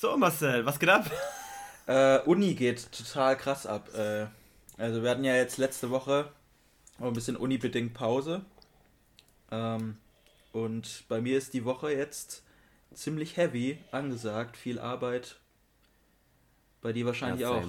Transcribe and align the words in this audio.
So, 0.00 0.16
Marcel, 0.16 0.64
was 0.64 0.78
geht 0.78 0.88
ab? 0.88 1.10
Äh, 1.86 2.20
Uni 2.20 2.54
geht 2.54 2.90
total 2.90 3.36
krass 3.36 3.66
ab. 3.66 3.94
Äh, 3.94 4.28
also 4.78 5.02
wir 5.02 5.10
hatten 5.10 5.24
ja 5.24 5.34
jetzt 5.34 5.58
letzte 5.58 5.90
Woche 5.90 6.32
ein 6.98 7.12
bisschen 7.12 7.36
Uni-bedingt 7.36 7.92
Pause. 7.92 8.40
Ähm, 9.50 9.98
und 10.52 11.04
bei 11.10 11.20
mir 11.20 11.36
ist 11.36 11.52
die 11.52 11.66
Woche 11.66 11.92
jetzt 11.92 12.42
ziemlich 12.94 13.36
heavy 13.36 13.76
angesagt, 13.92 14.56
viel 14.56 14.78
Arbeit. 14.78 15.38
Bei 16.80 16.94
dir 16.94 17.04
wahrscheinlich 17.04 17.42
ja, 17.42 17.50
auch. 17.50 17.64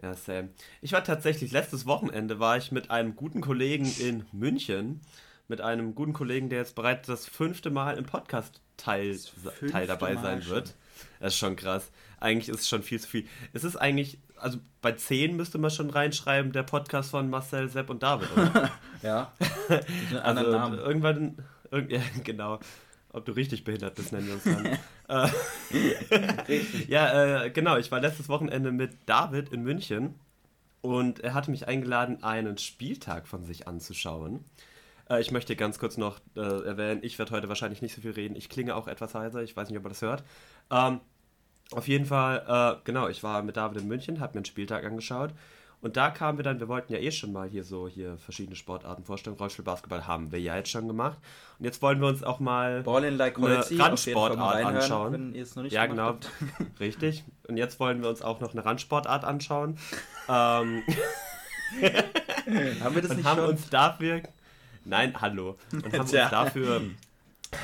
Ja, 0.00 0.14
Sam. 0.14 0.50
Ich 0.82 0.92
war 0.92 1.02
tatsächlich, 1.02 1.50
letztes 1.50 1.84
Wochenende 1.84 2.38
war 2.38 2.58
ich 2.58 2.70
mit 2.70 2.92
einem 2.92 3.16
guten 3.16 3.40
Kollegen 3.40 3.92
in 3.98 4.24
München. 4.30 5.00
Mit 5.48 5.62
einem 5.62 5.96
guten 5.96 6.12
Kollegen, 6.12 6.48
der 6.48 6.60
jetzt 6.60 6.76
bereits 6.76 7.08
das 7.08 7.26
fünfte 7.26 7.70
Mal 7.70 7.98
im 7.98 8.06
Podcast 8.06 8.60
Teil, 8.76 9.18
Teil 9.72 9.88
dabei 9.88 10.14
Mal 10.14 10.22
sein 10.22 10.42
schon. 10.42 10.52
wird. 10.52 10.74
Das 11.20 11.34
ist 11.34 11.38
schon 11.38 11.56
krass. 11.56 11.90
Eigentlich 12.20 12.48
ist 12.48 12.60
es 12.60 12.68
schon 12.68 12.82
viel 12.82 13.00
zu 13.00 13.08
viel. 13.08 13.26
Es 13.52 13.64
ist 13.64 13.76
eigentlich, 13.76 14.18
also 14.36 14.58
bei 14.82 14.92
10 14.92 15.36
müsste 15.36 15.58
man 15.58 15.70
schon 15.70 15.90
reinschreiben, 15.90 16.52
der 16.52 16.62
Podcast 16.62 17.10
von 17.10 17.30
Marcel, 17.30 17.68
Sepp 17.68 17.90
und 17.90 18.02
David, 18.02 18.30
oder? 18.32 18.70
ja. 19.02 19.32
also 20.22 20.44
irgendwann, 20.44 21.38
irg 21.70 21.90
ja, 21.90 22.00
genau. 22.24 22.60
Ob 23.10 23.24
du 23.24 23.32
richtig 23.32 23.64
behindert 23.64 23.94
bist, 23.94 24.12
nennen 24.12 24.26
wir 24.26 24.34
uns 24.34 24.44
dann. 24.44 24.78
Äh, 25.08 25.28
ja, 26.88 27.44
äh, 27.44 27.50
genau. 27.50 27.78
Ich 27.78 27.90
war 27.90 28.00
letztes 28.00 28.28
Wochenende 28.28 28.70
mit 28.70 28.96
David 29.06 29.48
in 29.48 29.62
München 29.62 30.14
und 30.82 31.20
er 31.20 31.34
hatte 31.34 31.50
mich 31.50 31.66
eingeladen, 31.66 32.22
einen 32.22 32.58
Spieltag 32.58 33.26
von 33.26 33.44
sich 33.44 33.66
anzuschauen. 33.66 34.44
Äh, 35.10 35.20
ich 35.20 35.30
möchte 35.30 35.56
ganz 35.56 35.78
kurz 35.78 35.96
noch 35.96 36.18
äh, 36.36 36.40
erwähnen, 36.40 37.00
ich 37.02 37.18
werde 37.18 37.32
heute 37.32 37.48
wahrscheinlich 37.48 37.82
nicht 37.82 37.94
so 37.94 38.00
viel 38.00 38.12
reden. 38.12 38.36
Ich 38.36 38.48
klinge 38.48 38.74
auch 38.74 38.88
etwas 38.88 39.14
heiser, 39.14 39.42
ich 39.42 39.56
weiß 39.56 39.68
nicht, 39.68 39.78
ob 39.78 39.84
ihr 39.84 39.90
das 39.90 40.02
hört. 40.02 40.24
Ähm, 40.70 41.00
auf 41.70 41.86
jeden 41.86 42.06
Fall, 42.06 42.44
äh, 42.78 42.80
genau, 42.84 43.08
ich 43.08 43.22
war 43.22 43.42
mit 43.42 43.56
David 43.56 43.82
in 43.82 43.88
München, 43.88 44.20
habe 44.20 44.34
mir 44.34 44.38
einen 44.38 44.44
Spieltag 44.46 44.84
angeschaut. 44.84 45.30
Und 45.80 45.96
da 45.96 46.10
kamen 46.10 46.38
wir 46.38 46.42
dann, 46.42 46.58
wir 46.58 46.66
wollten 46.66 46.92
ja 46.92 46.98
eh 46.98 47.12
schon 47.12 47.32
mal 47.32 47.48
hier 47.48 47.62
so 47.62 47.86
hier 47.86 48.16
verschiedene 48.18 48.56
Sportarten 48.56 49.04
vorstellen. 49.04 49.36
Rollstuhl, 49.36 49.64
Basketball 49.64 50.08
haben 50.08 50.32
wir 50.32 50.40
ja 50.40 50.56
jetzt 50.56 50.70
schon 50.70 50.88
gemacht. 50.88 51.18
Und 51.58 51.66
jetzt 51.66 51.80
wollen 51.82 52.00
wir 52.00 52.08
uns 52.08 52.24
auch 52.24 52.40
mal 52.40 52.82
Ball 52.82 53.04
in 53.04 53.16
like 53.16 53.38
eine 53.38 53.64
Randsportart 53.78 54.64
anschauen. 54.64 55.36
Ja, 55.68 55.86
genau. 55.86 56.16
Richtig. 56.80 57.22
Und 57.46 57.58
jetzt 57.58 57.78
wollen 57.78 58.02
wir 58.02 58.08
uns 58.08 58.22
auch 58.22 58.40
noch 58.40 58.54
eine 58.54 58.64
Randsportart 58.64 59.24
anschauen. 59.24 59.78
ähm, 60.28 60.82
haben 62.82 62.94
wir 62.94 63.02
das 63.02 63.10
und 63.12 63.18
nicht 63.18 63.26
haben 63.26 63.38
schon? 63.38 63.50
uns 63.50 63.70
dafür 63.70 64.22
Nein, 64.88 65.14
hallo. 65.20 65.56
Und 65.72 65.84
haben 65.84 66.00
uns 66.00 66.10
dafür, 66.10 66.82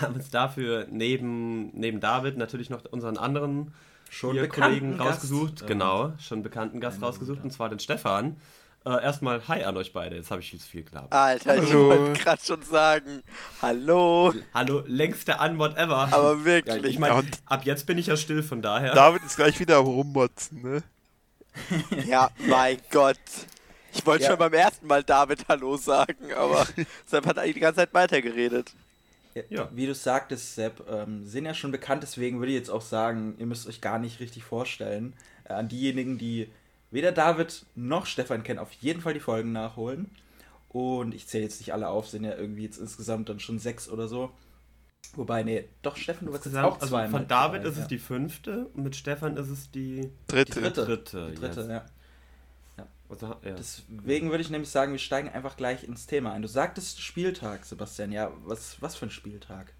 haben 0.01 0.15
uns 0.15 0.31
dafür 0.31 0.87
neben, 0.91 1.71
neben 1.79 2.01
David 2.01 2.37
natürlich 2.37 2.71
noch 2.71 2.85
unseren 2.91 3.17
anderen 3.17 3.73
schon 4.11 4.49
Kollegen 4.49 5.01
rausgesucht. 5.01 5.61
Gast. 5.61 5.67
Genau, 5.67 6.13
schon 6.19 6.43
bekannten 6.43 6.81
Gast 6.81 7.03
rausgesucht, 7.03 7.43
und 7.43 7.51
zwar 7.51 7.69
den 7.69 7.79
Stefan. 7.79 8.37
Äh, 8.87 9.03
erstmal 9.03 9.49
Hi 9.49 9.65
an 9.65 9.79
euch 9.79 9.95
beide, 9.95 10.15
jetzt 10.17 10.31
habe 10.31 10.43
ich 10.43 10.51
viel 10.51 10.61
zu 10.61 10.69
viel 10.69 10.83
gelabert. 10.85 11.11
Alter, 11.15 11.57
ich 11.57 11.73
wollte 11.73 12.21
gerade 12.21 12.43
schon 12.45 12.63
sagen, 12.63 13.23
hallo. 13.63 14.35
Hallo, 14.53 14.83
längste 14.87 15.41
Antwort 15.41 15.79
ever. 15.79 16.13
Aber 16.13 16.45
wirklich. 16.45 16.83
Ja, 16.83 16.91
ich 16.91 16.99
meine, 16.99 17.25
ab 17.47 17.65
jetzt 17.65 17.87
bin 17.87 17.97
ich 17.97 18.09
ja 18.09 18.17
still, 18.19 18.43
von 18.43 18.61
daher. 18.61 18.95
David 18.95 19.25
ist 19.25 19.37
gleich 19.37 19.59
wieder 19.59 19.79
am 19.79 19.87
Rummotzen, 19.87 20.61
ne? 20.61 20.83
ja, 22.07 22.29
mein 22.47 22.77
Gott. 22.91 23.17
Ich 23.95 24.05
wollte 24.05 24.25
ja. 24.25 24.31
schon 24.31 24.39
beim 24.39 24.53
ersten 24.53 24.87
Mal 24.87 25.03
David 25.03 25.47
Hallo 25.49 25.77
sagen, 25.77 26.33
aber 26.37 26.67
Sepp 27.07 27.27
hat 27.27 27.39
eigentlich 27.39 27.55
die 27.55 27.61
ganze 27.61 27.81
Zeit 27.81 27.95
weitergeredet. 27.95 28.73
Ja, 29.49 29.69
Wie 29.73 29.87
du 29.87 29.95
sagtest, 29.95 30.55
Sepp, 30.55 30.85
ähm, 30.89 31.27
sind 31.27 31.45
ja 31.45 31.55
schon 31.55 31.73
bekannt, 31.73 32.03
deswegen 32.03 32.39
würde 32.39 32.53
ich 32.53 32.59
jetzt 32.59 32.71
auch 32.71 32.83
sagen, 32.83 33.35
ihr 33.39 33.47
müsst 33.47 33.67
euch 33.67 33.81
gar 33.81 33.99
nicht 33.99 34.21
richtig 34.21 34.45
vorstellen. 34.45 35.13
Äh, 35.45 35.55
an 35.55 35.69
diejenigen, 35.69 36.19
die 36.19 36.49
weder 36.91 37.11
David 37.11 37.67
noch 37.75 38.07
Stefan 38.07 38.45
kennen, 38.45 38.61
auf 38.61 38.73
jeden 38.73 39.01
Fall 39.01 39.15
die 39.15 39.21
Folgen 39.21 39.53
nachholen. 39.53 40.11
Und 40.69 41.15
ich 41.15 41.27
zähle 41.27 41.45
jetzt 41.45 41.61
nicht 41.61 41.73
alle 41.73 41.89
auf, 41.89 42.09
sind 42.09 42.25
ja 42.25 42.37
irgendwie 42.37 42.63
jetzt 42.63 42.79
insgesamt 42.79 43.29
dann 43.29 43.41
schon 43.41 43.59
sechs 43.59 43.89
oder 43.89 44.09
so. 44.09 44.31
Wobei, 45.17 45.43
nee, 45.43 45.69
doch, 45.83 45.97
Steffen, 45.97 46.27
du 46.27 46.33
warst 46.33 46.47
jetzt 46.47 46.57
auch 46.57 46.79
zwei. 46.79 47.03
Also 47.03 47.17
von 47.17 47.29
David 47.29 47.61
dabei, 47.61 47.69
ist 47.69 47.77
ja. 47.77 47.83
es 47.83 47.89
die 47.89 47.99
fünfte 47.99 48.67
und 48.75 48.83
mit 48.83 48.97
Stefan 48.97 49.37
ist 49.37 49.49
es 49.49 49.71
die 49.71 50.11
dritte. 50.27 50.53
Die 50.53 50.61
dritte, 50.61 50.85
dritte, 50.85 51.31
die 51.31 51.35
dritte 51.41 51.61
yes. 51.61 51.69
ja. 51.69 51.85
Also, 53.15 53.37
ja. 53.45 53.55
Deswegen 53.55 54.31
würde 54.31 54.43
ich 54.43 54.51
nämlich 54.51 54.71
sagen, 54.71 54.93
wir 54.93 54.99
steigen 54.99 55.29
einfach 55.29 55.57
gleich 55.57 55.85
ins 55.85 56.07
Thema 56.07 56.33
ein. 56.33 56.43
Du 56.43 56.49
sagtest 56.49 57.01
Spieltag, 57.01 57.65
Sebastian. 57.65 58.13
Ja, 58.13 58.33
was, 58.45 58.81
was 58.81 58.97
für 58.97 59.07
ein 59.07 59.11
Spieltag? 59.11 59.73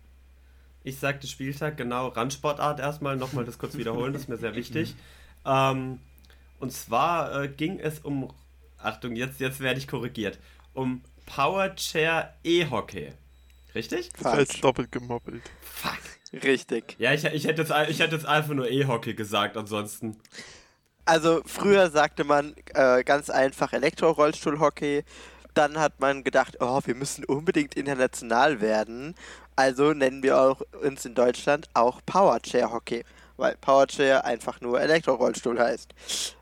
Ich 0.85 0.99
sagte 0.99 1.27
Spieltag, 1.27 1.77
genau. 1.77 2.09
Randsportart 2.09 2.79
erstmal, 2.79 3.17
nochmal 3.17 3.45
das 3.45 3.59
kurz 3.59 3.77
wiederholen, 3.77 4.13
das 4.13 4.23
ist 4.23 4.29
mir 4.29 4.37
sehr 4.37 4.55
wichtig. 4.55 4.95
Ähm, 5.47 6.01
und 6.59 6.73
zwar 6.73 7.43
äh, 7.43 7.49
ging 7.49 7.79
es 7.79 7.99
um, 7.99 8.33
Achtung, 8.79 9.15
jetzt, 9.15 9.41
jetzt 9.41 9.61
werde 9.61 9.79
ich 9.79 9.87
korrigiert, 9.87 10.39
um 10.73 11.03
Powerchair 11.27 12.33
E-Hockey. 12.43 13.13
Richtig? 13.75 14.11
Das 14.15 14.33
heißt 14.33 14.65
doppelt 14.65 14.91
gemoppelt. 14.91 15.43
Fuck. 15.61 15.99
Richtig. 16.43 16.97
Ja, 16.99 17.13
ich, 17.13 17.25
ich, 17.25 17.45
hätte 17.47 17.63
jetzt, 17.63 17.75
ich 17.91 18.01
hätte 18.01 18.17
jetzt 18.17 18.27
einfach 18.27 18.55
nur 18.55 18.71
E-Hockey 18.71 19.13
gesagt, 19.13 19.59
ansonsten. 19.59 20.17
Also 21.05 21.43
früher 21.45 21.91
sagte 21.91 22.25
man 22.25 22.55
äh, 22.73 23.05
ganz 23.05 23.31
einfach 23.31 23.73
Elektro-Rollstuhl-Hockey. 23.73 25.05
Dann 25.53 25.79
hat 25.79 26.01
man 26.01 26.25
gedacht, 26.25 26.57
oh, 26.61 26.81
wir 26.85 26.95
müssen 26.95 27.25
unbedingt 27.25 27.75
international 27.75 28.61
werden. 28.61 29.15
Also 29.55 29.93
nennen 29.93 30.23
wir 30.23 30.41
auch 30.41 30.63
uns 30.83 31.05
in 31.05 31.15
Deutschland 31.15 31.69
auch 31.75 32.01
Powerchair-Hockey. 32.07 33.05
Weil 33.37 33.57
Powerchair 33.61 34.25
einfach 34.25 34.61
nur 34.61 34.81
Elektro-Rollstuhl 34.81 35.59
heißt. 35.59 35.95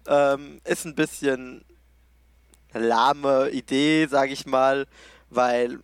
Ähm, 0.06 0.60
ist 0.64 0.84
ein 0.84 0.94
bisschen 0.94 1.64
eine 2.72 2.86
lahme 2.86 3.50
Idee, 3.50 4.06
sage 4.06 4.32
ich 4.32 4.46
mal, 4.46 4.86
weil 5.30 5.80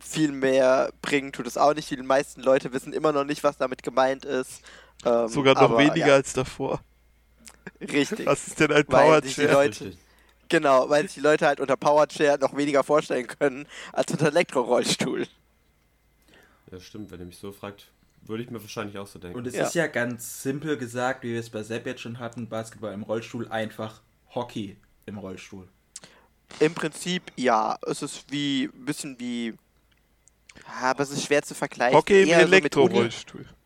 viel 0.00 0.32
mehr 0.32 0.90
bringen 1.02 1.32
tut 1.32 1.46
es 1.46 1.56
auch 1.56 1.74
nicht. 1.74 1.90
Die 1.90 1.96
meisten 1.96 2.40
Leute 2.40 2.72
wissen 2.72 2.92
immer 2.92 3.12
noch 3.12 3.24
nicht, 3.24 3.44
was 3.44 3.56
damit 3.56 3.82
gemeint 3.82 4.24
ist. 4.24 4.62
Ähm, 5.04 5.28
Sogar 5.28 5.54
noch 5.54 5.62
aber, 5.62 5.78
weniger 5.78 6.08
ja. 6.08 6.14
als 6.14 6.32
davor. 6.32 6.80
Richtig. 7.80 8.26
Was 8.26 8.46
ist 8.46 8.60
denn 8.60 8.72
ein 8.72 8.84
Powerchair? 8.84 9.72
Genau, 10.48 10.88
weil 10.88 11.02
sich 11.02 11.14
die 11.14 11.20
Leute 11.20 11.46
halt 11.46 11.60
unter 11.60 11.76
Powerchair 11.76 12.38
noch 12.38 12.56
weniger 12.56 12.82
vorstellen 12.82 13.26
können 13.26 13.66
als 13.92 14.10
unter 14.10 14.28
Elektrorollstuhl. 14.28 15.26
Ja, 16.70 16.80
stimmt. 16.80 17.10
Wenn 17.10 17.20
ihr 17.20 17.26
mich 17.26 17.38
so 17.38 17.52
fragt, 17.52 17.88
würde 18.22 18.42
ich 18.42 18.50
mir 18.50 18.60
wahrscheinlich 18.60 18.98
auch 18.98 19.06
so 19.06 19.18
denken. 19.18 19.38
Und 19.38 19.46
es 19.46 19.54
ja. 19.54 19.66
ist 19.66 19.74
ja 19.74 19.86
ganz 19.86 20.42
simpel 20.42 20.76
gesagt, 20.76 21.22
wie 21.24 21.32
wir 21.32 21.40
es 21.40 21.50
bei 21.50 21.62
Sepp 21.62 21.86
jetzt 21.86 22.00
schon 22.00 22.18
hatten, 22.18 22.48
Basketball 22.48 22.92
im 22.92 23.02
Rollstuhl, 23.02 23.48
einfach 23.48 24.00
Hockey 24.34 24.76
im 25.06 25.18
Rollstuhl. 25.18 25.68
Im 26.60 26.74
Prinzip 26.74 27.22
ja. 27.36 27.78
Es 27.86 28.02
ist 28.02 28.24
wie 28.30 28.64
ein 28.64 28.84
bisschen 28.84 29.18
wie. 29.20 29.54
Aber 30.80 31.02
es 31.02 31.10
ist 31.10 31.24
schwer 31.24 31.42
zu 31.42 31.54
vergleichen. 31.54 31.96
Hockey 31.96 32.22
im 32.22 32.30
Elektrorollstuhl. 32.30 33.44
So 33.44 33.57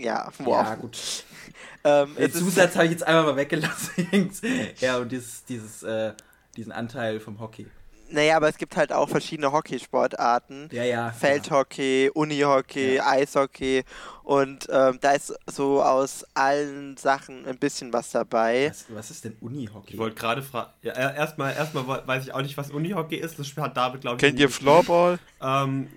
ja, 0.00 0.30
wow. 0.38 0.48
Ja, 0.48 0.74
gut. 0.74 1.24
ähm, 1.84 2.14
Den 2.16 2.32
Zusatz 2.32 2.74
habe 2.74 2.86
ich 2.86 2.92
jetzt 2.92 3.06
einmal 3.06 3.24
mal 3.24 3.36
weggelassen. 3.36 4.30
ja, 4.80 4.98
und 4.98 5.12
dieses, 5.12 5.44
dieses, 5.44 5.82
äh, 5.82 6.12
diesen 6.56 6.72
Anteil 6.72 7.20
vom 7.20 7.40
Hockey. 7.40 7.66
Naja, 8.12 8.36
aber 8.36 8.48
es 8.48 8.58
gibt 8.58 8.76
halt 8.76 8.92
auch 8.92 9.08
verschiedene 9.08 9.52
Hockeysportarten. 9.52 10.68
Ja, 10.72 10.82
ja. 10.82 11.12
Feldhockey, 11.12 12.06
ja. 12.06 12.10
Unihockey, 12.12 12.96
ja. 12.96 13.06
Eishockey. 13.06 13.84
Und 14.24 14.66
ähm, 14.70 14.98
da 15.00 15.12
ist 15.12 15.32
so 15.46 15.80
aus 15.80 16.24
allen 16.34 16.96
Sachen 16.96 17.46
ein 17.46 17.58
bisschen 17.58 17.92
was 17.92 18.10
dabei. 18.10 18.70
Was, 18.70 18.86
was 18.88 19.10
ist 19.12 19.24
denn 19.24 19.36
Unihockey? 19.40 19.92
Ich 19.92 19.98
wollte 19.98 20.16
gerade 20.16 20.42
fragen. 20.42 20.70
Ja, 20.82 20.92
erstmal, 20.92 21.54
erstmal 21.54 22.04
weiß 22.06 22.24
ich 22.24 22.34
auch 22.34 22.42
nicht, 22.42 22.56
was 22.56 22.70
Unihockey 22.72 23.16
ist. 23.16 23.38
Das 23.38 23.46
hat 23.56 23.76
David, 23.76 24.00
glaube 24.00 24.16
ich. 24.16 24.20
Kennt 24.20 24.40
ihr 24.40 24.50
Floorball? 24.50 25.20
Ähm. 25.40 25.88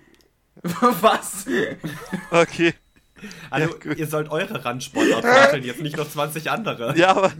was? 0.62 1.46
okay. 2.30 2.74
Also, 3.50 3.74
ja, 3.84 3.92
ihr 3.92 4.06
sollt 4.06 4.30
eure 4.30 4.64
Randsportart 4.64 5.24
vorstellen, 5.24 5.64
jetzt 5.64 5.80
nicht 5.80 5.96
noch 5.96 6.08
20 6.08 6.50
andere. 6.50 6.96
Ja, 6.96 7.10
aber 7.10 7.32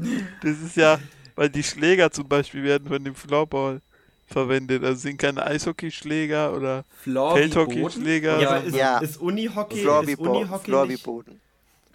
das 0.42 0.60
ist 0.60 0.76
ja, 0.76 0.98
weil 1.34 1.48
die 1.50 1.62
Schläger 1.62 2.10
zum 2.10 2.28
Beispiel 2.28 2.62
werden 2.62 2.88
von 2.88 3.02
dem 3.02 3.14
Floorball 3.14 3.80
verwendet. 4.26 4.84
Also 4.84 5.00
sind 5.00 5.18
keine 5.18 5.44
Eishockeyschläger 5.44 6.54
oder 6.54 6.84
Feldhockeyschläger. 7.02 8.40
Ja, 8.40 8.56
ist, 8.58 8.76
ja. 8.76 8.98
ist 8.98 9.16
Unihockey, 9.16 9.80
ist 9.80 10.18
Unihockey 10.18 10.70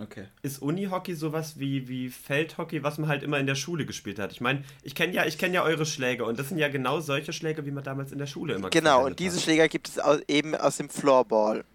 Okay. 0.02 0.24
Ist 0.42 0.62
Unihockey 0.62 1.14
sowas 1.14 1.60
wie, 1.60 1.90
wie 1.90 2.10
Feldhockey, 2.10 2.84
was 2.84 2.98
man 3.00 3.10
halt 3.10 3.22
immer 3.22 3.38
in 3.38 3.48
der 3.48 3.56
Schule 3.56 3.86
gespielt 3.86 4.18
hat? 4.18 4.32
Ich 4.32 4.40
meine, 4.40 4.64
ich 4.82 4.96
kenne 4.96 5.14
ja, 5.14 5.26
kenn 5.30 5.54
ja 5.54 5.62
eure 5.64 5.86
Schläge 5.86 6.24
und 6.24 6.40
das 6.40 6.48
sind 6.48 6.58
ja 6.58 6.70
genau 6.70 7.02
solche 7.02 7.34
Schläge, 7.34 7.66
wie 7.66 7.72
man 7.72 7.84
damals 7.84 8.14
in 8.14 8.18
der 8.18 8.26
Schule 8.26 8.54
immer 8.54 8.70
Genau, 8.70 9.06
und 9.06 9.20
diese 9.20 9.36
hat. 9.36 9.44
Schläger 9.44 9.68
gibt 9.68 9.90
es 9.90 10.00
aus, 10.00 10.22
eben 10.30 10.56
aus 10.56 10.78
dem 10.78 10.90
Floorball. 10.90 11.66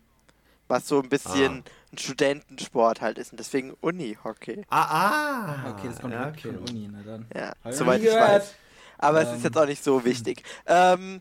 Was 0.69 0.89
so 0.89 1.03
ein 1.03 1.11
bisschen 1.11 1.63
ah 1.67 1.71
ein 1.95 1.99
Studentensport 1.99 3.01
halt 3.01 3.19
ist 3.19 3.33
und 3.33 3.39
deswegen 3.39 3.73
Uni-Hockey. 3.81 4.65
Ah, 4.69 4.83
ah. 4.83 5.71
Okay, 5.71 5.89
das 5.89 6.01
kommt 6.01 6.15
ja, 6.15 6.29
okay. 6.29 6.53
von 6.53 6.59
Uni, 6.59 6.89
na 6.91 7.03
dann. 7.03 7.27
Ja, 7.35 7.53
soweit 7.73 8.03
ich 8.03 8.13
weiß. 8.13 8.55
Aber 8.99 9.23
ähm. 9.23 9.29
es 9.29 9.37
ist 9.39 9.45
jetzt 9.45 9.57
auch 9.57 9.67
nicht 9.67 9.83
so 9.83 10.05
wichtig. 10.05 10.43
Ähm, 10.67 11.21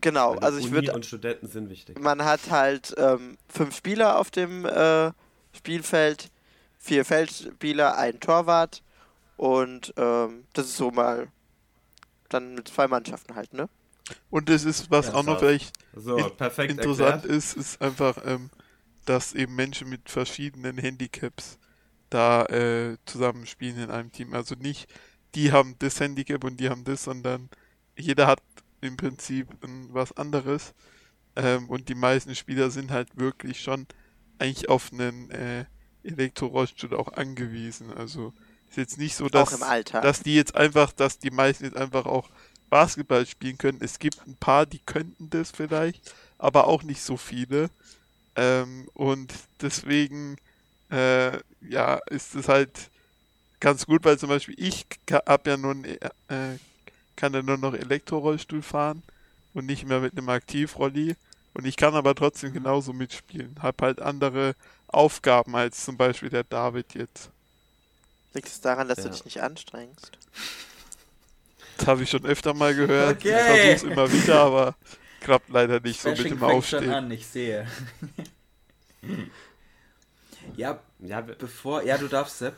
genau, 0.00 0.34
also 0.36 0.58
ich 0.58 0.70
würde. 0.70 0.92
und 0.92 1.06
Studenten 1.06 1.46
sind 1.48 1.70
wichtig. 1.70 1.98
Man 1.98 2.24
hat 2.24 2.50
halt 2.50 2.94
ähm, 2.98 3.38
fünf 3.48 3.76
Spieler 3.76 4.18
auf 4.18 4.30
dem 4.30 4.64
äh, 4.64 5.12
Spielfeld. 5.52 6.30
vier 6.78 7.04
Feldspieler, 7.04 7.98
ein 7.98 8.20
Torwart 8.20 8.82
und 9.36 9.92
ähm, 9.96 10.44
das 10.52 10.66
ist 10.66 10.76
so 10.76 10.90
mal 10.90 11.28
dann 12.28 12.54
mit 12.54 12.68
zwei 12.68 12.88
Mannschaften 12.88 13.34
halt, 13.34 13.52
ne? 13.52 13.68
Und 14.30 14.48
das 14.48 14.64
ist, 14.64 14.90
was 14.90 15.08
ja, 15.08 15.14
auch 15.14 15.24
noch 15.24 15.38
vielleicht 15.38 15.72
so, 15.94 16.16
in 16.16 16.24
interessant 16.70 17.24
erklärt. 17.24 17.24
ist, 17.24 17.56
ist 17.56 17.82
einfach, 17.82 18.16
ähm, 18.24 18.48
dass 19.08 19.34
eben 19.34 19.54
Menschen 19.54 19.88
mit 19.88 20.10
verschiedenen 20.10 20.76
Handicaps 20.78 21.58
da 22.10 22.44
äh, 22.46 22.96
zusammenspielen 23.06 23.78
in 23.78 23.90
einem 23.90 24.12
Team. 24.12 24.34
Also 24.34 24.54
nicht, 24.54 24.88
die 25.34 25.52
haben 25.52 25.76
das 25.78 26.00
Handicap 26.00 26.44
und 26.44 26.58
die 26.58 26.68
haben 26.68 26.84
das, 26.84 27.04
sondern 27.04 27.48
jeder 27.96 28.26
hat 28.26 28.40
im 28.80 28.96
Prinzip 28.96 29.48
was 29.90 30.12
anderes. 30.12 30.74
Ähm, 31.36 31.68
und 31.68 31.88
die 31.88 31.94
meisten 31.94 32.34
Spieler 32.34 32.70
sind 32.70 32.90
halt 32.90 33.16
wirklich 33.16 33.60
schon 33.60 33.86
eigentlich 34.38 34.68
auf 34.68 34.92
einen 34.92 35.30
äh, 35.30 35.64
Elektrorollstuhl 36.02 36.94
auch 36.94 37.12
angewiesen. 37.12 37.92
Also 37.92 38.32
ist 38.68 38.76
jetzt 38.76 38.98
nicht 38.98 39.16
so, 39.16 39.28
dass, 39.28 39.58
dass 40.02 40.22
die 40.22 40.34
jetzt 40.34 40.54
einfach, 40.54 40.92
dass 40.92 41.18
die 41.18 41.30
meisten 41.30 41.64
jetzt 41.64 41.76
einfach 41.76 42.06
auch 42.06 42.28
Basketball 42.68 43.26
spielen 43.26 43.58
können. 43.58 43.78
Es 43.80 43.98
gibt 43.98 44.26
ein 44.26 44.36
paar, 44.36 44.66
die 44.66 44.80
könnten 44.80 45.30
das 45.30 45.50
vielleicht, 45.50 46.14
aber 46.36 46.66
auch 46.66 46.82
nicht 46.82 47.02
so 47.02 47.16
viele. 47.16 47.70
Ähm, 48.38 48.88
und 48.94 49.34
deswegen, 49.60 50.36
äh, 50.92 51.38
ja, 51.68 51.96
ist 52.08 52.36
es 52.36 52.48
halt 52.48 52.70
ganz 53.58 53.84
gut, 53.84 54.04
weil 54.04 54.16
zum 54.16 54.28
Beispiel 54.28 54.54
ich 54.56 54.86
habe 55.10 55.50
ja 55.50 55.56
nun, 55.56 55.84
äh, 55.84 55.98
kann 57.16 57.34
ja 57.34 57.42
nur 57.42 57.58
noch 57.58 57.74
Elektrorollstuhl 57.74 58.62
fahren 58.62 59.02
und 59.54 59.66
nicht 59.66 59.86
mehr 59.86 59.98
mit 59.98 60.16
einem 60.16 60.28
Aktivrolli. 60.28 61.16
Und 61.52 61.66
ich 61.66 61.76
kann 61.76 61.96
aber 61.96 62.14
trotzdem 62.14 62.52
genauso 62.52 62.92
mitspielen. 62.92 63.56
Hab 63.60 63.82
halt 63.82 64.00
andere 64.00 64.54
Aufgaben 64.86 65.56
als 65.56 65.84
zum 65.84 65.96
Beispiel 65.96 66.30
der 66.30 66.44
David 66.44 66.94
jetzt. 66.94 67.30
Liegt 68.34 68.46
es 68.46 68.60
daran, 68.60 68.86
dass 68.86 68.98
ja. 68.98 69.04
du 69.04 69.10
dich 69.10 69.24
nicht 69.24 69.42
anstrengst? 69.42 70.12
Das 71.76 71.88
habe 71.88 72.04
ich 72.04 72.10
schon 72.10 72.24
öfter 72.24 72.54
mal 72.54 72.72
gehört. 72.72 73.16
Okay. 73.16 73.30
Ich 73.30 73.34
versuche 73.34 73.72
es 73.72 73.82
immer 73.82 74.12
wieder, 74.12 74.40
aber 74.42 74.74
klappt 75.20 75.48
leider 75.50 75.80
nicht 75.80 76.00
Smashing 76.00 76.16
so 76.16 76.30
mit 76.30 76.40
dem 76.40 76.42
Aufstehen. 76.42 76.84
Schon 76.84 76.92
an, 76.92 77.10
ich 77.10 77.26
sehe. 77.26 77.66
ja, 80.56 80.80
ja, 81.00 81.20
bevor. 81.20 81.82
Ja, 81.82 81.98
du 81.98 82.08
darfst, 82.08 82.38
Sepp. 82.38 82.56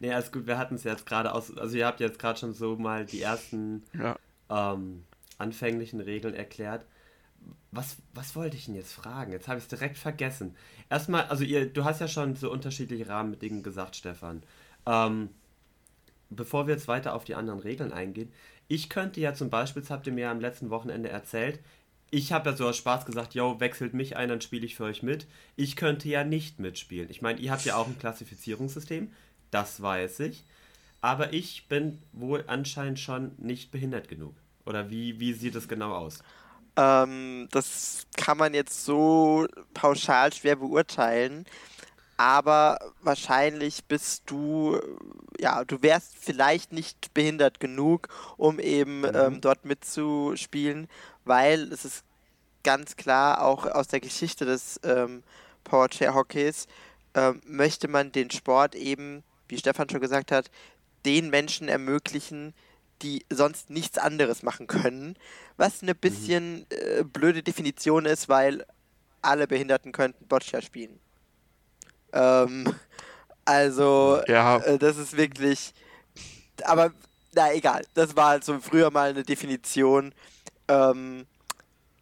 Nee, 0.00 0.12
alles 0.12 0.32
gut, 0.32 0.46
wir 0.46 0.58
hatten 0.58 0.74
es 0.74 0.84
jetzt 0.84 1.06
gerade 1.06 1.32
aus. 1.32 1.56
Also, 1.56 1.76
ihr 1.76 1.86
habt 1.86 2.00
jetzt 2.00 2.18
gerade 2.18 2.38
schon 2.38 2.54
so 2.54 2.76
mal 2.76 3.04
die 3.04 3.22
ersten 3.22 3.84
ja. 3.94 4.16
ähm, 4.50 5.04
anfänglichen 5.38 6.00
Regeln 6.00 6.34
erklärt. 6.34 6.84
Was, 7.70 7.96
was 8.14 8.34
wollte 8.34 8.56
ich 8.56 8.66
denn 8.66 8.74
jetzt 8.74 8.92
fragen? 8.92 9.32
Jetzt 9.32 9.48
habe 9.48 9.58
ich 9.58 9.64
es 9.64 9.68
direkt 9.68 9.98
vergessen. 9.98 10.56
Erstmal, 10.88 11.26
also 11.26 11.44
ihr, 11.44 11.66
du 11.66 11.84
hast 11.84 12.00
ja 12.00 12.08
schon 12.08 12.34
so 12.34 12.50
unterschiedliche 12.50 13.08
Rahmenbedingungen 13.08 13.62
gesagt, 13.62 13.96
Stefan. 13.96 14.42
Ähm, 14.86 15.30
bevor 16.30 16.66
wir 16.66 16.74
jetzt 16.74 16.88
weiter 16.88 17.14
auf 17.14 17.24
die 17.24 17.34
anderen 17.34 17.60
Regeln 17.60 17.92
eingehen, 17.92 18.32
ich 18.68 18.88
könnte 18.88 19.20
ja 19.20 19.34
zum 19.34 19.50
Beispiel, 19.50 19.82
das 19.82 19.90
habt 19.90 20.06
ihr 20.06 20.12
mir 20.12 20.30
am 20.30 20.40
letzten 20.40 20.70
Wochenende 20.70 21.08
erzählt, 21.08 21.60
ich 22.10 22.32
habe 22.32 22.50
ja 22.50 22.56
so 22.56 22.68
aus 22.68 22.76
Spaß 22.76 23.04
gesagt, 23.04 23.34
yo, 23.34 23.58
wechselt 23.60 23.92
mich 23.92 24.16
ein, 24.16 24.28
dann 24.28 24.40
spiele 24.40 24.64
ich 24.64 24.76
für 24.76 24.84
euch 24.84 25.02
mit. 25.02 25.26
Ich 25.56 25.74
könnte 25.74 26.08
ja 26.08 26.22
nicht 26.22 26.60
mitspielen. 26.60 27.10
Ich 27.10 27.20
meine, 27.20 27.40
ihr 27.40 27.50
habt 27.50 27.64
ja 27.64 27.76
auch 27.76 27.88
ein 27.88 27.98
Klassifizierungssystem, 27.98 29.12
das 29.50 29.82
weiß 29.82 30.20
ich. 30.20 30.44
Aber 31.00 31.32
ich 31.32 31.68
bin 31.68 32.00
wohl 32.12 32.44
anscheinend 32.46 33.00
schon 33.00 33.32
nicht 33.38 33.70
behindert 33.70 34.08
genug. 34.08 34.34
Oder 34.64 34.88
wie, 34.88 35.20
wie 35.20 35.32
sieht 35.32 35.56
es 35.56 35.68
genau 35.68 35.94
aus? 35.94 36.20
Ähm, 36.76 37.48
das 37.50 38.06
kann 38.16 38.38
man 38.38 38.54
jetzt 38.54 38.84
so 38.84 39.46
pauschal 39.74 40.32
schwer 40.32 40.56
beurteilen 40.56 41.44
aber 42.16 42.78
wahrscheinlich 43.02 43.84
bist 43.84 44.22
du, 44.26 44.80
ja, 45.38 45.64
du 45.64 45.82
wärst 45.82 46.14
vielleicht 46.18 46.72
nicht 46.72 47.12
behindert 47.14 47.60
genug, 47.60 48.08
um 48.36 48.58
eben 48.58 49.00
mhm. 49.00 49.12
ähm, 49.14 49.40
dort 49.40 49.64
mitzuspielen, 49.64 50.88
weil 51.24 51.72
es 51.72 51.84
ist 51.84 52.04
ganz 52.62 52.96
klar 52.96 53.42
auch 53.42 53.66
aus 53.66 53.88
der 53.88 54.00
Geschichte 54.00 54.44
des 54.44 54.80
ähm, 54.82 55.22
Powerchair 55.64 56.14
Hockeys 56.14 56.66
ähm, 57.14 57.40
möchte 57.46 57.88
man 57.88 58.12
den 58.12 58.30
Sport 58.30 58.74
eben, 58.74 59.22
wie 59.48 59.58
Stefan 59.58 59.88
schon 59.88 60.00
gesagt 60.00 60.32
hat, 60.32 60.50
den 61.04 61.30
Menschen 61.30 61.68
ermöglichen, 61.68 62.54
die 63.02 63.24
sonst 63.30 63.70
nichts 63.70 63.98
anderes 63.98 64.42
machen 64.42 64.66
können, 64.66 65.16
was 65.56 65.82
eine 65.82 65.94
mhm. 65.94 65.98
bisschen 65.98 66.54
mhm. 66.58 66.66
äh, 66.70 67.04
blöde 67.04 67.42
Definition 67.42 68.06
ist, 68.06 68.28
weil 68.28 68.66
alle 69.22 69.46
Behinderten 69.46 69.92
könnten 69.92 70.26
Boccia 70.26 70.60
spielen. 70.60 71.00
Ähm, 72.12 72.74
also, 73.44 74.20
ja. 74.26 74.58
äh, 74.58 74.78
das 74.78 74.96
ist 74.96 75.16
wirklich. 75.16 75.72
Aber, 76.64 76.92
na 77.34 77.52
egal. 77.52 77.84
Das 77.94 78.16
war 78.16 78.30
halt 78.30 78.44
so 78.44 78.58
früher 78.58 78.90
mal 78.90 79.10
eine 79.10 79.22
Definition. 79.22 80.12
Ähm, 80.68 81.26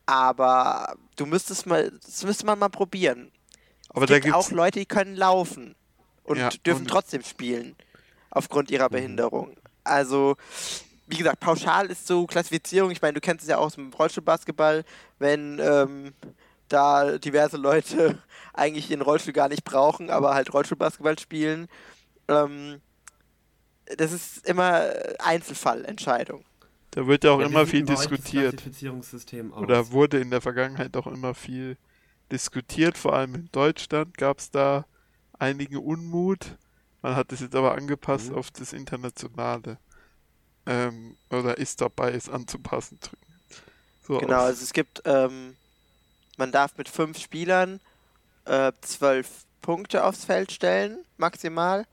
aber 0.06 0.96
du 1.16 1.26
müsstest 1.26 1.66
mal, 1.66 1.90
das 2.04 2.24
müsste 2.24 2.46
man 2.46 2.58
mal 2.58 2.68
probieren. 2.68 3.30
Aber 3.90 4.04
es 4.04 4.10
da 4.10 4.18
gibt 4.18 4.34
auch 4.34 4.50
Leute, 4.50 4.80
die 4.80 4.86
können 4.86 5.16
laufen 5.16 5.74
und 6.24 6.38
ja, 6.38 6.48
dürfen 6.66 6.82
und 6.82 6.88
trotzdem 6.88 7.22
spielen 7.22 7.76
aufgrund 8.30 8.70
ihrer 8.70 8.88
mhm. 8.88 8.92
Behinderung. 8.92 9.56
Also, 9.84 10.36
wie 11.06 11.16
gesagt, 11.16 11.40
pauschal 11.40 11.90
ist 11.90 12.06
so 12.06 12.26
Klassifizierung. 12.26 12.90
Ich 12.90 13.02
meine, 13.02 13.14
du 13.14 13.20
kennst 13.20 13.44
es 13.44 13.50
ja 13.50 13.58
auch 13.58 13.66
aus 13.66 13.74
dem 13.74 13.92
Rollstuhlbasketball, 13.92 14.84
wenn 15.18 15.58
ähm, 15.58 16.14
da 16.68 17.18
diverse 17.18 17.56
Leute 17.56 18.18
eigentlich 18.52 18.88
den 18.88 19.02
Rollstuhl 19.02 19.32
gar 19.32 19.48
nicht 19.48 19.64
brauchen, 19.64 20.10
aber 20.10 20.34
halt 20.34 20.52
Rollstuhlbasketball 20.52 21.18
spielen. 21.18 21.68
Ähm, 22.28 22.80
das 23.96 24.12
ist 24.12 24.46
immer 24.46 24.90
Einzelfallentscheidung. 25.18 26.44
Da 26.92 27.06
wird 27.06 27.24
ja 27.24 27.32
auch 27.32 27.40
ja, 27.40 27.46
immer 27.46 27.66
viel 27.66 27.84
diskutiert. 27.84 28.62
Oder 29.56 29.90
wurde 29.90 30.20
in 30.20 30.30
der 30.30 30.40
Vergangenheit 30.40 30.96
auch 30.96 31.08
immer 31.08 31.34
viel 31.34 31.76
diskutiert, 32.30 32.96
vor 32.96 33.14
allem 33.14 33.34
in 33.34 33.48
Deutschland 33.52 34.16
gab 34.16 34.38
es 34.38 34.50
da 34.50 34.86
einige 35.38 35.80
Unmut. 35.80 36.56
Man 37.02 37.16
hat 37.16 37.32
es 37.32 37.40
jetzt 37.40 37.54
aber 37.54 37.74
angepasst 37.74 38.30
mhm. 38.30 38.36
auf 38.36 38.50
das 38.50 38.72
Internationale. 38.72 39.78
Ähm, 40.66 41.16
oder 41.30 41.58
ist 41.58 41.80
dabei, 41.80 42.12
es 42.12 42.30
anzupassen. 42.30 42.98
So 44.06 44.18
genau, 44.18 44.38
aus. 44.38 44.44
also 44.44 44.62
es 44.62 44.72
gibt 44.72 45.02
ähm, 45.04 45.56
man 46.38 46.52
darf 46.52 46.76
mit 46.76 46.88
fünf 46.88 47.18
Spielern 47.18 47.80
äh, 48.44 48.72
zwölf 48.80 49.44
Punkte 49.60 50.04
aufs 50.04 50.24
Feld 50.24 50.52
stellen, 50.52 51.04
maximal. 51.16 51.86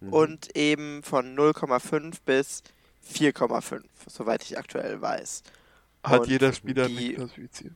Mhm. 0.00 0.12
Und 0.12 0.56
eben 0.56 1.02
von 1.02 1.36
0,5 1.36 2.18
bis 2.24 2.62
4,5, 3.12 3.82
soweit 4.06 4.42
ich 4.42 4.58
aktuell 4.58 5.00
weiß. 5.00 5.42
Hat 6.02 6.20
und 6.20 6.28
jeder 6.28 6.52
Spieler 6.52 6.86
die, 6.86 7.14
klassifiziert. 7.14 7.74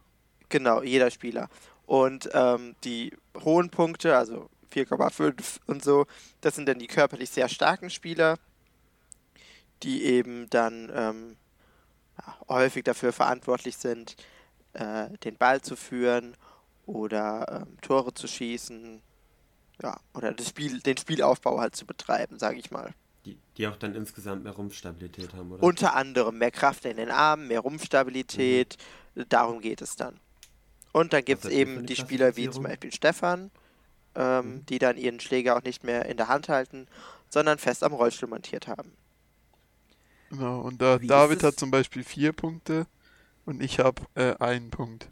Genau, 0.48 0.82
jeder 0.82 1.10
Spieler. 1.10 1.48
Und 1.86 2.28
ähm, 2.32 2.74
die 2.84 3.16
hohen 3.42 3.70
Punkte, 3.70 4.16
also 4.16 4.50
4,5 4.72 5.60
und 5.66 5.82
so, 5.82 6.06
das 6.40 6.54
sind 6.54 6.68
dann 6.68 6.78
die 6.78 6.86
körperlich 6.86 7.30
sehr 7.30 7.48
starken 7.48 7.90
Spieler, 7.90 8.38
die 9.82 10.04
eben 10.04 10.48
dann 10.50 10.90
ähm, 10.94 11.36
häufig 12.48 12.84
dafür 12.84 13.12
verantwortlich 13.12 13.76
sind, 13.76 14.16
äh, 14.78 15.08
den 15.24 15.36
Ball 15.36 15.60
zu 15.60 15.76
führen 15.76 16.34
oder 16.86 17.66
ähm, 17.66 17.80
Tore 17.80 18.14
zu 18.14 18.26
schießen. 18.26 19.02
Ja, 19.82 20.00
oder 20.14 20.32
das 20.32 20.48
Spiel, 20.48 20.80
den 20.80 20.96
Spielaufbau 20.96 21.60
halt 21.60 21.76
zu 21.76 21.86
betreiben, 21.86 22.38
sage 22.38 22.58
ich 22.58 22.70
mal. 22.70 22.92
Die, 23.24 23.38
die 23.56 23.66
auch 23.66 23.76
dann 23.76 23.94
insgesamt 23.94 24.44
mehr 24.44 24.52
Rumpfstabilität 24.52 25.34
haben, 25.34 25.52
oder? 25.52 25.62
Unter 25.62 25.94
anderem 25.94 26.38
mehr 26.38 26.50
Kraft 26.50 26.84
in 26.84 26.96
den 26.96 27.10
Armen, 27.10 27.48
mehr 27.48 27.60
Rumpfstabilität, 27.60 28.76
mhm. 29.14 29.24
darum 29.28 29.60
geht 29.60 29.82
es 29.82 29.96
dann. 29.96 30.18
Und 30.92 31.12
dann 31.12 31.24
gibt 31.24 31.44
es 31.44 31.50
eben 31.50 31.86
die 31.86 31.96
Spieler 31.96 32.36
wie 32.36 32.50
zum 32.50 32.64
Beispiel 32.64 32.92
Stefan, 32.92 33.50
ähm, 34.14 34.46
mhm. 34.46 34.66
die 34.66 34.78
dann 34.78 34.96
ihren 34.96 35.20
Schläger 35.20 35.56
auch 35.56 35.62
nicht 35.62 35.84
mehr 35.84 36.06
in 36.06 36.16
der 36.16 36.28
Hand 36.28 36.48
halten, 36.48 36.88
sondern 37.28 37.58
fest 37.58 37.84
am 37.84 37.92
Rollstuhl 37.92 38.28
montiert 38.28 38.66
haben. 38.66 38.92
Genau, 40.30 40.60
und 40.60 40.80
da 40.80 40.98
David 40.98 41.42
hat 41.42 41.58
zum 41.58 41.70
Beispiel 41.70 42.04
vier 42.04 42.32
Punkte, 42.32 42.86
und 43.48 43.62
ich 43.62 43.78
habe 43.78 44.02
äh, 44.14 44.34
einen 44.36 44.70
Punkt. 44.70 45.08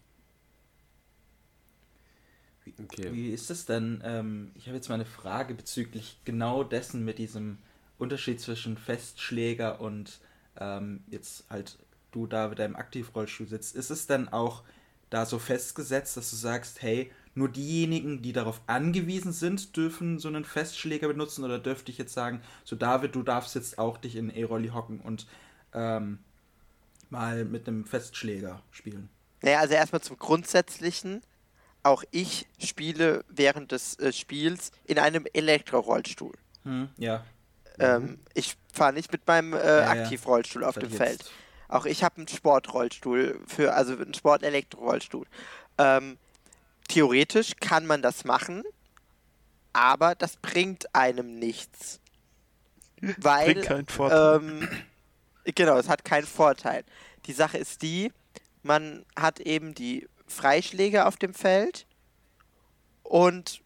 Okay. 2.84 3.10
Wie 3.10 3.30
ist 3.30 3.50
es 3.50 3.64
denn? 3.64 4.02
Ähm, 4.04 4.50
ich 4.56 4.66
habe 4.66 4.76
jetzt 4.76 4.90
mal 4.90 4.96
eine 4.96 5.06
Frage 5.06 5.54
bezüglich 5.54 6.20
genau 6.26 6.62
dessen 6.62 7.02
mit 7.02 7.18
diesem 7.18 7.56
Unterschied 7.96 8.38
zwischen 8.38 8.76
Festschläger 8.76 9.80
und 9.80 10.20
ähm, 10.60 11.02
jetzt 11.06 11.46
halt 11.48 11.78
du 12.12 12.26
da 12.26 12.48
mit 12.48 12.58
deinem 12.58 12.76
Aktivrollstuhl 12.76 13.48
sitzt. 13.48 13.74
Ist 13.74 13.88
es 13.88 14.06
denn 14.06 14.28
auch 14.28 14.64
da 15.08 15.24
so 15.24 15.38
festgesetzt, 15.38 16.18
dass 16.18 16.28
du 16.28 16.36
sagst, 16.36 16.82
hey, 16.82 17.10
nur 17.34 17.48
diejenigen, 17.48 18.20
die 18.20 18.34
darauf 18.34 18.60
angewiesen 18.66 19.32
sind, 19.32 19.78
dürfen 19.78 20.18
so 20.18 20.28
einen 20.28 20.44
Festschläger 20.44 21.08
benutzen 21.08 21.42
oder 21.42 21.58
dürfte 21.58 21.90
ich 21.90 21.96
jetzt 21.96 22.12
sagen, 22.12 22.42
so 22.64 22.76
David, 22.76 23.14
du 23.14 23.22
darfst 23.22 23.54
jetzt 23.54 23.78
auch 23.78 23.96
dich 23.96 24.14
in 24.14 24.28
E-Rolli 24.28 24.68
hocken 24.68 25.00
und 25.00 25.26
ähm, 25.72 26.18
mal 27.10 27.44
mit 27.44 27.66
einem 27.68 27.84
Festschläger 27.84 28.62
spielen? 28.70 29.08
Naja, 29.42 29.60
also 29.60 29.74
erstmal 29.74 30.00
zum 30.02 30.16
Grundsätzlichen. 30.18 31.22
auch 31.82 32.02
ich 32.10 32.46
spiele 32.58 33.24
während 33.28 33.70
des 33.70 33.96
äh, 34.00 34.12
Spiels 34.12 34.72
in 34.84 34.98
einem 34.98 35.24
Elektrorollstuhl. 35.32 36.34
Hm, 36.64 36.88
ja. 36.96 37.24
Ähm, 37.78 38.18
ich 38.34 38.56
fahre 38.72 38.92
nicht 38.94 39.12
mit 39.12 39.26
meinem 39.26 39.52
äh, 39.52 39.58
ja. 39.80 39.90
Aktivrollstuhl 39.90 40.64
auf 40.64 40.74
Das 40.74 40.84
dem 40.88 40.92
Feld. 40.92 41.20
jetzt- 41.20 41.30
Auch 41.68 41.84
ich 41.86 42.02
habe 42.02 42.16
einen 42.16 42.28
Sportrollstuhl 42.28 43.38
für, 43.46 43.74
also 43.74 43.92
einen 43.92 44.14
Sport-Elektrorollstuhl. 44.14 45.26
Ähm, 45.78 46.16
theoretisch 46.88 47.52
kann 47.60 47.86
man 47.86 48.02
das 48.02 48.24
machen, 48.24 48.64
aber 49.72 50.14
das 50.14 50.36
bringt 50.38 50.92
einem 50.94 51.38
nichts. 51.38 52.00
Weil, 53.18 53.52
Bringt 53.54 53.66
keinen 53.66 53.86
Vorteil. 53.86 54.40
ähm, 54.40 54.68
genau, 55.54 55.76
es 55.78 55.88
hat 55.88 56.04
keinen 56.04 56.26
Vorteil. 56.26 56.84
Die 57.26 57.32
Sache 57.32 57.58
ist 57.58 57.82
die, 57.82 58.12
man 58.62 59.04
hat 59.18 59.40
eben 59.40 59.74
die 59.74 60.08
Freischläge 60.26 61.06
auf 61.06 61.16
dem 61.16 61.34
Feld 61.34 61.86
und 63.02 63.60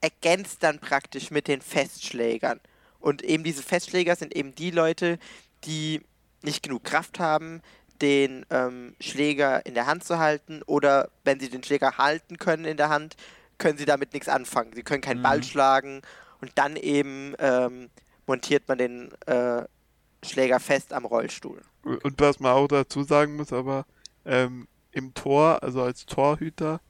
ergänzt 0.00 0.62
dann 0.62 0.78
praktisch 0.78 1.30
mit 1.30 1.48
den 1.48 1.60
Festschlägern. 1.60 2.60
Und 3.00 3.22
eben 3.22 3.44
diese 3.44 3.62
Festschläger 3.62 4.16
sind 4.16 4.34
eben 4.36 4.54
die 4.54 4.70
Leute, 4.70 5.18
die 5.64 6.02
nicht 6.42 6.62
genug 6.62 6.84
Kraft 6.84 7.18
haben, 7.18 7.62
den 8.00 8.46
ähm, 8.50 8.94
Schläger 9.00 9.66
in 9.66 9.74
der 9.74 9.86
Hand 9.86 10.04
zu 10.04 10.18
halten 10.18 10.62
oder 10.66 11.10
wenn 11.24 11.40
sie 11.40 11.48
den 11.48 11.64
Schläger 11.64 11.98
halten 11.98 12.38
können 12.38 12.64
in 12.64 12.76
der 12.76 12.90
Hand, 12.90 13.16
können 13.58 13.76
sie 13.76 13.86
damit 13.86 14.12
nichts 14.12 14.28
anfangen. 14.28 14.72
Sie 14.72 14.82
können 14.84 15.00
keinen 15.00 15.22
Ball 15.22 15.38
Mhm. 15.38 15.42
schlagen 15.42 16.02
und 16.40 16.52
dann 16.54 16.76
eben 16.76 17.34
ähm, 17.40 17.90
montiert 18.26 18.68
man 18.68 18.78
den 18.78 19.10
äh, 19.26 19.64
Schläger 20.24 20.60
fest 20.60 20.92
am 20.92 21.04
Rollstuhl. 21.04 21.60
Und 21.82 22.14
was 22.20 22.40
man 22.40 22.52
auch 22.52 22.68
dazu 22.68 23.02
sagen 23.02 23.36
muss, 23.36 23.52
aber 23.52 23.86
ähm, 24.24 24.68
im 24.92 25.14
Tor, 25.14 25.62
also 25.62 25.82
als 25.82 26.06
Torhüter, 26.06 26.80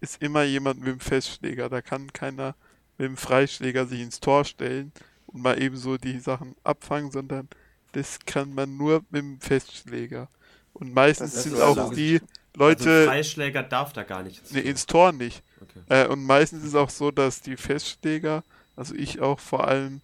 ist 0.00 0.20
immer 0.22 0.42
jemand 0.42 0.80
mit 0.80 0.88
dem 0.88 1.00
Festschläger. 1.00 1.68
Da 1.68 1.80
kann 1.80 2.12
keiner 2.12 2.54
mit 2.98 3.08
dem 3.08 3.16
Freischläger 3.16 3.86
sich 3.86 4.00
ins 4.00 4.20
Tor 4.20 4.44
stellen 4.44 4.92
und 5.26 5.42
mal 5.42 5.60
eben 5.60 5.76
so 5.76 5.96
die 5.96 6.20
Sachen 6.20 6.54
abfangen, 6.62 7.10
sondern 7.10 7.48
das 7.92 8.18
kann 8.26 8.54
man 8.54 8.76
nur 8.76 9.02
mit 9.10 9.22
dem 9.22 9.40
Festschläger. 9.40 10.28
Und 10.72 10.92
meistens 10.92 11.42
sind 11.42 11.60
auch 11.60 11.92
die 11.94 12.20
Also 12.20 12.26
Leute 12.56 13.06
Freischläger 13.06 13.62
darf 13.62 13.92
da 13.92 14.02
gar 14.02 14.22
nicht. 14.22 14.42
nee, 14.52 14.60
ins 14.60 14.86
Tor 14.86 15.12
nicht. 15.12 15.42
Okay. 15.60 15.80
Äh, 15.88 16.08
und 16.08 16.24
meistens 16.24 16.62
ist 16.62 16.68
es 16.70 16.74
auch 16.74 16.90
so, 16.90 17.10
dass 17.10 17.40
die 17.40 17.56
Festschläger, 17.56 18.44
also 18.76 18.94
ich 18.94 19.20
auch 19.20 19.40
vor 19.40 19.66
allem, 19.66 20.00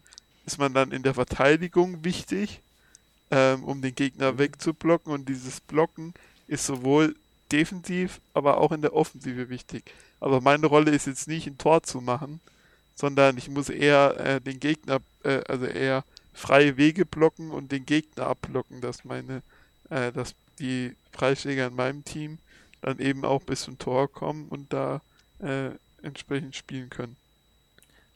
ist 0.46 0.58
man 0.58 0.74
dann 0.74 0.90
in 0.90 1.02
der 1.02 1.14
Verteidigung 1.14 2.04
wichtig, 2.04 2.62
ähm, 3.30 3.64
um 3.64 3.82
den 3.82 3.94
Gegner 3.94 4.38
wegzublocken. 4.38 5.12
Und 5.12 5.28
dieses 5.28 5.60
Blocken 5.60 6.14
ist 6.46 6.66
sowohl 6.66 7.14
defensiv, 7.52 8.20
aber 8.34 8.58
auch 8.58 8.72
in 8.72 8.82
der 8.82 8.94
Offensive 8.94 9.48
wichtig. 9.48 9.92
Aber 10.20 10.40
meine 10.40 10.66
Rolle 10.66 10.90
ist 10.90 11.06
jetzt 11.06 11.28
nicht 11.28 11.46
ein 11.46 11.58
Tor 11.58 11.82
zu 11.82 12.00
machen, 12.00 12.40
sondern 12.94 13.38
ich 13.38 13.48
muss 13.48 13.68
eher 13.68 14.16
äh, 14.18 14.40
den 14.40 14.60
Gegner, 14.60 15.00
äh, 15.24 15.42
also 15.48 15.66
eher 15.66 16.04
freie 16.32 16.76
Wege 16.76 17.06
blocken 17.06 17.50
und 17.50 17.72
den 17.72 17.86
Gegner 17.86 18.26
abblocken, 18.26 18.80
dass 18.80 19.04
meine, 19.04 19.42
äh, 19.88 20.12
dass 20.12 20.34
die 20.58 20.94
Freischläger 21.12 21.66
in 21.66 21.74
meinem 21.74 22.04
Team 22.04 22.38
dann 22.82 22.98
eben 22.98 23.24
auch 23.24 23.42
bis 23.42 23.62
zum 23.62 23.78
Tor 23.78 24.10
kommen 24.10 24.48
und 24.48 24.72
da 24.72 25.00
äh, 25.40 25.70
entsprechend 26.02 26.56
spielen 26.56 26.90
können. 26.90 27.16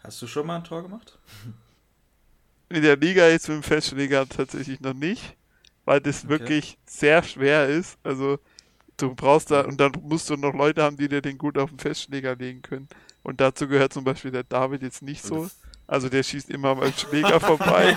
Hast 0.02 0.20
du 0.20 0.26
schon 0.26 0.46
mal 0.46 0.56
ein 0.56 0.64
Tor 0.64 0.82
gemacht? 0.82 1.18
In 2.74 2.82
der 2.82 2.96
Liga 2.96 3.28
jetzt 3.28 3.48
mit 3.48 3.56
dem 3.58 3.62
Festschläger 3.62 4.28
tatsächlich 4.28 4.80
noch 4.80 4.94
nicht, 4.94 5.36
weil 5.84 6.00
das 6.00 6.24
Okay. 6.24 6.30
wirklich 6.30 6.78
sehr 6.86 7.22
schwer 7.22 7.68
ist. 7.68 7.98
Also 8.02 8.38
du 8.98 9.14
brauchst 9.14 9.50
da, 9.50 9.62
und 9.62 9.78
dann 9.80 9.92
musst 10.02 10.30
du 10.30 10.36
noch 10.36 10.54
Leute 10.54 10.82
haben, 10.82 10.96
die 10.96 11.08
dir 11.08 11.22
den 11.22 11.38
gut 11.38 11.58
auf 11.58 11.70
den 11.70 11.78
Festschläger 11.78 12.36
legen 12.36 12.62
können. 12.62 12.88
Und 13.22 13.40
dazu 13.40 13.68
gehört 13.68 13.92
zum 13.92 14.04
Beispiel 14.04 14.30
der 14.32 14.44
David 14.44 14.82
jetzt 14.82 15.02
nicht 15.02 15.24
so. 15.24 15.50
Also 15.86 16.08
der 16.08 16.22
schießt 16.22 16.50
immer 16.50 16.70
am 16.70 16.92
Schläger 16.96 17.40
vorbei. 17.40 17.96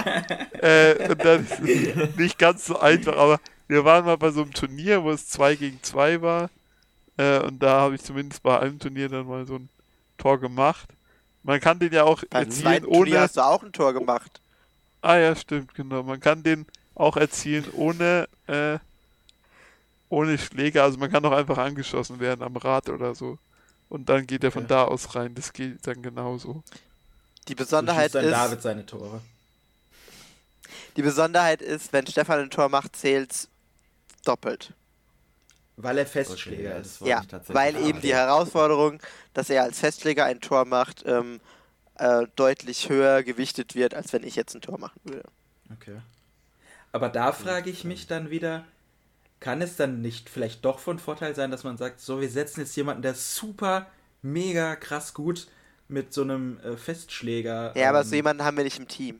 äh, 0.62 0.96
und 1.12 1.24
dann 1.26 1.44
ist 1.46 1.60
es 1.62 1.82
nicht 2.16 2.38
ganz 2.40 2.66
so 2.66 2.80
einfach. 2.80 3.18
Aber 3.18 3.40
wir 3.68 3.86
waren 3.86 4.06
mal 4.06 4.18
bei 4.18 4.32
so 4.32 4.42
einem 4.44 4.54
Turnier, 4.54 5.04
wo 5.04 5.12
es 5.12 5.28
2 5.30 5.56
gegen 5.56 5.82
2 5.84 6.22
war. 6.22 6.50
Äh, 7.18 7.40
und 7.42 7.60
da 7.64 7.82
habe 7.82 7.96
ich 7.96 8.04
zumindest 8.04 8.44
bei 8.44 8.60
einem 8.60 8.80
Turnier 8.80 9.10
dann 9.10 9.28
mal 9.28 9.46
so 9.48 9.56
ein 9.56 9.70
Tor 10.18 10.40
gemacht. 10.40 10.90
Man 11.44 11.60
kann 11.60 11.80
den 11.80 11.94
ja 11.94 12.04
auch 12.04 12.24
Beim 12.30 12.40
erzielen 12.42 12.50
zweiten 12.50 12.92
Turnier 12.92 13.20
ohne. 13.20 13.20
hast 13.22 13.38
du 13.38 13.42
auch 13.42 13.64
ein 13.64 13.72
Tor 13.74 13.94
gemacht. 13.94 14.42
Ah 15.08 15.18
ja, 15.18 15.36
stimmt, 15.36 15.74
genau. 15.74 16.04
Man 16.04 16.20
kann 16.20 16.44
den 16.44 16.66
auch 16.94 17.16
erzielen 17.16 17.70
ohne, 17.72 18.28
äh, 18.48 18.78
ohne 20.10 20.38
Schläger. 20.38 20.84
Also 20.84 20.98
man 20.98 21.10
kann 21.12 21.24
auch 21.26 21.32
einfach 21.32 21.58
angeschossen 21.58 22.20
werden 22.20 22.42
am 22.44 22.58
Rad 22.58 22.90
oder 22.90 23.16
so. 23.16 23.40
Und 23.90 24.10
dann 24.10 24.28
geht 24.28 24.44
er 24.44 24.52
von 24.52 24.64
Okay. 24.64 24.68
da 24.68 24.84
aus 24.86 25.16
rein. 25.16 25.34
Das 25.36 25.54
geht 25.54 25.86
dann 25.88 26.02
genauso. 26.02 26.64
Die 27.48 27.56
Besonderheit 27.56 28.14
dann 28.14 28.26
ist, 28.26 28.32
David 28.32 28.62
seine 28.62 28.86
Tore. 28.86 29.22
die 30.98 31.02
Besonderheit 31.02 31.62
ist, 31.62 31.94
wenn 31.94 32.08
Stefan 32.08 32.40
ein 32.42 32.50
Tor 32.50 32.70
macht, 32.70 32.96
zählt's 32.96 33.48
doppelt. 34.26 34.74
Weil 35.78 35.98
er 36.00 36.06
Okay, 36.06 36.10
Festschläger 36.10 36.72
ja, 36.72 36.78
ist. 36.78 37.02
Ja, 37.02 37.22
ich 37.22 37.28
tatsächlich 37.28 37.56
weil 37.56 37.76
eben 37.78 38.02
die 38.02 38.14
Herausforderung, 38.14 39.00
dass 39.34 39.50
er 39.50 39.64
als 39.64 39.80
Festschläger 39.80 40.26
ein 40.26 40.42
Tor 40.42 40.66
macht, 40.66 41.04
ähm, 41.06 41.40
äh, 42.00 42.28
deutlich 42.36 42.90
höher 42.90 43.24
gewichtet 43.24 43.76
wird, 43.76 43.94
als 43.94 44.14
wenn 44.14 44.24
ich 44.24 44.36
jetzt 44.36 44.56
ein 44.56 44.62
Tor 44.62 44.80
machen 44.80 45.00
würde. 45.04 45.30
Okay. 45.74 45.98
Aber 46.92 47.10
da 47.10 47.32
frage 47.32 47.70
ich 47.70 47.84
mich 47.84 48.08
dann 48.08 48.30
wieder, 48.30 48.66
kann 49.40 49.62
es 49.62 49.76
dann 49.76 50.02
nicht 50.02 50.30
vielleicht 50.30 50.66
doch 50.66 50.80
von 50.80 51.00
Vorteil 51.00 51.36
sein, 51.36 51.52
dass 51.52 51.64
man 51.64 51.78
sagt, 51.78 52.00
so, 52.00 52.22
wir 52.22 52.30
setzen 52.30 52.62
jetzt 52.62 52.76
jemanden, 52.76 53.02
der 53.02 53.12
ist 53.12 53.36
super, 53.36 53.88
mega 54.22 54.76
krass 54.76 55.14
gut 55.14 55.48
mit 55.88 56.14
so 56.14 56.22
einem 56.22 56.60
äh, 56.60 56.76
Festschläger. 56.76 57.74
Ja, 57.78 57.90
aber 57.90 58.02
ähm, 58.02 58.08
so 58.08 58.16
jemanden 58.16 58.44
haben 58.44 58.58
wir 58.58 58.64
nicht 58.64 58.80
im 58.80 58.88
Team. 58.88 59.20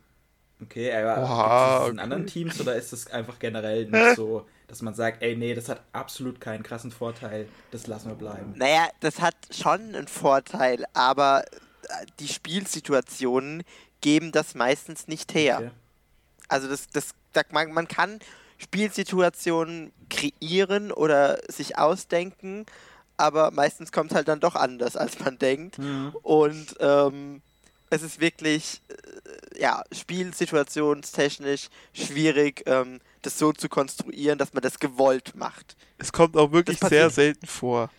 Okay, 0.62 0.92
aber 0.92 1.24
Oha, 1.24 1.76
gibt 1.76 1.88
es 1.88 1.94
in 1.94 2.00
anderen 2.00 2.26
Teams 2.26 2.60
oder 2.60 2.76
ist 2.76 2.92
das 2.92 3.08
einfach 3.12 3.38
generell 3.38 3.86
nicht 3.92 4.16
so, 4.16 4.48
dass 4.68 4.82
man 4.82 4.96
sagt, 4.96 5.22
ey, 5.22 5.36
nee, 5.36 5.54
das 5.54 5.70
hat 5.70 5.82
absolut 5.94 6.42
keinen 6.42 6.64
krassen 6.64 6.92
Vorteil, 6.92 7.48
das 7.72 7.86
lassen 7.86 8.10
wir 8.10 8.16
bleiben. 8.16 8.54
Naja, 8.56 8.90
das 9.00 9.22
hat 9.22 9.36
schon 9.52 9.94
einen 9.94 10.08
Vorteil, 10.08 10.86
aber 10.94 11.46
die 12.20 12.28
Spielsituationen 12.28 13.64
geben 14.02 14.32
das 14.32 14.56
meistens 14.56 15.08
nicht 15.08 15.34
her. 15.34 15.58
Okay. 15.58 15.72
Also 16.48 16.68
das, 16.68 16.88
das, 16.88 17.10
da- 17.34 17.42
man, 17.52 17.72
man 17.74 17.88
kann 17.88 18.20
Spielsituationen 18.58 19.92
kreieren 20.10 20.92
oder 20.92 21.40
sich 21.48 21.78
ausdenken, 21.78 22.66
aber 23.18 23.52
meistens 23.52 23.92
kommt 23.92 24.14
halt 24.14 24.28
dann 24.28 24.40
doch 24.40 24.56
anders, 24.56 24.96
als 24.96 25.20
man 25.20 25.38
denkt. 25.40 25.78
Mhm. 25.80 26.16
Und 26.22 26.76
ähm, 26.80 27.42
es 27.90 28.02
ist 28.04 28.20
wirklich, 28.20 28.82
äh, 28.90 29.62
ja, 29.62 29.84
spielsituationstechnisch 29.92 31.70
schwierig, 31.94 32.64
ähm, 32.66 33.00
das 33.22 33.38
so 33.40 33.52
zu 33.54 33.70
konstruieren, 33.70 34.38
dass 34.38 34.54
man 34.54 34.64
das 34.64 34.80
gewollt 34.80 35.36
macht. 35.36 35.76
Es 35.98 36.12
kommt 36.14 36.38
auch 36.38 36.52
wirklich 36.52 36.80
sehr 36.80 37.10
selten 37.10 37.48
vor. 37.48 37.90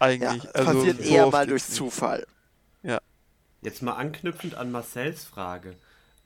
Ja, 0.00 0.06
Eigentlich. 0.06 0.44
es 0.44 0.54
also 0.54 0.72
passiert 0.78 1.02
so 1.04 1.12
eher 1.14 1.26
mal 1.30 1.46
durch 1.46 1.68
nicht. 1.68 1.76
Zufall. 1.76 2.26
Jetzt 3.60 3.82
mal 3.82 3.94
anknüpfend 3.94 4.54
an 4.54 4.70
Marcells 4.70 5.24
Frage. 5.24 5.76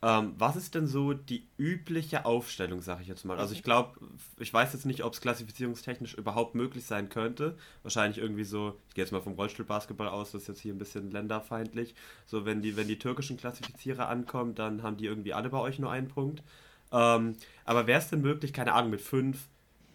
Ähm, 0.04 0.34
was 0.36 0.56
ist 0.56 0.74
denn 0.74 0.88
so 0.88 1.12
die 1.12 1.46
übliche 1.58 2.24
Aufstellung, 2.26 2.82
sag 2.82 3.00
ich 3.00 3.06
jetzt 3.06 3.24
mal? 3.24 3.38
Also 3.38 3.54
ich 3.54 3.62
glaube, 3.62 4.00
ich 4.36 4.52
weiß 4.52 4.72
jetzt 4.72 4.84
nicht, 4.84 5.04
ob 5.04 5.14
es 5.14 5.20
klassifizierungstechnisch 5.20 6.14
überhaupt 6.14 6.56
möglich 6.56 6.84
sein 6.84 7.08
könnte. 7.08 7.56
Wahrscheinlich 7.84 8.18
irgendwie 8.18 8.42
so, 8.42 8.76
ich 8.88 8.94
gehe 8.94 9.04
jetzt 9.04 9.12
mal 9.12 9.22
vom 9.22 9.34
Rollstuhlbasketball 9.34 10.08
aus, 10.08 10.32
das 10.32 10.42
ist 10.42 10.48
jetzt 10.48 10.60
hier 10.60 10.74
ein 10.74 10.78
bisschen 10.78 11.12
länderfeindlich. 11.12 11.94
So, 12.26 12.44
wenn 12.44 12.62
die, 12.62 12.76
wenn 12.76 12.88
die 12.88 12.98
türkischen 12.98 13.36
Klassifizierer 13.36 14.08
ankommen, 14.08 14.56
dann 14.56 14.82
haben 14.82 14.96
die 14.96 15.06
irgendwie 15.06 15.34
alle 15.34 15.50
bei 15.50 15.58
euch 15.58 15.78
nur 15.78 15.92
einen 15.92 16.08
Punkt. 16.08 16.42
Ähm, 16.90 17.36
aber 17.64 17.86
wäre 17.86 18.00
es 18.00 18.10
denn 18.10 18.22
möglich, 18.22 18.52
keine 18.52 18.72
Ahnung, 18.72 18.90
mit 18.90 19.00
fünf 19.00 19.46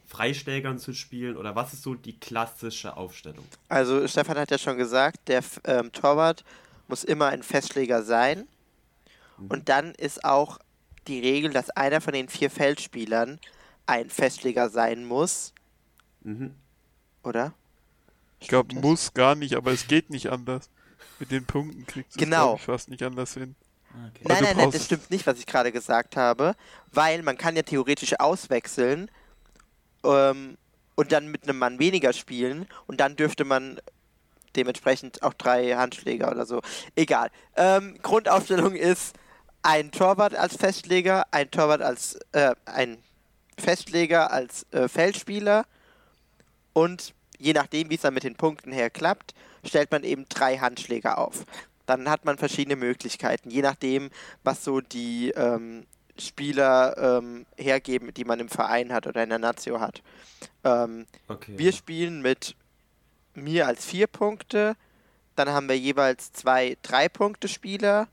Freischlägern 0.06 0.80
zu 0.80 0.94
spielen? 0.94 1.36
Oder 1.36 1.56
was 1.58 1.74
ist 1.74 1.84
so 1.84 1.96
die 1.96 2.18
klassische 2.18 2.96
Aufstellung? 2.96 3.44
Also 3.68 4.08
Stefan 4.08 4.38
hat 4.38 4.52
ja 4.52 4.58
schon 4.58 4.78
gesagt, 4.78 5.28
der 5.28 5.44
ähm, 5.66 5.92
Torwart 5.92 6.46
muss 6.88 7.04
immer 7.04 7.28
ein 7.28 7.44
Festschläger 7.44 8.04
sein. 8.04 8.48
Und 9.50 9.70
dann 9.70 9.94
ist 9.96 10.24
auch 10.26 10.58
die 11.08 11.20
Regel, 11.20 11.52
dass 11.52 11.70
einer 11.70 12.02
von 12.02 12.14
den 12.14 12.28
vier 12.28 12.50
Feldspielern 12.50 13.40
ein 13.86 14.10
Festschläger 14.10 14.70
sein 14.70 15.06
muss, 15.06 15.54
Mhm. 16.24 16.54
oder? 17.24 17.54
Ich 18.40 18.48
glaube, 18.48 18.76
muss 18.76 19.14
gar 19.14 19.36
nicht, 19.36 19.56
aber 19.56 19.72
es 19.72 19.88
geht 19.88 20.10
nicht 20.10 20.30
anders. 20.30 20.70
Mit 21.20 21.32
den 21.32 21.46
Punkten 21.46 21.86
kriegst 21.88 22.16
du 22.16 22.20
es, 22.20 22.24
Genau. 22.24 22.56
ich, 22.56 22.62
fast 22.62 22.90
nicht 22.90 23.02
anders 23.04 23.34
hin. 23.34 23.56
Okay. 23.90 24.22
Aber 24.26 24.34
Nein, 24.34 24.44
nein, 24.44 24.58
nein, 24.58 24.72
das 24.72 24.86
stimmt 24.86 25.10
nicht, 25.10 25.26
was 25.26 25.40
ich 25.40 25.46
gerade 25.46 25.72
gesagt 25.72 26.16
habe, 26.18 26.56
weil 26.92 27.24
man 27.24 27.38
kann 27.38 27.56
ja 27.56 27.64
theoretisch 27.64 28.20
auswechseln 28.20 29.10
ähm, 30.04 30.58
und 30.96 31.12
dann 31.12 31.30
mit 31.32 31.44
einem 31.44 31.58
Mann 31.58 31.80
weniger 31.80 32.14
spielen 32.14 32.68
und 32.88 33.00
dann 33.00 33.16
dürfte 33.16 33.46
man 33.46 33.80
dementsprechend 34.56 35.24
auch 35.24 35.34
drei 35.34 35.76
Handschläger 35.76 36.32
oder 36.32 36.46
so. 36.46 36.62
Egal. 36.96 37.30
Ähm, 37.56 37.98
Grundaufstellung 38.02 38.76
ist 38.76 39.16
ein 39.62 39.92
Torwart 39.92 40.36
als 40.36 40.56
Festschläger, 40.56 41.26
ein 41.32 41.52
Torwart 41.52 41.82
als 41.82 42.20
äh, 42.32 42.56
ein 42.66 42.98
Festschläger 43.60 44.32
als 44.32 44.66
äh, 44.72 44.88
Feldspieler 44.88 45.66
und 46.74 47.14
je 47.40 47.54
nachdem, 47.54 47.90
wie 47.90 47.96
es 47.96 48.02
dann 48.02 48.14
mit 48.14 48.24
den 48.24 48.36
Punkten 48.36 48.72
her 48.72 48.90
klappt, 48.90 49.34
stellt 49.64 49.92
man 49.92 50.04
eben 50.04 50.26
drei 50.30 50.58
Handschläge 50.58 51.18
auf. 51.18 51.46
Dann 51.86 52.10
hat 52.10 52.26
man 52.26 52.38
verschiedene 52.38 52.76
Möglichkeiten, 52.76 53.50
je 53.50 53.62
nachdem, 53.62 54.10
was 54.44 54.64
so 54.64 54.82
die 54.82 55.32
ähm, 55.32 55.86
Spieler 56.20 56.96
ähm, 56.98 57.46
hergeben, 57.58 58.14
die 58.14 58.26
man 58.26 58.40
im 58.40 58.50
Verein 58.50 58.92
hat 58.94 59.08
oder 59.08 59.24
in 59.24 59.30
der 59.30 59.40
Nazio 59.40 59.80
hat. 59.80 60.02
Ähm, 60.64 61.06
okay. 61.28 61.54
Wir 61.58 61.72
spielen 61.72 62.22
mit 62.22 62.56
mir 63.38 63.68
als 63.68 63.86
vier 63.86 64.08
Punkte, 64.08 64.76
dann 65.36 65.50
haben 65.50 65.70
wir 65.70 65.78
jeweils 65.78 66.32
zwei 66.34 66.78
Drei-Punkte-Spieler. 66.82 68.08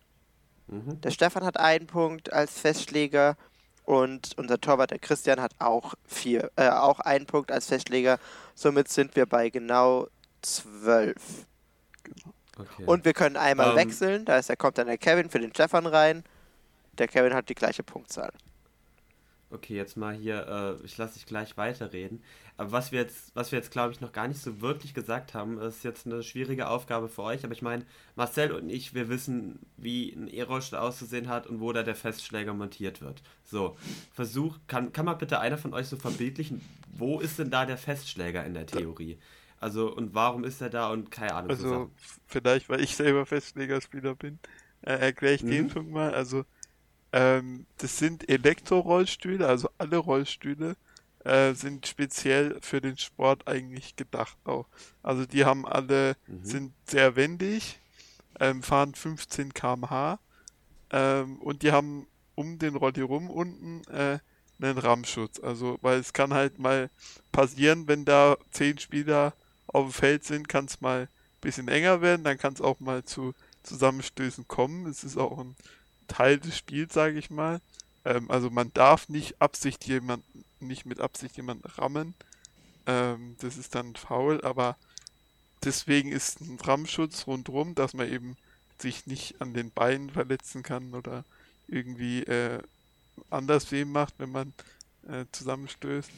Mhm. 0.66 1.00
Der 1.00 1.10
Stefan 1.10 1.44
hat 1.44 1.58
einen 1.58 1.86
Punkt 1.86 2.32
als 2.32 2.58
Festschläger 2.58 3.36
und 3.84 4.32
unser 4.36 4.60
Torwart, 4.60 4.90
der 4.90 4.98
Christian, 4.98 5.40
hat 5.40 5.52
auch 5.58 5.94
vier, 6.06 6.50
äh, 6.56 6.68
auch 6.68 7.00
einen 7.00 7.26
Punkt 7.26 7.52
als 7.52 7.66
Festschläger. 7.66 8.18
Somit 8.54 8.88
sind 8.88 9.16
wir 9.16 9.26
bei 9.26 9.50
genau 9.50 10.08
zwölf. 10.42 11.46
Okay. 12.56 12.84
Und 12.86 13.04
wir 13.04 13.12
können 13.12 13.36
einmal 13.36 13.72
um, 13.72 13.78
ähm, 13.78 13.86
wechseln. 13.86 14.24
Da 14.24 14.38
ist, 14.38 14.48
da 14.48 14.56
kommt 14.56 14.78
dann 14.78 14.86
der 14.86 14.98
Kevin 14.98 15.28
für 15.28 15.38
den 15.38 15.50
Stefan 15.50 15.86
rein. 15.86 16.24
Der 16.98 17.08
Kevin 17.08 17.34
hat 17.34 17.48
die 17.48 17.54
gleiche 17.54 17.82
Punktzahl. 17.82 18.32
Okay, 19.50 19.76
jetzt 19.76 19.96
mal 19.96 20.14
hier, 20.14 20.78
äh, 20.82 20.84
ich 20.84 20.96
lasse 20.96 21.14
dich 21.14 21.26
gleich 21.26 21.56
weiterreden. 21.56 22.22
Aber 22.56 22.70
was 22.70 22.92
wir 22.92 23.00
jetzt, 23.00 23.34
was 23.34 23.50
wir 23.50 23.58
jetzt, 23.58 23.72
glaube 23.72 23.92
ich, 23.92 24.00
noch 24.00 24.12
gar 24.12 24.28
nicht 24.28 24.40
so 24.40 24.60
wirklich 24.60 24.94
gesagt 24.94 25.34
haben, 25.34 25.60
ist 25.60 25.82
jetzt 25.82 26.06
eine 26.06 26.22
schwierige 26.22 26.68
Aufgabe 26.68 27.08
für 27.08 27.22
euch. 27.22 27.44
Aber 27.44 27.52
ich 27.52 27.62
meine, 27.62 27.84
Marcel 28.14 28.52
und 28.52 28.70
ich, 28.70 28.94
wir 28.94 29.08
wissen, 29.08 29.58
wie 29.76 30.12
ein 30.12 30.28
E-Rollstuhl 30.28 30.78
auszusehen 30.78 31.28
hat 31.28 31.48
und 31.48 31.60
wo 31.60 31.72
da 31.72 31.82
der 31.82 31.96
Festschläger 31.96 32.54
montiert 32.54 33.00
wird. 33.00 33.22
So, 33.42 33.76
Versuch, 34.12 34.58
kann, 34.68 34.92
kann 34.92 35.04
mal 35.04 35.14
bitte 35.14 35.40
einer 35.40 35.58
von 35.58 35.74
euch 35.74 35.88
so 35.88 35.96
verbildlichen, 35.96 36.60
wo 36.96 37.18
ist 37.18 37.40
denn 37.40 37.50
da 37.50 37.66
der 37.66 37.76
Festschläger 37.76 38.44
in 38.44 38.54
der 38.54 38.66
Theorie? 38.66 39.18
Also, 39.58 39.92
und 39.92 40.14
warum 40.14 40.44
ist 40.44 40.60
er 40.60 40.70
da 40.70 40.90
und 40.90 41.10
keine 41.10 41.34
Ahnung. 41.34 41.50
Also, 41.50 41.68
so 41.68 41.90
vielleicht, 42.26 42.68
weil 42.68 42.80
ich 42.80 42.94
selber 42.94 43.26
Festschlägerspieler 43.26 44.14
bin, 44.14 44.38
äh, 44.82 44.92
erkläre 44.92 45.34
ich 45.34 45.42
mhm. 45.42 45.50
den 45.50 45.68
Punkt 45.68 45.90
mal. 45.90 46.14
Also, 46.14 46.44
ähm, 47.10 47.66
das 47.78 47.98
sind 47.98 48.28
Elektrorollstühle, 48.28 49.46
also 49.46 49.70
alle 49.78 49.96
Rollstühle 49.96 50.76
äh, 51.24 51.54
sind 51.54 51.86
speziell 51.86 52.58
für 52.60 52.80
den 52.80 52.96
Sport 52.98 53.48
eigentlich 53.48 53.96
gedacht 53.96 54.36
auch. 54.44 54.66
Also 55.02 55.26
die 55.26 55.44
haben 55.44 55.66
alle, 55.66 56.16
mhm. 56.26 56.44
sind 56.44 56.72
sehr 56.86 57.16
wendig, 57.16 57.80
ähm, 58.40 58.62
fahren 58.62 58.94
15 58.94 59.54
km/h 59.54 60.18
ähm, 60.90 61.38
und 61.40 61.62
die 61.62 61.72
haben 61.72 62.06
um 62.34 62.58
den 62.58 62.76
Rolli 62.76 63.00
rum 63.00 63.30
unten 63.30 63.82
äh, 63.92 64.18
einen 64.60 64.78
Rammschutz. 64.78 65.40
Also, 65.40 65.78
weil 65.82 65.98
es 65.98 66.12
kann 66.12 66.32
halt 66.32 66.58
mal 66.58 66.90
passieren, 67.32 67.88
wenn 67.88 68.04
da 68.04 68.36
10 68.52 68.78
Spieler 68.78 69.34
auf 69.66 69.86
dem 69.86 69.92
Feld 69.92 70.24
sind, 70.24 70.48
kann 70.48 70.66
es 70.66 70.80
mal 70.80 71.02
ein 71.02 71.08
bisschen 71.40 71.68
enger 71.68 72.00
werden, 72.00 72.24
dann 72.24 72.38
kann 72.38 72.54
es 72.54 72.60
auch 72.60 72.80
mal 72.80 73.04
zu 73.04 73.34
Zusammenstößen 73.62 74.46
kommen. 74.46 74.86
Es 74.86 75.04
ist 75.04 75.16
auch 75.16 75.38
ein 75.38 75.56
Teil 76.06 76.38
des 76.38 76.56
Spiels, 76.56 76.92
sage 76.92 77.18
ich 77.18 77.30
mal. 77.30 77.60
Ähm, 78.04 78.30
also 78.30 78.50
man 78.50 78.72
darf 78.74 79.08
nicht 79.08 79.40
Absicht 79.40 79.84
jemand, 79.86 80.24
nicht 80.60 80.86
mit 80.86 81.00
Absicht 81.00 81.36
jemanden 81.36 81.66
rammen. 81.66 82.14
Ähm, 82.86 83.36
das 83.40 83.56
ist 83.56 83.74
dann 83.74 83.96
faul, 83.96 84.40
aber 84.42 84.76
deswegen 85.64 86.12
ist 86.12 86.40
ein 86.40 86.58
Rammschutz 86.60 87.26
rundherum, 87.26 87.74
dass 87.74 87.94
man 87.94 88.10
eben 88.10 88.36
sich 88.78 89.06
nicht 89.06 89.40
an 89.40 89.54
den 89.54 89.70
Beinen 89.70 90.10
verletzen 90.10 90.62
kann 90.62 90.94
oder 90.94 91.24
irgendwie 91.68 92.22
äh, 92.24 92.60
anders 93.30 93.70
weh 93.72 93.84
macht, 93.84 94.14
wenn 94.18 94.32
man 94.32 94.52
äh, 95.08 95.24
zusammenstößt. 95.32 96.10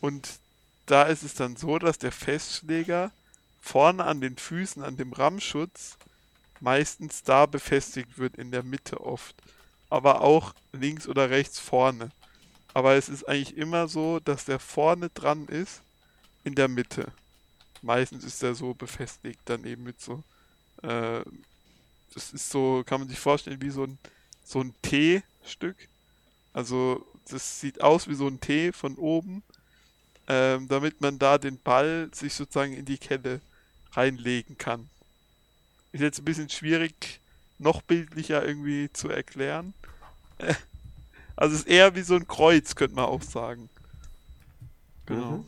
Und 0.00 0.38
da 0.86 1.04
ist 1.04 1.22
es 1.22 1.34
dann 1.34 1.56
so, 1.56 1.78
dass 1.78 1.98
der 1.98 2.12
Festschläger 2.12 3.10
vorne 3.60 4.04
an 4.04 4.20
den 4.20 4.36
Füßen, 4.36 4.82
an 4.82 4.96
dem 4.96 5.12
Rammschutz, 5.12 5.98
meistens 6.60 7.22
da 7.24 7.46
befestigt 7.46 8.18
wird, 8.18 8.36
in 8.36 8.50
der 8.50 8.62
Mitte 8.62 9.00
oft. 9.00 9.34
Aber 9.88 10.20
auch 10.20 10.54
links 10.72 11.06
oder 11.08 11.30
rechts 11.30 11.58
vorne. 11.58 12.10
Aber 12.74 12.94
es 12.94 13.08
ist 13.08 13.28
eigentlich 13.28 13.56
immer 13.56 13.88
so, 13.88 14.20
dass 14.20 14.44
der 14.44 14.58
vorne 14.58 15.08
dran 15.10 15.46
ist, 15.46 15.80
in 16.44 16.54
der 16.54 16.68
Mitte. 16.68 17.12
Meistens 17.82 18.24
ist 18.24 18.42
er 18.42 18.54
so 18.54 18.74
befestigt, 18.74 19.40
dann 19.46 19.64
eben 19.64 19.84
mit 19.84 20.00
so. 20.00 20.22
Äh, 20.82 21.22
das 22.14 22.32
ist 22.32 22.50
so, 22.50 22.82
kann 22.86 23.00
man 23.00 23.08
sich 23.08 23.18
vorstellen, 23.18 23.60
wie 23.60 23.70
so 23.70 23.84
ein, 23.84 23.98
so 24.44 24.60
ein 24.60 24.74
T-Stück. 24.82 25.76
Also, 26.52 27.06
das 27.28 27.60
sieht 27.60 27.82
aus 27.82 28.08
wie 28.08 28.14
so 28.14 28.26
ein 28.26 28.40
T 28.40 28.72
von 28.72 28.96
oben, 28.96 29.42
ähm, 30.28 30.68
damit 30.68 31.00
man 31.00 31.18
da 31.18 31.38
den 31.38 31.58
Ball 31.58 32.08
sich 32.12 32.34
sozusagen 32.34 32.72
in 32.72 32.84
die 32.84 32.98
Kette 32.98 33.40
reinlegen 33.92 34.56
kann. 34.56 34.88
Ist 35.92 36.00
jetzt 36.00 36.18
ein 36.18 36.24
bisschen 36.24 36.48
schwierig, 36.48 37.20
noch 37.58 37.82
bildlicher 37.82 38.44
irgendwie 38.44 38.90
zu 38.92 39.08
erklären. 39.08 39.74
Also 41.38 41.54
es 41.54 41.62
ist 41.64 41.68
eher 41.68 41.94
wie 41.94 42.00
so 42.00 42.14
ein 42.14 42.26
Kreuz, 42.26 42.74
könnte 42.74 42.96
man 42.96 43.04
auch 43.04 43.20
sagen. 43.20 43.68
Genau. 45.04 45.38
Mhm. 45.38 45.44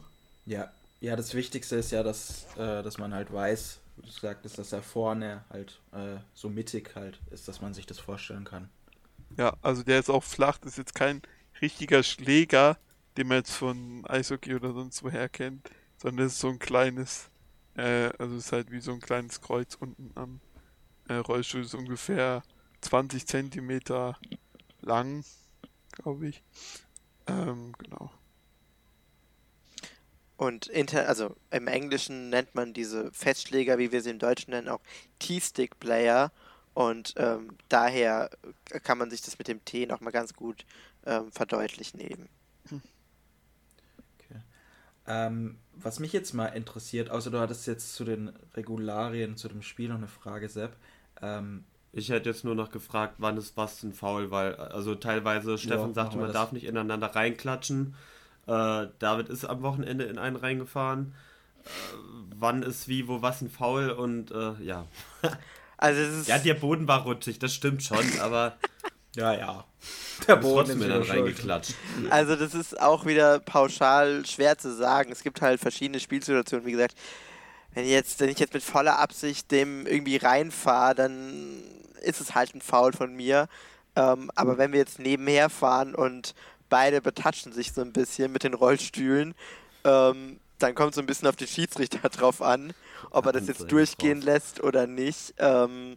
Ja, 0.47 0.71
ja, 1.01 1.17
das 1.17 1.35
Wichtigste 1.35 1.77
ist 1.77 1.91
ja, 1.93 2.03
dass, 2.03 2.45
äh, 2.57 2.83
dass 2.83 2.99
man 2.99 3.15
halt 3.15 3.33
weiß, 3.33 3.79
wie 3.97 4.03
du 4.03 4.13
sagtest, 4.13 4.59
dass 4.59 4.73
er 4.73 4.83
vorne 4.83 5.45
halt 5.51 5.81
äh, 5.93 6.19
so 6.35 6.49
mittig 6.49 6.95
halt 6.95 7.19
ist, 7.31 7.49
dass 7.49 7.61
man 7.61 7.75
sich 7.75 7.87
das 7.87 7.99
vorstellen 7.99 8.45
kann. 8.45 8.69
Ja, 9.37 9.57
also 9.63 9.83
der 9.83 9.99
ist 10.01 10.11
auch 10.11 10.25
flach, 10.25 10.59
das 10.59 10.73
ist 10.73 10.79
jetzt 10.79 10.95
kein 10.95 11.23
richtiger 11.61 12.03
Schläger, 12.03 12.79
den 13.17 13.29
man 13.29 13.39
jetzt 13.39 13.53
von 13.53 14.05
Eishockey 14.07 14.55
oder 14.55 14.73
sonst 14.73 15.03
woher 15.03 15.29
kennt, 15.29 15.69
sondern 15.97 16.27
das 16.27 16.35
ist 16.35 16.41
so 16.41 16.49
ein 16.49 16.59
kleines, 16.59 17.31
äh, 17.77 18.11
also 18.19 18.37
es 18.37 18.47
ist 18.47 18.53
halt 18.53 18.71
wie 18.71 18.81
so 18.81 18.93
ein 18.93 19.01
kleines 19.01 19.41
Kreuz 19.41 19.75
unten 19.75 20.11
am 20.15 20.41
äh, 21.09 21.15
Rollstuhl, 21.15 21.63
ist 21.63 21.75
ungefähr 21.75 22.43
20 22.83 23.27
Zentimeter 23.27 24.19
lang, 24.81 25.25
glaube 25.93 26.29
ich. 26.29 26.43
Ähm, 27.27 27.73
genau. 27.79 28.11
Und 30.37 30.69
inter 30.69 31.09
also 31.09 31.35
im 31.51 31.67
Englischen 31.67 32.31
nennt 32.31 32.55
man 32.55 32.73
diese 32.73 33.11
Festschläger, 33.13 33.79
wie 33.79 33.91
wir 33.91 34.03
sie 34.03 34.11
im 34.11 34.21
Deutschen 34.21 34.53
nennen, 34.53 34.69
auch 34.69 34.81
T-Stick-Player. 35.19 36.31
Und 36.75 37.15
ähm, 37.17 37.57
daher 37.69 38.31
kann 38.85 38.99
man 38.99 39.11
sich 39.11 39.21
das 39.21 39.37
mit 39.39 39.49
dem 39.49 39.65
T 39.65 39.87
nochmal 39.87 40.13
ganz 40.13 40.35
gut 40.35 40.65
ähm, 41.07 41.33
verdeutlichen 41.33 41.99
eben. 41.99 42.29
Okay. 42.67 44.41
Ähm, 45.09 45.59
was 45.73 45.99
mich 45.99 46.13
jetzt 46.13 46.35
mal 46.35 46.47
interessiert, 46.47 47.11
außer 47.11 47.33
du 47.33 47.41
hattest 47.41 47.67
jetzt 47.67 47.95
zu 47.95 48.05
den 48.05 48.29
Regularien, 48.55 49.37
zu 49.37 49.49
dem 49.49 49.63
Spiel 49.63 49.89
noch 49.89 49.97
eine 49.97 50.07
Frage, 50.07 50.49
Sepp. 50.49 50.77
Ähm, 51.23 51.65
ich 51.93 52.11
hätte 52.11 52.29
jetzt 52.29 52.45
nur 52.45 52.55
noch 52.55 52.71
gefragt, 52.71 53.15
wann 53.19 53.37
ist 53.37 53.57
was 53.57 53.83
ein 53.83 53.93
Foul, 53.93 54.31
weil 54.31 54.55
also 54.57 54.95
teilweise 54.95 55.59
Stefan 55.59 55.89
ja, 55.89 55.95
sagte, 55.95 56.17
man 56.17 56.27
das. 56.27 56.35
darf 56.35 56.53
nicht 56.53 56.67
ineinander 56.67 57.15
reinklatschen. 57.15 57.95
Äh, 58.47 58.87
David 58.99 59.29
ist 59.29 59.45
am 59.45 59.63
Wochenende 59.63 60.05
in 60.05 60.19
einen 60.19 60.37
reingefahren. 60.37 61.15
Äh, 61.65 61.69
wann 62.37 62.63
ist 62.63 62.89
wie, 62.89 63.09
wo 63.09 63.23
was 63.23 63.41
ein 63.43 63.51
Foul 63.51 63.91
und 63.91 64.31
äh, 64.31 64.53
ja. 64.63 64.87
Also 65.81 66.01
es 66.01 66.23
ist 66.23 66.29
ja, 66.29 66.39
der 66.39 66.55
Boden 66.55 66.89
war 66.89 67.05
rutschig, 67.05 67.39
das 67.39 67.55
stimmt 67.55 67.85
schon, 67.85 68.05
aber 68.21 68.57
ja, 69.15 69.33
ja. 69.33 69.65
Der 70.27 70.35
Boden 70.35 70.71
ist 70.71 70.77
mir 70.77 70.89
dann 70.89 71.03
reingeklatscht. 71.03 71.75
Also 72.11 72.35
das 72.35 72.53
ist 72.53 72.81
auch 72.81 73.07
wieder 73.07 73.39
pauschal 73.39 74.27
schwer 74.27 74.59
zu 74.59 74.75
sagen. 74.75 75.13
Es 75.13 75.23
gibt 75.23 75.41
halt 75.41 75.61
verschiedene 75.61 76.01
Spielsituationen, 76.01 76.67
wie 76.67 76.73
gesagt 76.73 76.97
wenn 77.75 77.85
ich 77.85 77.91
jetzt, 77.91 78.21
wenn 78.21 78.29
ich 78.29 78.39
jetzt 78.39 78.55
mit 78.55 78.63
voller 78.63 78.99
Absicht 78.99 79.51
dem 79.51 79.87
irgendwie 79.87 80.17
reinfahre, 80.17 80.95
dann 80.95 81.63
ist 82.03 82.21
es 82.21 82.35
halt 82.35 82.55
ein 82.55 82.61
Foul 82.61 82.93
von 82.93 83.15
mir. 83.15 83.49
Ähm, 83.97 84.31
aber 84.35 84.59
wenn 84.59 84.73
wir 84.73 84.79
jetzt 84.79 84.99
nebenher 84.99 85.51
fahren 85.51 85.95
und 85.95 86.35
beide 86.69 87.01
betatschen 87.01 87.53
sich 87.53 87.73
so 87.73 87.81
ein 87.81 87.93
bisschen 87.93 88.33
mit 88.33 88.45
den 88.45 88.55
Rollstühlen, 88.55 89.35
ähm, 89.85 90.41
dann 90.59 90.75
kommt 90.75 90.95
so 90.95 91.01
ein 91.01 91.07
bisschen 91.07 91.29
auf 91.29 91.37
den 91.37 91.49
Schiedsrichter 91.49 92.09
drauf 92.09 92.43
an, 92.43 92.73
ob 93.11 93.27
er 93.27 93.33
das 93.33 93.47
jetzt 93.47 93.71
durchgehen 93.71 94.21
lässt 94.21 94.63
oder 94.63 94.87
nicht. 94.87 95.35
Ähm, 95.39 95.97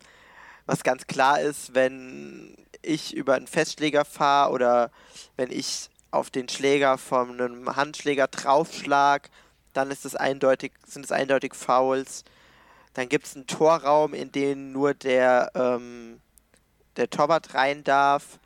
was 0.66 0.84
ganz 0.84 1.08
klar 1.08 1.42
ist, 1.42 1.74
wenn 1.74 2.56
ich 2.82 3.16
über 3.16 3.36
einen 3.36 3.48
Festschläger 3.48 4.06
fahre 4.06 4.52
oder 4.52 4.92
wenn 5.36 5.52
ich 5.52 5.90
auf 6.12 6.30
den 6.30 6.50
Schläger 6.50 6.98
von 6.98 7.40
einem 7.40 7.76
Handschläger 7.76 8.28
draufschlag, 8.28 9.30
dann 9.74 9.92
ist 9.92 10.06
es 10.06 10.16
eindeutig, 10.16 10.74
sind 10.86 11.06
es 11.06 11.12
eindeutig 11.12 11.54
Fouls. 11.56 12.24
Dann 12.94 13.10
gibt 13.10 13.26
es 13.26 13.36
einen 13.36 13.48
Torraum, 13.48 14.14
in 14.14 14.32
den 14.32 14.72
nur 14.72 14.94
der, 14.94 15.52
ähm, 15.56 16.20
der 16.98 17.10
Torwart 17.10 17.54
rein 17.54 17.84
darf. 17.84 18.40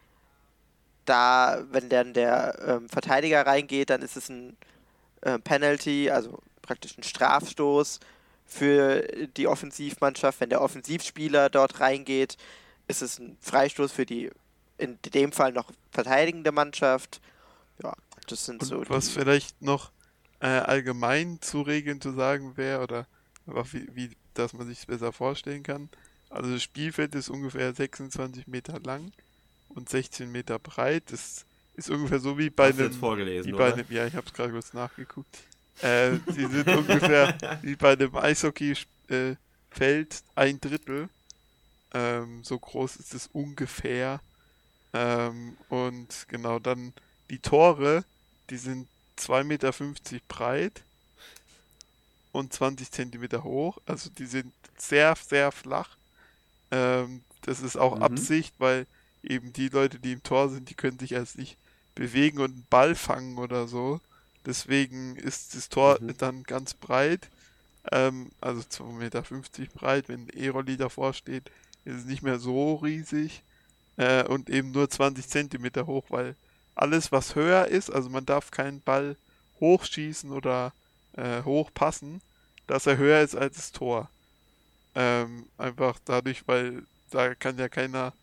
Da, 1.06 1.64
wenn 1.72 1.90
dann 1.90 2.14
der 2.14 2.58
ähm, 2.68 2.90
Verteidiger 2.90 3.46
reingeht, 3.46 3.90
dann 3.90 4.02
ist 4.02 4.18
es 4.18 4.30
ein 4.30 4.58
äh, 5.22 5.38
Penalty, 5.40 6.10
also 6.10 6.40
praktisch 6.62 6.98
ein 6.98 7.04
Strafstoß 7.04 8.00
für 8.46 9.02
die 9.36 9.48
Offensivmannschaft. 9.48 10.40
Wenn 10.40 10.50
der 10.50 10.62
Offensivspieler 10.62 11.50
dort 11.50 11.80
reingeht, 11.80 12.38
ist 12.88 13.02
es 13.02 13.20
ein 13.20 13.38
Freistoß 13.42 13.92
für 13.92 14.06
die 14.06 14.32
in 14.78 15.00
dem 15.14 15.32
Fall 15.32 15.52
noch 15.52 15.72
verteidigende 15.92 16.52
Mannschaft. 16.52 17.22
Ja, 17.82 17.94
das 18.28 18.46
sind 18.46 18.62
Und 18.62 18.68
so. 18.68 18.84
Was 18.88 19.10
vielleicht 19.10 19.62
noch 19.62 19.92
äh, 20.46 20.60
allgemein 20.60 21.40
zu 21.42 21.64
Regeln 21.64 22.00
zu 22.00 22.12
sagen 22.12 22.56
wäre 22.56 22.84
oder 22.84 23.08
einfach 23.48 23.66
wie, 23.74 23.88
wie 23.96 24.12
dass 24.36 24.54
man 24.54 24.68
sich 24.68 24.86
besser 24.86 25.12
vorstellen 25.12 25.64
kann. 25.64 25.90
Also 26.30 26.52
das 26.52 26.62
Spielfeld 26.62 27.16
ist 27.16 27.30
ungefähr 27.30 27.74
26 27.74 28.46
Meter 28.46 28.80
lang 28.82 29.12
und 29.70 29.90
16 29.90 30.32
Meter 30.32 30.60
breit. 30.60 31.06
Das 31.08 31.46
ist 31.76 31.90
ungefähr 31.90 32.20
so 32.20 32.38
wie 32.38 32.52
bei 32.52 32.70
Hast 32.70 32.80
einem, 32.80 32.94
vorgelesen, 32.94 33.48
wie 33.48 33.54
bei 33.54 33.70
oder? 33.70 33.76
einem 33.76 33.88
ja, 33.90 34.06
ich 34.06 34.16
habe 34.16 34.28
es 34.28 34.34
gerade 34.34 34.52
kurz 34.52 34.74
nachgeguckt. 34.74 35.36
Äh, 35.82 36.18
sie 36.28 36.46
sind 36.46 36.68
ungefähr 36.68 37.36
wie 37.64 37.76
bei 37.76 37.94
einem 37.94 38.16
Eishockey-Feld 38.16 40.24
ein 40.36 40.62
Drittel. 40.62 41.10
Ähm, 41.94 42.44
so 42.44 42.60
groß 42.60 42.98
ist 42.98 43.16
es 43.16 43.30
ungefähr. 43.34 44.20
Ähm, 44.94 45.58
und 45.70 46.28
genau 46.28 46.60
dann 46.60 46.94
die 47.30 47.40
Tore, 47.40 48.04
die 48.50 48.58
sind 48.58 48.88
2,50 49.18 50.14
Meter 50.14 50.26
breit 50.28 50.84
und 52.32 52.54
20 52.54 52.92
Zentimeter 52.92 53.44
hoch. 53.44 53.78
Also 53.86 54.10
die 54.10 54.26
sind 54.26 54.54
sehr, 54.78 55.16
sehr 55.16 55.52
flach. 55.52 55.98
Ähm, 56.72 57.24
das 57.44 57.62
ist 57.62 57.78
auch 57.78 57.96
Mhm. 57.96 58.02
Absicht, 58.02 58.56
weil 58.60 58.88
eben 59.24 59.54
die 59.54 59.70
Leute, 59.70 60.00
die 60.00 60.14
im 60.14 60.24
Tor 60.24 60.50
sind, 60.50 60.70
die 60.70 60.76
können 60.76 61.00
sich 61.00 61.14
erst 61.14 61.38
nicht 61.38 61.58
bewegen 61.96 62.40
und 62.40 62.52
einen 62.52 62.68
Ball 62.70 62.96
fangen 62.96 63.38
oder 63.40 63.68
so. 63.68 64.02
Deswegen 64.46 65.16
ist 65.18 65.56
das 65.56 65.70
Tor 65.70 66.00
Mhm. 66.00 66.16
dann 66.20 66.44
ganz 66.44 66.74
breit. 66.76 67.30
Ähm, 67.92 68.32
also 68.42 68.62
2,50 68.64 69.62
Meter 69.62 69.80
breit. 69.80 70.10
Wenn 70.10 70.22
ein 70.24 70.30
E-Rolli 70.34 70.78
davor 70.78 71.14
steht, 71.14 71.52
ist 71.86 71.98
es 72.00 72.06
nicht 72.06 72.24
mehr 72.24 72.40
so 72.40 72.76
riesig. 72.76 73.44
Äh, 73.98 74.26
und 74.26 74.50
eben 74.50 74.72
nur 74.72 74.90
20 74.90 75.28
Zentimeter 75.30 75.88
hoch, 75.88 76.06
weil 76.10 76.36
alles, 76.76 77.12
was 77.12 77.36
höher 77.36 77.68
ist, 77.68 77.90
also 77.90 78.10
man 78.10 78.26
darf 78.26 78.52
keinen 78.52 78.82
Ball 78.82 79.16
hochschießen 79.60 80.32
oder 80.32 80.74
äh, 81.14 81.44
hochpassen, 81.44 82.22
dass 82.68 82.86
er 82.86 82.98
höher 82.98 83.22
ist 83.22 83.36
als 83.36 83.56
das 83.56 83.72
Tor. 83.72 84.10
Ähm, 84.94 85.48
einfach 85.58 85.98
dadurch, 86.06 86.48
weil 86.48 86.84
da 87.12 87.34
kann 87.36 87.58
ja 87.58 87.70
keiner 87.70 88.14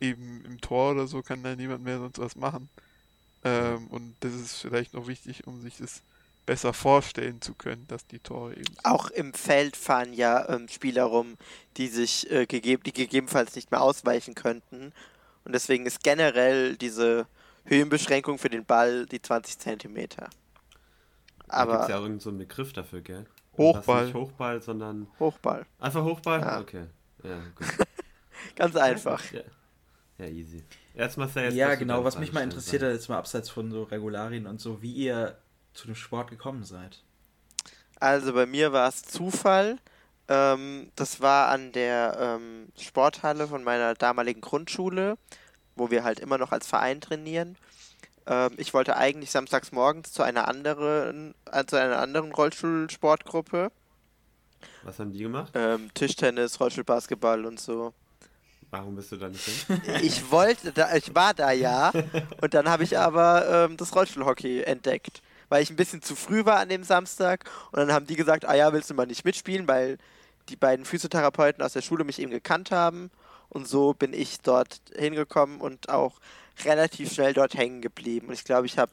eben 0.00 0.44
im 0.44 0.60
Tor 0.60 0.92
oder 0.92 1.06
so 1.06 1.22
kann 1.22 1.42
da 1.42 1.54
niemand 1.54 1.84
mehr 1.84 1.98
sonst 1.98 2.18
was 2.18 2.36
machen. 2.36 2.68
Ähm, 3.44 3.86
und 3.88 4.14
das 4.20 4.34
ist 4.34 4.56
vielleicht 4.60 4.94
noch 4.94 5.06
wichtig, 5.06 5.46
um 5.46 5.60
sich 5.62 5.76
das 5.78 6.02
besser 6.46 6.72
vorstellen 6.72 7.40
zu 7.40 7.54
können, 7.54 7.86
dass 7.88 8.06
die 8.06 8.18
Tore 8.18 8.56
eben. 8.56 8.74
Auch 8.82 9.10
im 9.10 9.32
Feld 9.34 9.76
fahren 9.76 10.12
ja 10.12 10.48
ähm, 10.48 10.68
Spieler 10.68 11.04
rum, 11.04 11.36
die 11.76 11.88
sich 11.88 12.30
äh, 12.30 12.46
gegeb 12.46 12.84
die 12.84 12.92
gegebenenfalls 12.92 13.54
nicht 13.54 13.70
mehr 13.70 13.82
ausweichen 13.82 14.34
könnten. 14.34 14.92
Und 15.44 15.52
deswegen 15.52 15.86
ist 15.86 16.02
generell 16.02 16.76
diese 16.76 17.26
Höhenbeschränkung 17.64 18.38
für 18.38 18.50
den 18.50 18.64
Ball 18.64 19.06
die 19.06 19.20
20 19.20 19.58
Zentimeter. 19.58 20.28
Da 21.48 21.64
gibt 21.64 21.72
Aber 21.72 21.82
es 21.82 21.88
ja 21.88 21.94
irgendeinen 21.96 22.20
so 22.20 22.30
einen 22.30 22.38
Begriff 22.38 22.72
dafür, 22.72 23.00
gell? 23.00 23.26
Hochball. 23.56 24.04
Nicht 24.06 24.14
Hochball, 24.14 24.62
sondern 24.62 25.08
Hochball. 25.18 25.66
einfach 25.78 26.04
Hochball? 26.04 26.40
Ja. 26.40 26.60
Okay. 26.60 26.86
Ja, 27.22 27.38
gut. 27.54 27.66
Ganz 28.56 28.76
einfach. 28.76 29.22
ja. 29.32 29.42
ja, 30.18 30.26
easy. 30.26 30.64
Erstmal 30.94 31.28
jetzt 31.28 31.54
Ja, 31.54 31.74
genau. 31.74 32.04
Was 32.04 32.18
mich 32.18 32.32
mal 32.32 32.42
interessiert 32.42 32.82
hat, 32.82 32.92
jetzt 32.92 33.08
mal 33.08 33.18
abseits 33.18 33.50
von 33.50 33.70
so 33.70 33.82
Regularien 33.84 34.46
und 34.46 34.60
so, 34.60 34.82
wie 34.82 34.92
ihr 34.92 35.36
zu 35.74 35.86
dem 35.86 35.94
Sport 35.94 36.30
gekommen 36.30 36.64
seid. 36.64 37.02
Also 37.98 38.32
bei 38.32 38.46
mir 38.46 38.72
war 38.72 38.88
es 38.88 39.02
Zufall. 39.02 39.78
Ähm, 40.28 40.90
das 40.96 41.20
war 41.20 41.48
an 41.48 41.72
der 41.72 42.16
ähm, 42.18 42.68
Sporthalle 42.78 43.46
von 43.46 43.64
meiner 43.64 43.94
damaligen 43.94 44.40
Grundschule, 44.40 45.18
wo 45.80 45.90
wir 45.90 46.04
halt 46.04 46.20
immer 46.20 46.38
noch 46.38 46.52
als 46.52 46.66
Verein 46.66 47.00
trainieren. 47.00 47.56
Ähm, 48.26 48.52
ich 48.58 48.74
wollte 48.74 48.96
eigentlich 48.96 49.30
samstags 49.30 49.72
morgens 49.72 50.12
zu 50.12 50.22
einer 50.22 50.46
anderen, 50.46 51.34
äh, 51.50 51.64
zu 51.64 51.76
einer 51.76 51.98
anderen 51.98 52.32
Rollstuhlsportgruppe. 52.32 53.72
Was 54.82 54.98
haben 54.98 55.12
die 55.12 55.20
gemacht? 55.20 55.52
Ähm, 55.54 55.92
Tischtennis, 55.94 56.60
Rollstuhlbasketball 56.60 57.46
und 57.46 57.58
so. 57.58 57.94
Warum 58.70 58.94
bist 58.94 59.10
du 59.10 59.16
da 59.16 59.28
nicht 59.28 59.44
hin? 59.44 59.80
Ich 60.02 60.30
wollte 60.30 60.70
da, 60.70 60.94
ich 60.94 61.14
war 61.14 61.34
da 61.34 61.50
ja. 61.50 61.92
Und 62.40 62.54
dann 62.54 62.68
habe 62.68 62.84
ich 62.84 62.96
aber 62.96 63.66
ähm, 63.68 63.76
das 63.76 63.94
Rollstuhlhockey 63.96 64.62
entdeckt. 64.62 65.22
Weil 65.48 65.64
ich 65.64 65.70
ein 65.70 65.76
bisschen 65.76 66.02
zu 66.02 66.14
früh 66.14 66.44
war 66.44 66.60
an 66.60 66.68
dem 66.68 66.84
Samstag. 66.84 67.50
Und 67.72 67.80
dann 67.80 67.92
haben 67.92 68.06
die 68.06 68.14
gesagt, 68.14 68.44
ah 68.44 68.54
ja, 68.54 68.72
willst 68.72 68.88
du 68.88 68.94
mal 68.94 69.06
nicht 69.06 69.24
mitspielen, 69.24 69.66
weil 69.66 69.98
die 70.48 70.54
beiden 70.54 70.84
Physiotherapeuten 70.84 71.64
aus 71.64 71.72
der 71.72 71.82
Schule 71.82 72.04
mich 72.04 72.20
eben 72.20 72.30
gekannt 72.30 72.70
haben. 72.70 73.10
Und 73.50 73.68
so 73.68 73.92
bin 73.94 74.12
ich 74.12 74.40
dort 74.40 74.80
hingekommen 74.96 75.60
und 75.60 75.88
auch 75.88 76.20
relativ 76.64 77.12
schnell 77.12 77.32
dort 77.34 77.54
hängen 77.54 77.82
geblieben. 77.82 78.28
Und 78.28 78.34
ich 78.34 78.44
glaube, 78.44 78.66
ich 78.66 78.78
habe 78.78 78.92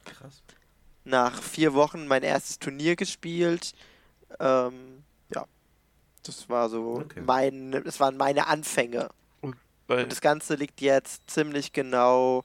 nach 1.06 1.42
vier 1.42 1.74
Wochen 1.74 2.08
mein 2.08 2.24
erstes 2.24 2.60
Turnier 2.60 2.96
gespielt. 2.96 3.74
Ähm, 4.40 5.04
ja, 5.34 5.46
das 6.24 6.50
war 6.50 6.70
so 6.70 6.96
Okay. 7.06 7.22
mein, 7.22 7.72
das 7.72 8.00
waren 8.00 8.18
meine 8.18 8.48
Anfänge. 8.48 9.10
Weil, 9.88 10.04
Und 10.04 10.12
das 10.12 10.20
Ganze 10.20 10.56
liegt 10.56 10.82
jetzt 10.82 11.30
ziemlich 11.30 11.72
genau, 11.72 12.44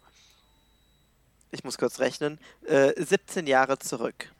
ich 1.50 1.64
muss 1.64 1.76
kurz 1.76 1.98
rechnen, 1.98 2.38
äh, 2.66 2.92
17 3.02 3.48
Jahre 3.48 3.78
zurück. 3.80 4.30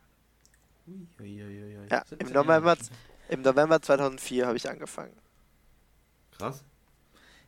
Uiuiuiui. 1.19 1.89
Ja, 1.91 2.05
17 2.07 2.29
im 2.29 2.33
November, 2.33 2.77
im 3.29 3.43
November 3.43 3.83
2004 3.83 4.47
habe 4.47 4.57
ich 4.57 4.71
angefangen. 4.71 5.17
Krass. 6.37 6.63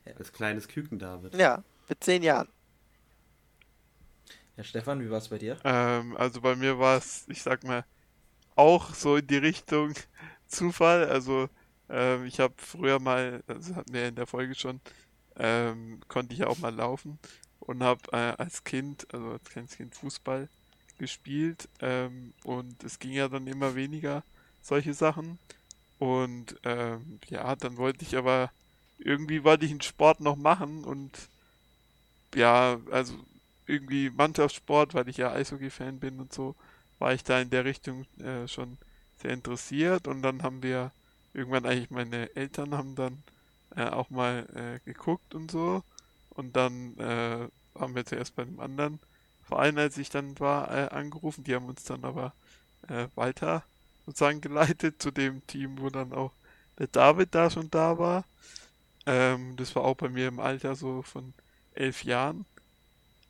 Ja. 0.06 0.12
Als 0.16 0.32
kleines 0.32 0.68
Küken, 0.68 0.98
David. 0.98 1.34
Ja, 1.34 1.62
mit 1.88 2.02
10 2.04 2.22
Jahren. 2.22 2.48
Ja, 4.56 4.64
Stefan, 4.64 5.00
wie 5.00 5.10
war 5.10 5.18
es 5.18 5.28
bei 5.28 5.38
dir? 5.38 5.58
ähm, 5.64 6.16
also 6.16 6.40
bei 6.40 6.54
mir 6.56 6.78
war 6.78 6.96
es, 6.98 7.24
ich 7.28 7.42
sag 7.42 7.64
mal, 7.64 7.84
auch 8.56 8.94
so 8.94 9.16
in 9.16 9.26
die 9.26 9.36
Richtung 9.38 9.94
Zufall. 10.48 11.06
Also 11.08 11.48
ähm, 11.88 12.24
ich 12.26 12.40
habe 12.40 12.54
früher 12.58 13.00
mal, 13.00 13.42
das 13.46 13.74
hatten 13.74 13.92
wir 13.92 14.08
in 14.08 14.14
der 14.16 14.26
Folge 14.26 14.54
schon, 14.54 14.80
ähm, 15.36 16.00
konnte 16.08 16.34
ich 16.34 16.40
ja 16.40 16.46
auch 16.48 16.58
mal 16.58 16.74
laufen 16.74 17.18
und 17.60 17.82
habe 17.82 18.00
äh, 18.12 18.34
als 18.40 18.64
Kind, 18.64 19.06
also 19.12 19.30
als 19.32 19.44
kleines 19.44 19.76
Kind 19.76 19.94
Fußball 19.96 20.48
gespielt 20.98 21.68
ähm, 21.80 22.32
und 22.44 22.82
es 22.84 22.98
ging 23.00 23.12
ja 23.12 23.28
dann 23.28 23.46
immer 23.48 23.74
weniger 23.74 24.22
solche 24.62 24.94
Sachen 24.94 25.38
und 25.98 26.56
ähm, 26.64 27.20
ja, 27.28 27.56
dann 27.56 27.76
wollte 27.76 28.04
ich 28.04 28.16
aber 28.16 28.50
irgendwie 28.98 29.44
wollte 29.44 29.64
ich 29.66 29.70
einen 29.70 29.80
Sport 29.80 30.20
noch 30.20 30.36
machen 30.36 30.84
und 30.84 31.10
ja, 32.34 32.78
also 32.90 33.14
irgendwie 33.66 34.10
Mannschaftssport, 34.10 34.94
weil 34.94 35.08
ich 35.08 35.16
ja 35.16 35.32
Eishockey-Fan 35.32 36.00
bin 36.00 36.20
und 36.20 36.32
so, 36.32 36.54
war 36.98 37.14
ich 37.14 37.24
da 37.24 37.40
in 37.40 37.50
der 37.50 37.64
Richtung 37.64 38.06
äh, 38.18 38.46
schon 38.48 38.78
sehr 39.20 39.32
interessiert 39.32 40.08
und 40.08 40.22
dann 40.22 40.42
haben 40.42 40.62
wir 40.62 40.92
irgendwann 41.32 41.66
eigentlich 41.66 41.90
meine 41.90 42.34
Eltern 42.36 42.74
haben 42.74 42.94
dann 42.94 43.22
äh, 43.76 43.86
auch 43.86 44.10
mal 44.10 44.46
äh, 44.54 44.90
geguckt 44.90 45.34
und 45.34 45.50
so 45.50 45.82
und 46.30 46.56
dann 46.56 46.96
äh, 46.98 47.48
haben 47.78 47.94
wir 47.94 48.04
zuerst 48.04 48.36
bei 48.36 48.42
einem 48.42 48.60
anderen 48.60 49.00
Verein, 49.44 49.78
als 49.78 49.98
ich 49.98 50.08
dann 50.10 50.38
war, 50.40 50.70
äh, 50.70 50.88
angerufen. 50.88 51.44
Die 51.44 51.54
haben 51.54 51.66
uns 51.66 51.84
dann 51.84 52.04
aber 52.04 52.32
äh, 52.88 53.06
weiter 53.14 53.62
sozusagen 54.06 54.40
geleitet 54.40 55.00
zu 55.00 55.10
dem 55.10 55.46
Team, 55.46 55.78
wo 55.78 55.90
dann 55.90 56.12
auch 56.12 56.32
der 56.78 56.88
David 56.88 57.34
da 57.34 57.50
schon 57.50 57.70
da 57.70 57.98
war. 57.98 58.24
Ähm, 59.06 59.56
das 59.56 59.74
war 59.76 59.84
auch 59.84 59.96
bei 59.96 60.08
mir 60.08 60.28
im 60.28 60.40
Alter 60.40 60.74
so 60.76 61.02
von 61.02 61.34
elf 61.74 62.04
Jahren. 62.04 62.46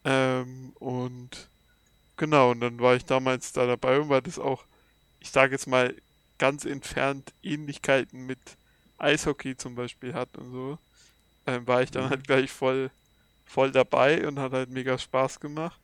Ähm, 0.05 0.73
und 0.79 1.51
genau, 2.17 2.53
und 2.53 2.61
dann 2.61 2.81
war 2.81 2.97
ich 2.97 3.05
damals 3.07 3.53
da 3.53 3.67
dabei 3.67 4.01
und 4.01 4.09
war 4.11 4.23
das 4.23 4.39
auch, 4.39 4.65
ich 5.21 5.31
sage 5.31 5.53
jetzt 5.55 5.67
mal, 5.69 5.95
ganz 6.39 6.65
entfernt 6.65 7.35
Ähnlichkeiten 7.43 8.27
mit 8.27 8.41
Eishockey 8.99 9.57
zum 9.57 9.75
Beispiel 9.77 10.15
hat 10.15 10.37
und 10.39 10.53
so, 10.53 10.79
ähm, 11.47 11.67
war 11.67 11.83
ich 11.83 11.91
dann 11.91 12.09
Mhm. 12.09 12.11
halt 12.11 12.27
gleich 12.27 12.51
voll, 12.53 12.91
voll 13.47 13.73
dabei 13.73 14.27
und 14.27 14.39
hat 14.39 14.53
halt 14.53 14.71
mega 14.71 14.99
Spaß 14.99 15.41
gemacht, 15.41 15.81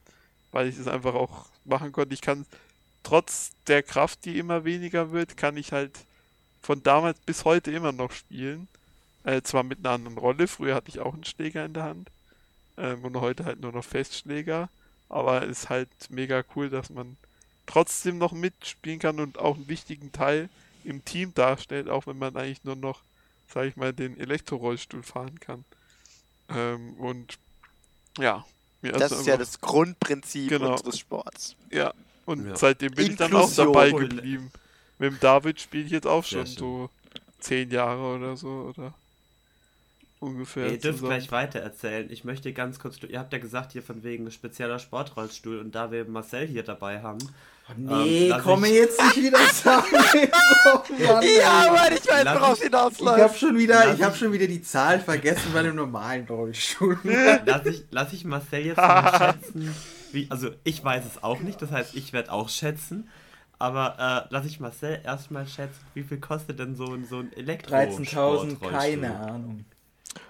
weil 0.53 0.69
ich 0.69 0.79
es 0.79 0.89
einfach 0.89 1.15
auch 1.15 1.49
machen 1.65 1.93
konnte. 1.93 2.15
Ich 2.15 2.23
kann, 2.23 2.47
trotz 3.05 3.53
der 3.69 3.83
Kraft, 3.85 4.25
die 4.27 4.39
immer 4.39 4.65
weniger 4.65 5.13
wird, 5.13 5.37
kann 5.37 5.57
ich 5.57 5.73
halt 5.73 6.07
von 6.63 6.83
damals 6.83 7.21
bis 7.21 7.45
heute 7.45 7.71
immer 7.73 7.93
noch 7.93 8.13
spielen. 8.13 8.69
Äh, 9.25 9.43
zwar 9.43 9.63
mit 9.63 9.81
einer 9.81 9.91
anderen 9.91 10.19
Rolle, 10.19 10.49
früher 10.49 10.75
hatte 10.75 10.89
ich 10.89 11.01
auch 11.01 11.15
einen 11.15 11.25
Schläger 11.25 11.65
in 11.65 11.75
der 11.75 11.85
Hand 11.85 12.11
ähm, 12.79 13.05
und 13.05 13.17
heute 13.21 13.45
halt 13.45 13.61
nur 13.61 13.73
noch 13.73 13.85
Festschläger, 13.85 14.69
aber 15.09 15.43
es 15.43 15.61
ist 15.65 15.71
halt 15.71 15.89
mega 16.11 16.43
cool, 16.57 16.71
dass 16.71 16.91
man 16.91 17.17
trotzdem 17.67 18.19
noch 18.19 18.33
mitspielen 18.33 18.99
kann 18.99 19.21
und 19.21 19.39
auch 19.39 19.57
einen 19.57 19.69
wichtigen 19.69 20.13
Teil 20.13 20.49
im 20.85 21.05
Team 21.05 21.35
darstellt, 21.35 21.89
auch 21.89 22.07
wenn 22.07 22.19
man 22.19 22.37
eigentlich 22.37 22.65
nur 22.65 22.77
noch, 22.77 23.03
sag 23.53 23.67
ich 23.67 23.77
mal, 23.77 23.93
den 23.93 24.19
Elektrorollstuhl 24.19 25.03
fahren 25.03 25.39
kann. 25.41 25.65
Ähm, 26.49 26.95
und 26.95 27.39
ja, 28.19 28.45
mir 28.83 28.93
Das 28.93 29.13
ist 29.13 29.27
ja 29.27 29.37
das 29.37 29.61
Grundprinzip 29.61 30.49
Genau. 30.51 30.73
unseres 30.73 30.99
Sports. 30.99 31.55
ja, 31.71 31.93
und 32.27 32.47
Ja. 32.49 32.57
seitdem 32.57 32.95
bin 32.95 33.11
ich 33.11 33.17
dann 33.17 33.35
auch 33.35 33.51
Inklusion. 33.51 33.73
dabei 33.73 33.91
geblieben. 33.93 34.51
Mit 34.99 35.13
dem 35.13 35.21
David 35.21 35.61
spiele 35.61 35.85
ich 35.85 35.93
jetzt 35.93 36.07
auch 36.07 36.25
schon 36.25 36.47
so 36.47 36.91
zehn 37.41 37.71
Jahre 37.71 38.17
oder 38.17 38.37
so 38.37 38.73
oder 38.75 38.95
ungefähr. 40.21 40.67
Ihr 40.67 40.79
dürft 40.79 40.99
zusammen. 40.99 41.19
gleich 41.19 41.33
weiter 41.33 41.59
erzählen. 41.61 42.09
Ich 42.11 42.25
möchte 42.25 42.53
ganz 42.53 42.79
kurz, 42.79 42.99
ihr 43.03 43.19
habt 43.19 43.33
ja 43.33 43.39
gesagt 43.39 43.73
hier 43.73 43.83
von 43.83 44.03
wegen 44.05 44.31
spezieller 44.31 44.79
Sportrollstuhl 44.79 45.59
und 45.59 45.75
da 45.75 45.91
wir 45.91 46.05
Marcel 46.05 46.47
hier 46.47 46.63
dabei 46.63 47.03
haben, 47.03 47.19
Nee, 47.77 48.31
ähm, 48.31 48.41
komme 48.43 48.69
ich... 48.69 48.75
jetzt 48.75 49.01
nicht 49.01 49.17
wieder 49.17 49.39
sagen. 49.53 49.87
oh, 49.93 50.81
ja, 50.93 51.69
aber 51.69 51.93
ich 51.93 52.09
weiß, 52.09 52.25
worauf 52.27 52.53
es 52.55 52.63
hinausläuft. 52.63 53.19
Ich 53.19 53.25
habe 53.25 53.35
schon, 53.39 53.59
wieder, 53.59 53.99
hab 53.99 54.17
schon 54.17 54.33
wieder 54.33 54.47
die 54.47 54.63
Zahl 54.63 55.01
vergessen 55.01 55.53
bei 55.53 55.63
dem 55.63 55.77
normalen 55.77 56.27
Rollstuhl. 56.27 56.99
lass, 57.45 57.67
ich, 57.67 57.85
lass 57.91 58.13
ich 58.13 58.25
Marcel 58.25 58.67
jetzt 58.67 58.77
mal 58.77 59.19
schätzen. 59.35 59.75
Wie, 60.13 60.27
also, 60.31 60.51
ich 60.65 60.83
weiß 60.83 61.05
es 61.07 61.23
auch 61.23 61.41
nicht, 61.41 61.63
das 61.63 61.71
heißt, 61.71 61.95
ich 61.95 62.13
werde 62.13 62.33
auch 62.33 62.49
schätzen. 62.49 63.09
Aber 63.59 64.27
äh, 64.29 64.29
lass 64.31 64.47
ich 64.47 64.59
Marcel 64.59 65.01
erstmal 65.05 65.47
schätzen, 65.47 65.81
wie 65.93 66.03
viel 66.03 66.19
kostet 66.19 66.59
denn 66.59 66.75
so 66.75 66.95
ein, 66.95 67.05
so 67.05 67.19
ein 67.19 67.31
elektro 67.35 67.75
13.000, 67.75 68.59
keine 68.59 69.15
Ahnung. 69.15 69.67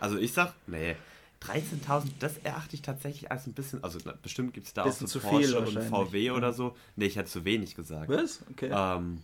Also 0.01 0.19
ich 0.19 0.33
sag, 0.33 0.55
nee, 0.67 0.97
13.000, 1.43 2.11
das 2.19 2.39
erachte 2.39 2.75
ich 2.75 2.83
tatsächlich 2.83 3.31
als 3.31 3.47
ein 3.47 3.55
bisschen, 3.55 3.83
also 3.83 3.99
bestimmt 4.23 4.53
gibt 4.53 4.67
es 4.67 4.75
da 4.75 4.85
bisschen 4.85 5.07
auch 5.07 5.11
so 5.11 5.21
Porsche 5.21 5.61
und 5.61 5.83
VW 5.83 6.33
oder 6.33 6.53
so. 6.53 6.77
Nee, 6.97 7.07
ich 7.07 7.17
hätte 7.17 7.31
zu 7.31 7.45
wenig 7.45 7.75
gesagt. 7.75 8.11
Was? 8.11 8.45
Okay. 8.51 8.71
Ähm, 8.73 9.23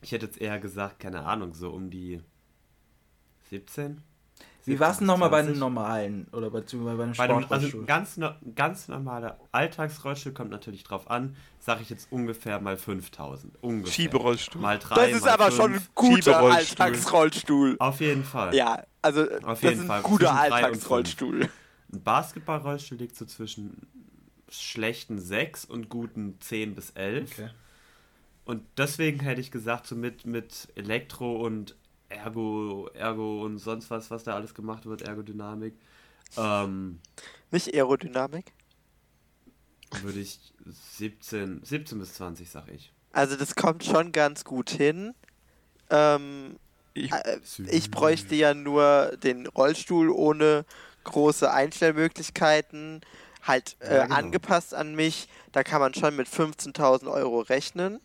ich 0.00 0.12
hätte 0.12 0.26
jetzt 0.26 0.40
eher 0.40 0.58
gesagt, 0.60 1.00
keine 1.00 1.24
Ahnung, 1.24 1.54
so 1.54 1.70
um 1.70 1.90
die 1.90 2.20
17. 3.50 4.02
Wie 4.64 4.78
war 4.78 4.90
es 4.90 4.98
denn 4.98 5.06
nochmal 5.06 5.30
bei 5.30 5.40
einem 5.40 5.58
normalen 5.58 6.26
oder 6.32 6.50
bei, 6.50 6.60
bei 6.60 6.90
einem 7.02 7.12
bei 7.12 7.24
einem, 7.24 7.46
Also 7.48 7.82
ganz, 7.84 8.18
ganz 8.54 8.88
normaler 8.88 9.38
Alltagsrollstuhl 9.52 10.32
kommt 10.32 10.50
natürlich 10.50 10.84
drauf 10.84 11.10
an, 11.10 11.36
sage 11.58 11.82
ich 11.82 11.90
jetzt 11.90 12.10
ungefähr 12.10 12.60
mal 12.60 12.76
5000. 12.76 13.62
Ungefähr. 13.62 13.92
Schieberollstuhl. 13.92 14.60
Mal 14.60 14.78
drei, 14.78 15.10
das 15.10 15.20
ist 15.20 15.28
aber 15.28 15.46
fünf. 15.46 15.56
schon 15.56 15.74
ein 15.74 15.86
guter 15.94 16.38
Alltagsrollstuhl. 16.38 17.76
Auf 17.78 18.00
jeden 18.00 18.24
Fall. 18.24 18.54
Ja, 18.54 18.82
also 19.02 19.22
Auf 19.42 19.60
das 19.60 19.72
ist 19.72 19.80
ein 19.80 19.86
Fall. 19.86 20.02
guter 20.02 20.34
Alltagsrollstuhl. 20.34 21.48
Ein 21.92 22.02
Basketballrollstuhl 22.02 22.98
liegt 22.98 23.16
so 23.16 23.24
zwischen 23.24 23.86
schlechten 24.48 25.18
6 25.18 25.64
und 25.64 25.88
guten 25.88 26.40
10 26.40 26.74
bis 26.74 26.90
11. 26.90 27.32
Okay. 27.32 27.50
Und 28.44 28.64
deswegen 28.76 29.20
hätte 29.20 29.40
ich 29.40 29.50
gesagt, 29.50 29.86
so 29.86 29.94
mit, 29.94 30.26
mit 30.26 30.68
Elektro 30.74 31.36
und 31.36 31.76
Ergo, 32.10 32.88
Ergo 32.92 33.44
und 33.44 33.58
sonst 33.58 33.88
was, 33.90 34.10
was 34.10 34.24
da 34.24 34.34
alles 34.34 34.54
gemacht 34.54 34.84
wird, 34.84 35.02
Ergodynamik. 35.02 35.74
Ähm, 36.36 37.00
Nicht 37.50 37.72
Aerodynamik? 37.72 38.52
Würde 40.02 40.20
ich 40.20 40.38
17, 40.66 41.62
17 41.64 41.98
bis 41.98 42.14
20, 42.14 42.50
sag 42.50 42.68
ich. 42.68 42.92
Also 43.12 43.36
das 43.36 43.54
kommt 43.54 43.84
schon 43.84 44.12
ganz 44.12 44.44
gut 44.44 44.70
hin. 44.70 45.14
Ähm, 45.88 46.58
ich, 46.94 47.12
äh, 47.12 47.40
ich 47.70 47.90
bräuchte 47.90 48.34
ja 48.34 48.54
nur 48.54 49.16
den 49.22 49.46
Rollstuhl 49.46 50.10
ohne 50.10 50.64
große 51.04 51.50
Einstellmöglichkeiten, 51.50 53.00
halt 53.42 53.76
äh, 53.80 53.96
ja, 53.96 54.02
genau. 54.04 54.16
angepasst 54.16 54.74
an 54.74 54.94
mich. 54.94 55.28
Da 55.52 55.64
kann 55.64 55.80
man 55.80 55.94
schon 55.94 56.14
mit 56.14 56.28
15.000 56.28 57.10
Euro 57.10 57.40
rechnen. 57.40 58.00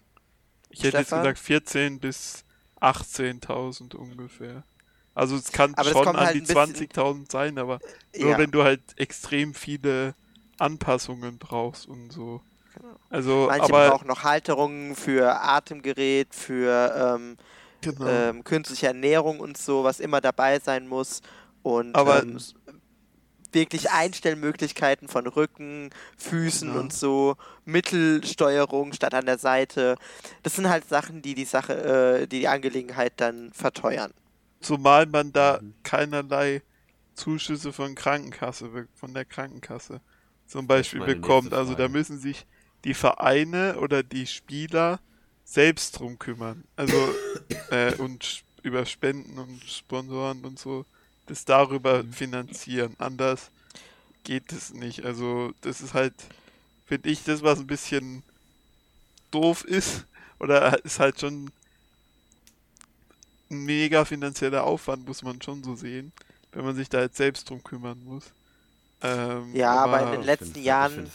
Ich 0.70 0.80
hätte 0.80 0.98
Stefan. 0.98 1.26
jetzt 1.26 1.36
gesagt 1.36 1.40
14 1.40 2.00
bis 2.00 2.45
18.000 2.82 3.96
ungefähr. 3.96 4.64
Also 5.14 5.38
es 5.38 5.52
kann 5.52 5.74
aber 5.76 5.92
schon 5.92 6.08
an 6.08 6.18
halt 6.18 6.36
die 6.36 6.42
20.000 6.42 7.32
sein, 7.32 7.58
aber 7.58 7.80
nur 8.18 8.32
ja. 8.32 8.38
wenn 8.38 8.52
du 8.52 8.64
halt 8.64 8.82
extrem 8.98 9.54
viele 9.54 10.14
Anpassungen 10.58 11.38
brauchst 11.38 11.88
und 11.88 12.12
so. 12.12 12.42
Genau. 12.76 12.96
Also, 13.10 13.46
Manche 13.48 13.64
aber, 13.64 13.90
brauchen 13.90 14.08
noch 14.08 14.24
Halterungen 14.24 14.96
für 14.96 15.42
Atemgerät, 15.42 16.36
für 16.36 17.16
ähm, 17.18 17.38
genau. 17.80 18.08
ähm, 18.08 18.44
künstliche 18.44 18.88
Ernährung 18.88 19.40
und 19.40 19.58
so, 19.58 19.86
was 19.86 20.02
immer 20.02 20.20
dabei 20.20 20.60
sein 20.60 20.88
muss. 20.88 21.22
Und 21.64 21.96
aber, 21.96 22.24
ähm, 22.24 22.38
wirklich 23.56 23.90
Einstellmöglichkeiten 23.90 25.08
von 25.08 25.26
Rücken, 25.26 25.90
Füßen 26.18 26.70
ja. 26.70 26.80
und 26.80 26.94
so, 26.94 27.38
Mittelsteuerung 27.66 28.94
statt 28.94 29.16
an 29.16 29.26
der 29.26 29.40
Seite. 29.40 29.96
Das 30.44 30.56
sind 30.56 30.70
halt 30.70 30.88
Sachen, 30.88 31.24
die 31.24 31.34
die 31.34 31.46
Sache, 31.46 32.22
äh, 32.22 32.28
die 32.28 32.42
die 32.42 32.48
Angelegenheit 32.48 33.14
dann 33.18 33.52
verteuern. 33.54 34.14
Zumal 34.62 35.08
man 35.08 35.34
da 35.34 35.60
mhm. 35.62 35.74
keinerlei 35.82 36.62
Zuschüsse 37.16 37.74
von 37.74 37.96
Krankenkasse, 37.96 38.88
von 38.94 39.14
der 39.14 39.26
Krankenkasse 39.26 40.02
zum 40.46 40.68
Beispiel 40.68 41.02
bekommt. 41.02 41.54
Also 41.54 41.74
da 41.74 41.88
müssen 41.88 42.20
sich 42.20 42.46
die 42.84 42.94
Vereine 42.94 43.80
oder 43.80 44.04
die 44.04 44.28
Spieler 44.28 45.00
selbst 45.44 46.00
drum 46.00 46.20
kümmern. 46.20 46.66
Also 46.76 46.96
äh, 47.72 47.96
und 47.96 48.44
über 48.62 48.86
Spenden 48.86 49.40
und 49.40 49.64
Sponsoren 49.64 50.44
und 50.44 50.60
so 50.60 50.86
das 51.26 51.46
darüber 51.46 52.04
mhm. 52.04 52.14
finanzieren. 52.14 52.96
Anders 52.98 53.50
geht 54.24 54.52
es 54.52 54.74
nicht. 54.74 55.06
Also 55.06 55.54
das 55.62 55.82
ist 55.82 55.94
halt, 55.94 56.14
finde 56.86 57.10
ich, 57.10 57.24
das, 57.24 57.44
was 57.44 57.60
ein 57.60 57.68
bisschen 57.68 58.24
doof 59.32 59.64
ist. 59.64 60.06
Oder 60.40 60.84
ist 60.84 61.00
halt 61.00 61.20
schon 61.20 61.52
ein 63.50 63.66
mega 63.66 64.04
finanzieller 64.04 64.64
Aufwand, 64.64 65.08
muss 65.08 65.24
man 65.24 65.42
schon 65.42 65.64
so 65.64 65.76
sehen, 65.76 66.12
wenn 66.52 66.66
man 66.66 66.76
sich 66.76 66.90
da 66.90 67.02
jetzt 67.02 67.18
selbst 67.18 67.50
drum 67.50 67.64
kümmern 67.64 68.04
muss. 68.04 68.26
Ähm, 69.02 69.54
ja, 69.54 69.72
aber, 69.72 70.00
aber, 70.00 70.14
in 70.14 70.20
den 70.20 70.26
letzten 70.26 70.62
Jahren, 70.62 71.12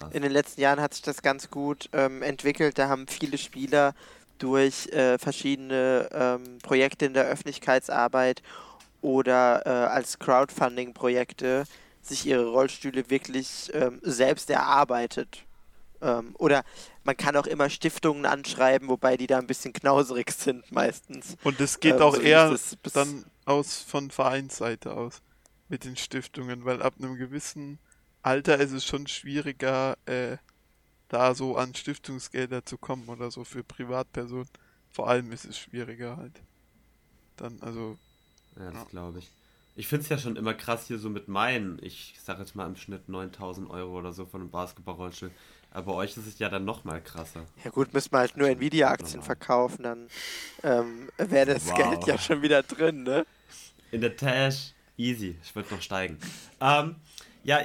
halt 0.00 0.14
in 0.14 0.22
den 0.22 0.32
letzten 0.32 0.60
Jahren 0.60 0.80
hat 0.80 0.94
sich 0.94 1.02
das 1.02 1.22
ganz 1.22 1.50
gut 1.50 1.88
ähm, 1.92 2.22
entwickelt. 2.22 2.78
Da 2.78 2.88
haben 2.88 3.06
viele 3.06 3.38
Spieler 3.38 3.94
durch 4.38 4.88
äh, 4.88 5.18
verschiedene 5.18 6.08
ähm, 6.12 6.58
Projekte 6.62 7.06
in 7.06 7.14
der 7.14 7.26
Öffentlichkeitsarbeit 7.26 8.42
oder 9.04 9.66
äh, 9.66 9.68
als 9.68 10.18
Crowdfunding-Projekte 10.18 11.64
sich 12.00 12.26
ihre 12.26 12.46
Rollstühle 12.46 13.10
wirklich 13.10 13.70
ähm, 13.74 14.00
selbst 14.02 14.48
erarbeitet. 14.48 15.44
Ähm, 16.00 16.34
oder 16.38 16.64
man 17.04 17.14
kann 17.14 17.36
auch 17.36 17.46
immer 17.46 17.68
Stiftungen 17.68 18.24
anschreiben, 18.24 18.88
wobei 18.88 19.18
die 19.18 19.26
da 19.26 19.38
ein 19.38 19.46
bisschen 19.46 19.74
knauserig 19.74 20.30
sind 20.32 20.72
meistens. 20.72 21.36
Und 21.44 21.60
es 21.60 21.80
geht 21.80 21.96
ähm, 21.96 22.02
auch 22.02 22.16
so 22.16 22.22
eher 22.22 22.56
dann 22.94 23.26
aus 23.44 23.82
von 23.82 24.10
Vereinsseite 24.10 24.94
aus 24.94 25.20
mit 25.68 25.84
den 25.84 25.96
Stiftungen, 25.96 26.64
weil 26.64 26.82
ab 26.82 26.94
einem 26.98 27.16
gewissen 27.16 27.78
Alter 28.22 28.56
ist 28.58 28.72
es 28.72 28.86
schon 28.86 29.06
schwieriger, 29.06 29.98
äh, 30.06 30.38
da 31.08 31.34
so 31.34 31.56
an 31.56 31.74
Stiftungsgelder 31.74 32.64
zu 32.64 32.78
kommen 32.78 33.10
oder 33.10 33.30
so 33.30 33.44
für 33.44 33.62
Privatpersonen. 33.62 34.48
Vor 34.88 35.08
allem 35.10 35.30
ist 35.30 35.44
es 35.44 35.58
schwieriger 35.58 36.16
halt. 36.16 36.40
Dann, 37.36 37.60
also 37.60 37.98
ja, 38.58 38.70
das 38.70 38.74
ja. 38.74 38.84
glaube 38.84 39.18
ich. 39.18 39.30
Ich 39.76 39.88
finde 39.88 40.04
es 40.04 40.08
ja 40.08 40.18
schon 40.18 40.36
immer 40.36 40.54
krass 40.54 40.86
hier 40.86 40.98
so 40.98 41.10
mit 41.10 41.26
meinen, 41.26 41.78
ich 41.82 42.14
sage 42.22 42.40
jetzt 42.40 42.54
mal 42.54 42.66
im 42.66 42.76
Schnitt 42.76 43.08
9000 43.08 43.68
Euro 43.70 43.98
oder 43.98 44.12
so 44.12 44.24
von 44.24 44.42
einem 44.42 44.50
Basketballrollstuhl. 44.50 45.32
Aber 45.72 45.86
bei 45.86 45.98
euch 45.98 46.16
ist 46.16 46.28
es 46.28 46.38
ja 46.38 46.48
dann 46.48 46.64
noch 46.64 46.84
mal 46.84 47.00
krasser. 47.02 47.44
Ja 47.64 47.72
gut, 47.72 47.92
müssen 47.92 48.12
wir 48.12 48.20
halt 48.20 48.36
nur 48.36 48.48
Nvidia-Aktien 48.48 49.22
verkaufen, 49.22 49.82
dann 49.82 50.06
ähm, 50.62 51.08
wäre 51.18 51.54
das 51.54 51.66
wow. 51.66 51.76
Geld 51.76 52.06
ja 52.06 52.16
schon 52.16 52.42
wieder 52.42 52.62
drin, 52.62 53.02
ne? 53.02 53.26
In 53.90 54.00
der 54.00 54.16
Tash, 54.16 54.72
easy, 54.96 55.36
ich 55.42 55.54
würde 55.56 55.74
noch 55.74 55.82
steigen. 55.82 56.18
Ähm, 56.60 56.94
ja, 57.44 57.60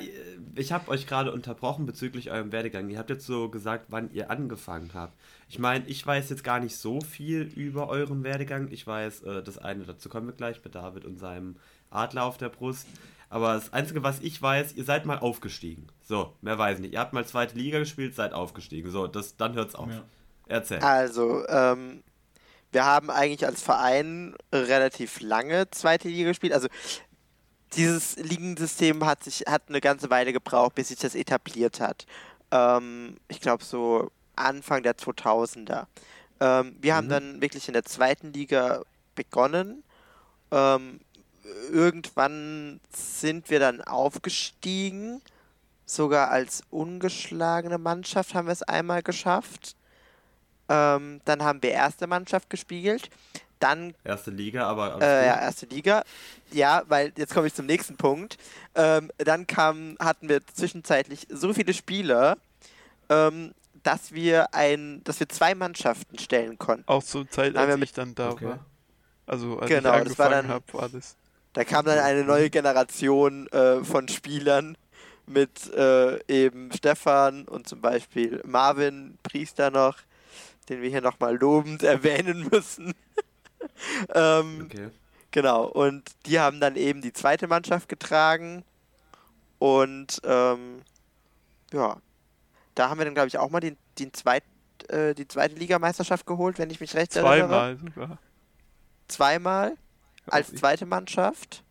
ich 0.56 0.72
habe 0.72 0.89
euch 0.89 1.08
gerade 1.08 1.32
unterbrochen 1.32 1.86
bezüglich 1.86 2.32
eurem 2.32 2.52
Werdegang. 2.52 2.89
Ihr 2.89 3.00
habt 3.00 3.10
jetzt 3.10 3.26
so 3.26 3.50
gesagt, 3.50 3.86
wann 3.89 4.12
ihr 4.12 4.30
angefangen 4.30 4.92
habt. 4.94 5.18
Ich 5.48 5.58
meine, 5.58 5.86
ich 5.88 6.06
weiß 6.06 6.30
jetzt 6.30 6.44
gar 6.44 6.60
nicht 6.60 6.76
so 6.76 7.02
viel 7.02 7.42
über 7.56 7.88
euren 7.88 8.24
Werdegang. 8.24 8.68
Ich 8.72 8.86
weiß, 8.86 9.24
äh, 9.24 9.42
das 9.42 9.58
eine, 9.58 9.86
dazu 9.86 10.10
kommen 10.10 10.28
wir 10.28 10.34
gleich, 10.34 10.63
mit 10.63 10.76
David 10.76 11.06
und 11.06 11.18
seinem 11.18 11.56
Adler 11.89 12.26
auf 12.26 12.38
der 12.38 12.50
Brust. 12.50 12.88
Aber 13.30 13.54
das 13.54 13.72
Einzige, 13.74 14.04
was 14.04 14.20
ich 14.22 14.42
weiß, 14.42 14.74
ihr 14.74 14.84
seid 14.84 15.06
mal 15.06 15.20
aufgestiegen. 15.20 15.88
So, 16.02 16.34
mehr 16.42 16.58
weiß 16.58 16.78
ich 16.78 16.82
nicht. 16.82 16.94
Ihr 16.94 17.00
habt 17.00 17.13
mal 17.13 17.26
zweite 17.26 17.58
Liga 17.58 17.80
gespielt, 17.80 18.15
seid 18.15 18.34
aufgestiegen. 18.34 18.89
So, 18.89 19.08
das, 19.08 19.38
dann 19.38 19.54
hört's 19.54 19.76
auf. 19.76 19.89
Ja. 19.89 20.04
Erzähl. 20.48 20.80
Also, 20.80 21.48
ähm, 21.48 22.04
wir 22.72 22.86
haben 22.86 23.10
eigentlich 23.10 23.46
als 23.46 23.62
Verein 23.62 24.36
relativ 24.52 25.22
lange 25.22 25.70
zweite 25.70 26.10
Liga 26.10 26.30
gespielt. 26.30 26.54
Also, 26.54 26.68
dieses 27.74 28.16
Ligensystem 28.18 29.06
hat 29.06 29.24
sich 29.24 29.42
hat 29.48 29.64
eine 29.70 29.82
ganze 29.82 30.10
Weile 30.10 30.34
gebraucht, 30.34 30.76
bis 30.76 30.90
sich 30.90 31.00
das 31.00 31.16
etabliert 31.16 31.80
hat. 31.80 32.06
Ähm, 32.52 33.18
ich 33.28 33.42
glaube 33.42 33.64
so 33.64 34.12
Anfang 34.36 34.84
der 34.84 34.98
2000er. 34.98 35.86
Ähm, 36.40 36.76
wir 36.82 36.94
mhm. 36.94 36.98
haben 36.98 37.10
dann 37.10 37.42
wirklich 37.42 37.68
in 37.68 37.74
der 37.74 37.86
zweiten 37.86 38.34
Liga 38.34 38.84
begonnen. 39.16 39.84
Ähm, 40.52 41.00
irgendwann 41.72 42.80
sind 42.92 43.50
wir 43.50 43.60
dann 43.60 43.82
aufgestiegen. 43.82 45.22
Sogar 45.86 46.30
als 46.30 46.64
ungeschlagene 46.70 47.78
Mannschaft 47.78 48.34
haben 48.34 48.48
wir 48.48 48.54
es 48.54 48.64
einmal 48.64 49.02
geschafft. 49.02 49.76
Ähm, 50.70 51.20
dann 51.26 51.44
haben 51.44 51.64
wir 51.64 51.72
erste 51.72 52.06
Mannschaft 52.08 52.50
gespielt. 52.50 53.10
Dann. 53.60 53.93
Erste 54.04 54.32
Liga, 54.32 54.67
aber. 54.67 55.02
Äh, 55.02 55.28
ja, 55.28 55.39
erste 55.39 55.65
Liga. 55.65 56.04
Ja, 56.52 56.84
weil 56.88 57.12
jetzt 57.17 57.34
komme 57.34 57.48
ich 57.48 57.54
zum 57.54 57.65
nächsten 57.65 57.98
Punkt. 57.98 58.38
Ähm, 58.76 59.12
dann 59.17 59.48
kam, 59.48 59.98
hatten 60.00 60.30
wir 60.30 60.45
zwischenzeitlich 60.48 61.28
so 61.30 61.54
viele 61.54 61.74
Spieler, 61.74 62.38
ähm, 63.10 63.54
dass 63.84 64.13
wir 64.13 64.54
ein, 64.54 65.02
dass 65.04 65.19
wir 65.19 65.30
zwei 65.30 65.56
Mannschaften 65.56 66.17
stellen 66.17 66.58
konnten. 66.58 66.88
Auch 66.88 67.04
zur 67.04 67.30
Zeit, 67.30 67.56
als 67.56 67.82
ich 67.82 67.93
dann 67.93 68.15
da 68.15 68.32
okay. 68.32 68.45
war. 68.45 68.65
Also 69.26 69.60
als 69.60 69.69
genau, 69.69 69.91
ich 69.91 70.02
angefangen 70.02 70.48
habe, 70.48 70.65
war 70.74 70.89
das. 70.89 71.15
Da 71.54 71.63
kam 71.63 71.86
dann 71.86 72.00
eine 72.00 72.24
neue 72.24 72.50
Generation 72.50 73.48
äh, 73.48 73.84
von 73.84 74.08
Spielern 74.08 74.78
mit 75.26 75.72
äh, 75.74 76.19
eben 76.28 76.72
Stefan 76.72 77.45
und 77.45 77.67
zum 77.67 77.82
Beispiel 77.82 78.41
Marvin 78.45 79.17
Priester 79.24 79.69
noch 79.69 79.98
den 80.69 80.82
wir 80.82 80.89
hier 80.89 81.02
nochmal 81.02 81.36
lobend 81.36 81.84
erwähnen 81.84 82.48
müssen. 82.52 82.93
ähm, 84.13 84.65
okay. 84.65 84.89
Genau, 85.32 85.65
und 85.65 86.10
die 86.26 86.39
haben 86.39 86.60
dann 86.60 86.76
eben 86.76 87.02
die 87.02 87.13
zweite 87.13 87.48
Mannschaft 87.48 87.88
getragen. 87.88 88.63
Und 89.60 90.22
ähm, 90.24 90.82
ja, 91.72 91.98
da 92.76 92.89
haben 92.89 92.98
wir 92.98 93.06
dann, 93.06 93.13
glaube 93.13 93.28
ich, 93.28 93.38
auch 93.38 93.50
mal 93.50 93.60
den, 93.60 93.78
den 94.00 94.13
zweit, 94.13 94.44
äh, 94.88 95.13
die 95.13 95.28
zweite 95.28 95.56
Ligameisterschaft 95.56 96.26
geholt, 96.26 96.58
wenn 96.58 96.70
ich 96.70 96.80
mich 96.80 96.96
recht 96.96 97.15
erinnere. 97.15 97.48
Zweimal 97.48 97.78
sogar. 97.78 98.18
Zweimal 99.08 99.78
als 100.28 100.56
zweite 100.56 100.86
Mannschaft. 100.86 101.63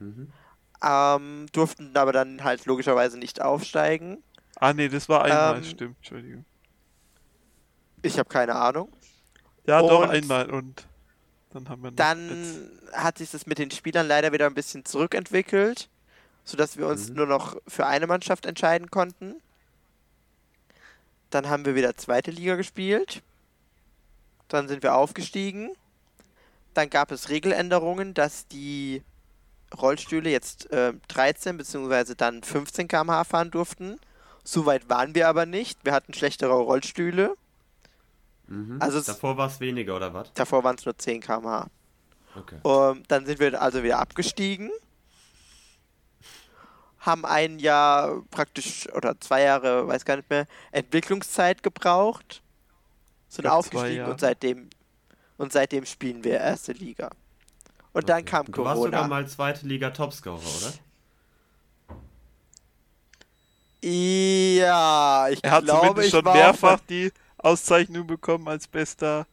Mhm. 0.00 0.32
Ähm, 0.82 1.46
durften 1.52 1.94
aber 1.94 2.12
dann 2.12 2.42
halt 2.42 2.64
logischerweise 2.66 3.18
nicht 3.18 3.42
aufsteigen. 3.42 4.22
Ah, 4.56 4.72
nee, 4.72 4.88
das 4.88 5.08
war 5.08 5.24
einmal, 5.24 5.58
ähm, 5.58 5.64
stimmt, 5.64 5.96
Entschuldigung. 5.98 6.44
Ich 8.02 8.18
habe 8.18 8.28
keine 8.28 8.54
Ahnung. 8.56 8.90
Ja, 9.66 9.80
und 9.80 9.88
doch 9.88 10.08
einmal 10.08 10.50
und 10.50 10.86
dann 11.52 11.68
haben 11.68 11.82
wir 11.82 11.90
Dann 11.90 12.70
hat 12.92 13.18
sich 13.18 13.30
das 13.30 13.46
mit 13.46 13.58
den 13.58 13.70
Spielern 13.70 14.06
leider 14.06 14.32
wieder 14.32 14.46
ein 14.46 14.54
bisschen 14.54 14.84
zurückentwickelt, 14.84 15.88
sodass 16.44 16.76
wir 16.76 16.86
uns 16.86 17.08
mhm. 17.08 17.16
nur 17.16 17.26
noch 17.26 17.56
für 17.66 17.86
eine 17.86 18.06
Mannschaft 18.06 18.46
entscheiden 18.46 18.90
konnten. 18.90 19.36
Dann 21.30 21.48
haben 21.48 21.64
wir 21.64 21.74
wieder 21.74 21.96
zweite 21.96 22.30
Liga 22.30 22.56
gespielt. 22.56 23.22
Dann 24.48 24.68
sind 24.68 24.82
wir 24.82 24.94
aufgestiegen. 24.94 25.70
Dann 26.74 26.90
gab 26.90 27.12
es 27.12 27.28
Regeländerungen, 27.28 28.14
dass 28.14 28.46
die 28.48 29.02
Rollstühle 29.76 30.30
jetzt 30.30 30.70
äh, 30.72 30.92
13 31.08 31.56
bzw. 31.56 32.14
dann 32.16 32.42
15 32.42 32.88
km/h 32.88 33.24
fahren 33.24 33.50
durften. 33.50 33.98
So 34.44 34.66
weit 34.66 34.88
waren 34.88 35.14
wir 35.14 35.28
aber 35.28 35.46
nicht. 35.46 35.84
Wir 35.84 35.92
hatten 35.92 36.14
schlechtere 36.14 36.52
Rollstühle. 36.52 37.36
Mhm. 38.50 38.76
Also 38.80 39.00
davor 39.00 39.36
war 39.36 39.46
es 39.46 39.60
weniger, 39.60 39.96
oder 39.96 40.12
was? 40.12 40.32
Davor 40.34 40.64
waren 40.64 40.76
es 40.76 40.84
nur 40.84 40.98
10 40.98 41.20
km/h. 41.20 41.68
Okay. 42.34 42.56
Um, 42.62 43.02
dann 43.08 43.24
sind 43.24 43.38
wir 43.38 43.60
also 43.60 43.82
wieder 43.82 43.98
abgestiegen. 43.98 44.70
Haben 46.98 47.24
ein 47.24 47.58
Jahr 47.60 48.22
praktisch, 48.30 48.88
oder 48.92 49.18
zwei 49.20 49.42
Jahre, 49.42 49.86
weiß 49.86 50.04
gar 50.04 50.16
nicht 50.16 50.28
mehr, 50.28 50.46
Entwicklungszeit 50.72 51.62
gebraucht. 51.62 52.42
Sind 53.28 53.46
aufgestiegen 53.46 54.06
und 54.06 54.18
seitdem, 54.20 54.68
und 55.38 55.52
seitdem 55.52 55.86
spielen 55.86 56.24
wir 56.24 56.38
erste 56.38 56.72
Liga. 56.72 57.10
Und 57.92 58.04
okay. 58.04 58.06
dann 58.06 58.24
kam 58.24 58.46
du 58.46 58.52
Corona. 58.52 58.74
Du 58.74 58.80
warst 58.80 58.92
sogar 58.92 59.08
mal 59.08 59.28
zweite 59.28 59.66
Liga 59.66 59.90
Topscorer, 59.90 60.38
oder? 60.38 60.72
Ja, 63.82 65.28
ich 65.30 65.42
er 65.42 65.50
hat 65.52 65.64
glaube, 65.64 66.04
ich 66.04 66.10
schon 66.10 66.24
mehrfach 66.24 66.80
die 66.80 67.12
Auszeichnung 67.42 68.06
bekommen 68.06 68.48
als 68.48 68.68
bester 68.68 69.26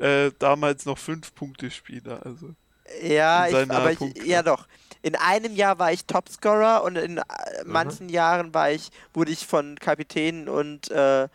äh, 0.00 0.30
damals 0.38 0.86
noch 0.86 0.98
5-Punkte-Spieler. 0.98 2.24
Also 2.24 2.54
ja, 3.02 3.46
ich, 3.46 3.70
aber 3.70 3.92
ich, 3.92 4.00
ja 4.24 4.42
doch. 4.42 4.66
In 5.02 5.14
einem 5.14 5.54
Jahr 5.54 5.78
war 5.78 5.92
ich 5.92 6.06
Topscorer 6.06 6.82
und 6.82 6.96
in 6.96 7.18
äh, 7.18 7.22
manchen 7.64 8.06
mhm. 8.06 8.12
Jahren 8.12 8.54
war 8.54 8.70
ich, 8.70 8.90
wurde 9.14 9.30
ich 9.30 9.46
von 9.46 9.76
Kapitänen 9.78 10.48
und 10.48 10.90
äh, 10.90 11.28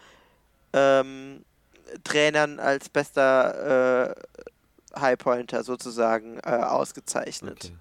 ähm, 0.74 1.46
Trainern 2.04 2.60
als 2.60 2.90
bester 2.90 4.10
äh, 4.10 5.00
Highpointer 5.00 5.64
sozusagen 5.64 6.40
äh, 6.40 6.50
ausgezeichnet. 6.50 7.66
Okay. 7.66 7.76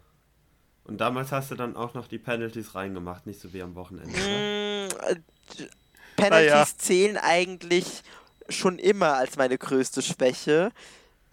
Und 0.85 1.01
damals 1.01 1.33
hast 1.33 1.51
du 1.51 1.55
dann 1.55 1.77
auch 1.77 1.95
noch 1.95 2.09
die 2.09 2.19
Penalties 2.19 2.75
reingemacht, 2.75 3.27
nicht 3.27 3.41
so 3.41 3.53
wie 3.53 3.63
am 3.63 3.75
Wochenende. 3.75 4.11
Mm, 4.11 4.89
äh, 5.07 5.17
Penalties 6.17 6.51
ja. 6.51 6.67
zählen 6.79 7.17
eigentlich 7.17 8.03
schon 8.49 8.79
immer 8.79 9.15
als 9.15 9.37
meine 9.37 9.59
größte 9.59 10.03
Schwäche. 10.03 10.71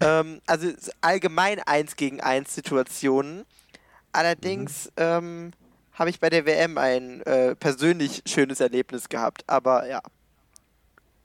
Ähm, 0.00 0.40
also 0.46 0.68
allgemein 1.00 1.60
1 1.60 1.96
gegen 1.96 2.20
1 2.20 2.54
Situationen. 2.54 3.44
Allerdings 4.12 4.86
mhm. 4.96 5.02
ähm, 5.02 5.50
habe 5.92 6.10
ich 6.10 6.20
bei 6.20 6.30
der 6.30 6.46
WM 6.46 6.78
ein 6.78 7.20
äh, 7.22 7.54
persönlich 7.54 8.22
schönes 8.26 8.60
Erlebnis 8.60 9.08
gehabt. 9.08 9.44
Aber 9.46 9.86
ja. 9.86 10.00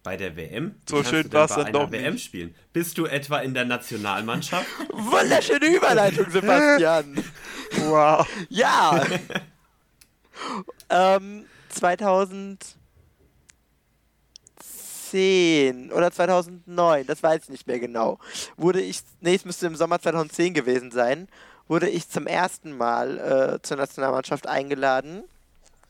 Bei 0.03 0.17
der 0.17 0.35
WM? 0.35 0.75
So 0.87 1.03
schön 1.03 1.31
war 1.33 1.45
es 1.45 1.55
dann 1.55 1.73
doch 1.73 1.91
WM 1.91 2.13
nicht. 2.13 2.25
spielen. 2.25 2.53
Bist 2.73 2.97
du 2.97 3.05
etwa 3.05 3.39
in 3.39 3.53
der 3.55 3.65
Nationalmannschaft? 3.65 4.67
Wunderschöne 4.91 5.65
Überleitung, 5.65 6.29
Sebastian. 6.29 7.23
wow. 7.87 8.27
Ja. 8.49 9.03
ähm, 10.89 11.45
2010 15.15 15.91
oder 15.91 16.11
2009, 16.11 17.05
das 17.05 17.23
weiß 17.23 17.43
ich 17.43 17.49
nicht 17.49 17.67
mehr 17.67 17.79
genau, 17.79 18.19
wurde 18.57 18.81
ich, 18.81 19.01
nee, 19.21 19.35
es 19.35 19.45
müsste 19.45 19.67
im 19.67 19.75
Sommer 19.75 19.99
2010 19.99 20.53
gewesen 20.53 20.91
sein, 20.91 21.27
wurde 21.67 21.89
ich 21.89 22.09
zum 22.09 22.27
ersten 22.27 22.75
Mal 22.75 23.17
äh, 23.17 23.61
zur 23.61 23.77
Nationalmannschaft 23.77 24.47
eingeladen. 24.47 25.23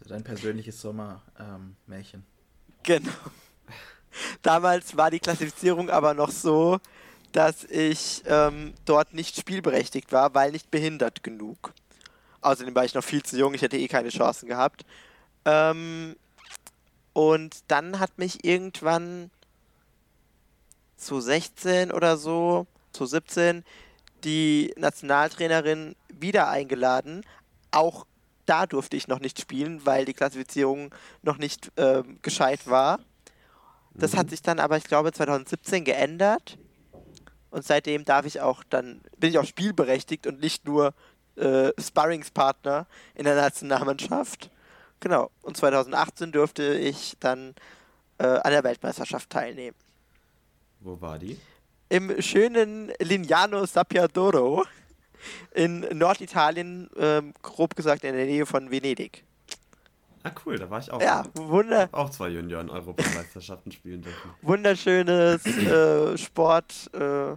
Dein 0.07 0.23
persönliches 0.23 0.79
Sommermärchen. 0.79 2.19
Ähm, 2.19 2.23
genau. 2.83 3.11
Damals 4.43 4.95
war 4.95 5.11
die 5.11 5.19
Klassifizierung 5.19 5.89
aber 5.89 6.13
noch 6.13 6.29
so, 6.29 6.79
dass 7.31 7.65
ich 7.65 8.23
ähm, 8.27 8.73
dort 8.85 9.13
nicht 9.13 9.35
spielberechtigt 9.37 10.11
war, 10.11 10.33
weil 10.35 10.51
nicht 10.51 10.71
behindert 10.71 11.23
genug. 11.23 11.73
Außerdem 12.41 12.75
war 12.75 12.85
ich 12.85 12.93
noch 12.93 13.03
viel 13.03 13.23
zu 13.23 13.37
jung, 13.37 13.55
ich 13.55 13.61
hätte 13.63 13.77
eh 13.77 13.87
keine 13.87 14.09
Chancen 14.09 14.47
gehabt. 14.47 14.85
Ähm, 15.43 16.15
und 17.15 17.63
dann 17.69 17.99
hat 18.01 18.17
mich 18.17 18.43
irgendwann 18.43 19.31
zu 20.97 21.21
16 21.21 21.93
oder 21.93 22.17
so, 22.17 22.67
zu 22.91 23.05
17, 23.05 23.63
die 24.25 24.73
Nationaltrainerin 24.75 25.95
wieder 26.09 26.49
eingeladen. 26.49 27.25
Auch 27.71 28.05
da 28.45 28.65
durfte 28.65 28.97
ich 28.97 29.07
noch 29.07 29.21
nicht 29.21 29.39
spielen, 29.39 29.85
weil 29.85 30.03
die 30.03 30.13
Klassifizierung 30.13 30.93
noch 31.21 31.37
nicht 31.37 31.71
ähm, 31.77 32.19
gescheit 32.21 32.67
war. 32.67 32.99
Das 33.93 34.11
mhm. 34.11 34.17
hat 34.17 34.29
sich 34.29 34.41
dann 34.41 34.59
aber, 34.59 34.75
ich 34.75 34.83
glaube, 34.83 35.13
2017 35.13 35.85
geändert. 35.85 36.57
Und 37.49 37.63
seitdem 37.63 38.03
darf 38.03 38.25
ich 38.25 38.41
auch 38.41 38.61
dann, 38.65 38.99
bin 39.17 39.29
ich 39.29 39.37
auch 39.37 39.45
spielberechtigt 39.45 40.27
und 40.27 40.41
nicht 40.41 40.65
nur 40.65 40.93
äh, 41.37 41.71
Sparringspartner 41.79 42.87
in 43.13 43.23
der 43.23 43.35
Nationalmannschaft. 43.35 44.49
Genau. 45.05 45.29
Und 45.43 45.55
2018 45.55 46.31
durfte 46.31 46.73
ich 46.73 47.15
dann 47.19 47.53
äh, 48.17 48.25
an 48.25 48.49
der 48.49 48.63
Weltmeisterschaft 48.63 49.29
teilnehmen. 49.29 49.77
Wo 50.79 50.99
war 50.99 51.19
die? 51.19 51.39
Im 51.89 52.19
schönen 52.23 52.91
Lignano 52.99 53.67
Sappiadoro 53.67 54.65
in 55.53 55.81
Norditalien, 55.95 56.89
ähm, 56.97 57.35
grob 57.43 57.75
gesagt 57.75 58.03
in 58.03 58.15
der 58.15 58.25
Nähe 58.25 58.47
von 58.47 58.71
Venedig. 58.71 59.23
Ah, 60.23 60.31
cool, 60.43 60.57
da 60.57 60.67
war 60.71 60.79
ich 60.79 60.91
auch. 60.91 60.99
Ja, 60.99 61.23
wunder. 61.35 61.87
Auch 61.91 62.09
zwei 62.09 62.29
Junioren-Europameisterschaften 62.29 63.71
spielen 63.71 64.01
dürfen. 64.01 64.31
Wunderschönes 64.41 65.45
äh, 65.45 66.17
Sport. 66.17 66.89
Äh, 66.95 67.33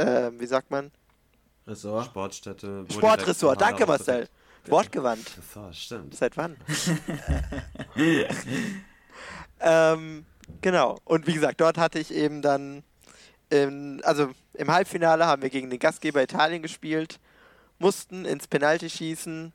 äh, 0.00 0.30
wie 0.38 0.46
sagt 0.46 0.70
man? 0.70 0.92
Ressort. 1.66 2.06
Sportstätte. 2.06 2.86
Sportressort, 2.92 3.60
danke 3.60 3.84
Marcel. 3.86 4.28
Wortgewandt. 4.70 5.38
Ressort, 5.38 5.76
stimmt. 5.76 6.14
Seit 6.14 6.36
wann? 6.36 6.56
ähm, 9.60 10.24
genau. 10.60 10.98
Und 11.04 11.26
wie 11.26 11.34
gesagt, 11.34 11.60
dort 11.60 11.78
hatte 11.78 11.98
ich 11.98 12.12
eben 12.12 12.42
dann. 12.42 12.82
In, 13.50 14.02
also 14.04 14.30
im 14.54 14.70
Halbfinale 14.70 15.26
haben 15.26 15.42
wir 15.42 15.50
gegen 15.50 15.68
den 15.68 15.78
Gastgeber 15.78 16.22
Italien 16.22 16.62
gespielt, 16.62 17.20
mussten 17.78 18.24
ins 18.24 18.48
Penalty 18.48 18.88
schießen 18.88 19.52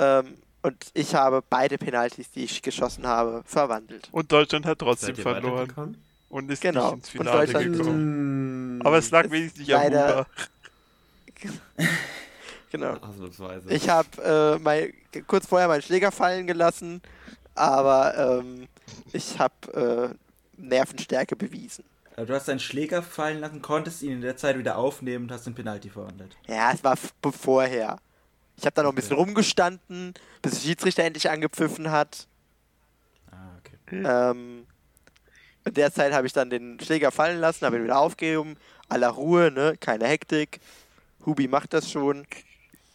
ähm, 0.00 0.38
und 0.62 0.86
ich 0.94 1.14
habe 1.14 1.42
beide 1.48 1.78
Penalties, 1.78 2.30
die 2.30 2.44
ich 2.44 2.62
geschossen 2.62 3.06
habe, 3.06 3.42
verwandelt. 3.44 4.08
Und 4.12 4.32
Deutschland 4.32 4.66
hat 4.66 4.78
trotzdem 4.78 5.14
verloren. 5.14 5.96
Und 6.28 6.50
ist 6.50 6.62
genau. 6.62 6.94
nicht 6.94 6.98
ins 6.98 7.08
Finale 7.10 7.46
gekommen. 7.46 8.80
Aber 8.84 8.98
es 8.98 9.10
lag 9.10 9.30
wenigstens 9.30 9.66
nicht 9.66 9.74
am 9.74 9.84
Huber. 9.84 10.26
genau. 12.70 12.96
Ich 13.68 13.88
habe 13.88 14.58
äh, 14.64 15.22
kurz 15.26 15.46
vorher 15.46 15.68
meinen 15.68 15.82
Schläger 15.82 16.12
fallen 16.12 16.46
gelassen, 16.46 17.02
aber 17.54 18.40
ähm, 18.42 18.68
ich 19.12 19.38
habe 19.38 20.14
äh, 20.16 20.60
Nervenstärke 20.60 21.36
bewiesen. 21.36 21.84
du 22.16 22.28
hast 22.28 22.48
deinen 22.48 22.60
Schläger 22.60 23.02
fallen 23.02 23.40
lassen, 23.40 23.62
konntest 23.62 24.02
ihn 24.02 24.12
in 24.12 24.20
der 24.20 24.36
Zeit 24.36 24.58
wieder 24.58 24.76
aufnehmen 24.76 25.24
und 25.24 25.32
hast 25.32 25.46
den 25.46 25.54
Penalty 25.54 25.90
verwandelt. 25.90 26.36
Ja, 26.46 26.72
es 26.72 26.82
war 26.84 26.96
vorher. 26.96 27.98
Ich 28.56 28.66
habe 28.66 28.74
da 28.74 28.82
noch 28.82 28.90
ein 28.90 28.94
bisschen 28.94 29.16
rumgestanden, 29.16 30.12
bis 30.42 30.52
der 30.52 30.60
Schiedsrichter 30.60 31.02
endlich 31.02 31.30
angepfiffen 31.30 31.90
hat. 31.90 32.26
Ah, 33.30 33.56
okay. 33.58 34.02
Ähm, 34.04 34.66
in 35.64 35.74
der 35.74 35.92
Zeit 35.92 36.12
habe 36.12 36.26
ich 36.26 36.32
dann 36.32 36.50
den 36.50 36.78
Schläger 36.80 37.10
fallen 37.10 37.40
lassen, 37.40 37.64
habe 37.64 37.76
ihn 37.76 37.84
wieder 37.84 37.98
aufgegeben. 37.98 38.56
Aller 38.88 39.08
Ruhe, 39.08 39.50
ne? 39.50 39.76
Keine 39.80 40.06
Hektik. 40.06 40.60
Hubi 41.24 41.48
macht 41.48 41.72
das 41.72 41.90
schon. 41.90 42.26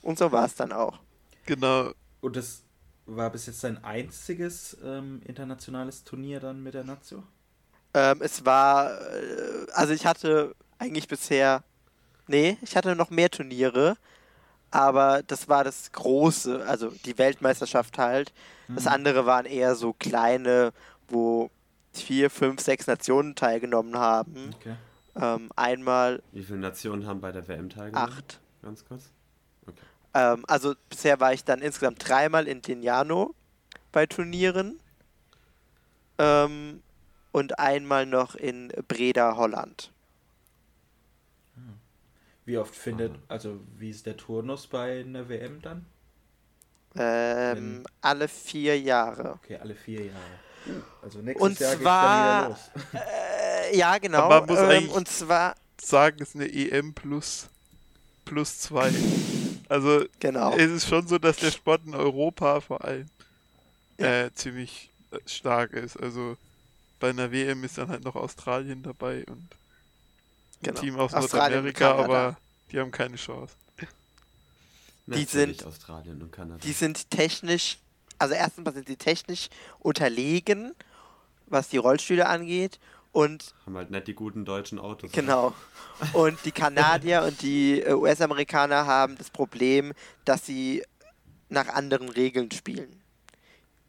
Und 0.06 0.20
so 0.20 0.32
war 0.32 0.46
es 0.46 0.54
dann 0.56 0.72
auch. 0.72 1.00
Genau. 1.48 1.92
Und 2.22 2.36
das 2.36 2.62
war 3.08 3.32
bis 3.32 3.48
jetzt 3.48 3.64
dein 3.64 3.84
einziges 3.84 4.78
ähm, 4.84 5.22
internationales 5.26 6.04
Turnier 6.04 6.40
dann 6.40 6.62
mit 6.62 6.76
der 6.76 6.84
Nazio? 6.84 7.24
Ähm, 7.94 8.22
es 8.22 8.46
war, 8.46 8.92
äh, 9.02 9.66
also 9.74 9.94
ich 9.94 10.06
hatte 10.06 10.56
eigentlich 10.78 11.08
bisher, 11.08 11.64
nee, 12.28 12.58
ich 12.62 12.76
hatte 12.76 12.96
noch 12.96 13.10
mehr 13.10 13.32
Turniere, 13.32 13.98
aber 14.70 15.24
das 15.24 15.50
war 15.50 15.64
das 15.64 15.92
große, 15.92 16.66
also 16.68 16.90
die 17.06 17.18
Weltmeisterschaft 17.18 17.98
halt. 17.98 18.32
Das 18.68 18.86
Mhm. 18.86 18.92
andere 18.92 19.26
waren 19.26 19.46
eher 19.46 19.76
so 19.76 19.94
kleine, 19.94 20.72
wo 21.08 21.50
vier, 21.94 22.30
fünf, 22.30 22.62
sechs 22.62 22.86
Nationen 22.86 23.36
teilgenommen 23.36 23.98
haben. 23.98 24.54
Okay. 24.60 24.76
Ähm, 25.16 25.50
einmal 25.56 26.22
Wie 26.32 26.44
viele 26.44 26.60
Nationen 26.60 27.08
haben 27.08 27.22
bei 27.22 27.32
der 27.32 27.48
WM 27.48 27.70
teilgenommen? 27.70 28.12
acht. 28.12 28.40
Ganz 28.62 28.84
kurz. 28.86 29.12
Ähm, 30.16 30.44
also 30.48 30.74
bisher 30.90 31.20
war 31.20 31.34
ich 31.34 31.44
dann 31.44 31.62
insgesamt 31.62 32.08
dreimal 32.08 32.48
in 32.48 32.62
Lignano 32.64 33.36
bei 33.92 34.06
Turnieren. 34.08 34.80
Ähm, 36.18 36.82
und 37.34 37.60
einmal 37.60 38.06
noch 38.06 38.34
in 38.36 38.70
Breda, 38.88 39.36
Holland. 39.36 39.92
Wie 42.46 42.58
oft 42.58 42.76
findet, 42.76 43.12
also 43.28 43.60
wie 43.78 43.90
ist 43.90 44.06
der 44.06 44.16
Turnus 44.18 44.68
bei 44.68 45.02
einer 45.02 45.28
WM 45.28 45.62
dann? 45.62 45.86
Ähm, 46.96 47.56
Wenn- 47.58 47.84
alle 48.02 48.28
vier 48.28 48.80
Jahre. 48.80 49.34
Okay, 49.44 49.58
alle 49.58 49.76
vier 49.76 50.06
Jahre. 50.06 50.80
Also 51.02 51.20
nächstes 51.20 51.46
Und 51.46 51.60
Jahr 51.60 51.72
geht's 51.72 51.82
zwar- 51.84 52.42
dann 52.42 52.50
wieder 52.52 52.60
los. 52.94 53.04
Äh, 53.74 53.78
ja, 53.78 53.98
genau. 53.98 54.20
Aber 54.20 54.40
man 54.42 54.50
muss 54.50 54.60
ähm, 54.60 54.66
eigentlich- 54.70 54.94
und 54.94 55.08
zwar, 55.10 55.56
Sagen 55.82 56.22
es 56.22 56.36
eine 56.36 56.46
EM 56.48 56.94
plus, 56.94 57.50
plus 58.24 58.60
zwei. 58.60 58.92
Also 59.70 60.06
genau. 60.20 60.56
es 60.56 60.72
ist 60.72 60.88
schon 60.88 61.08
so, 61.08 61.18
dass 61.18 61.38
der 61.38 61.52
Sport 61.52 61.82
in 61.86 61.96
Europa 61.96 62.62
vor 62.62 62.84
allem 62.84 63.08
äh, 63.98 64.30
ziemlich 64.34 64.90
äh, 65.12 65.18
stark 65.26 65.74
ist. 65.74 65.98
Also 65.98 66.38
bei 67.00 67.10
einer 67.10 67.32
WM 67.32 67.64
ist 67.64 67.78
dann 67.78 67.90
halt 67.90 68.04
noch 68.04 68.16
Australien 68.16 68.84
dabei 68.84 69.24
und 69.26 69.38
ein 69.38 69.50
genau. 70.62 70.80
Team 70.80 71.00
aus 71.00 71.14
Australien 71.14 71.64
Nordamerika, 71.64 71.96
aber 71.96 72.38
die 72.72 72.80
haben 72.80 72.92
keine 72.92 73.16
Chance. 73.18 73.56
Natürlich 75.08 75.30
sind- 75.30 75.66
Australien 75.66 76.22
und 76.22 76.32
Kanada. 76.32 76.58
Die 76.64 76.72
sind 76.72 77.10
technisch, 77.12 77.78
also 78.18 78.34
erstens 78.34 78.66
mal 78.66 78.74
sind 78.74 78.88
sie 78.88 78.96
technisch 78.96 79.50
unterlegen, 79.80 80.74
was 81.48 81.70
die 81.70 81.78
Rollstühle 81.78 82.28
angeht. 82.28 82.80
Und 83.16 83.54
haben 83.66 83.78
halt 83.78 83.92
nicht 83.92 84.08
die 84.08 84.14
guten 84.14 84.44
deutschen 84.44 84.78
Autos. 84.78 85.10
Genau. 85.14 85.54
Und 86.12 86.38
die 86.44 86.52
Kanadier 86.52 87.24
und 87.24 87.42
die 87.42 87.80
äh, 87.80 87.94
US-Amerikaner 87.94 88.86
haben 88.88 89.18
das 89.18 89.30
Problem, 89.30 89.94
dass 90.26 90.46
sie 90.46 90.84
nach 91.48 91.70
anderen 91.70 92.10
Regeln 92.10 92.52
spielen. 92.52 93.02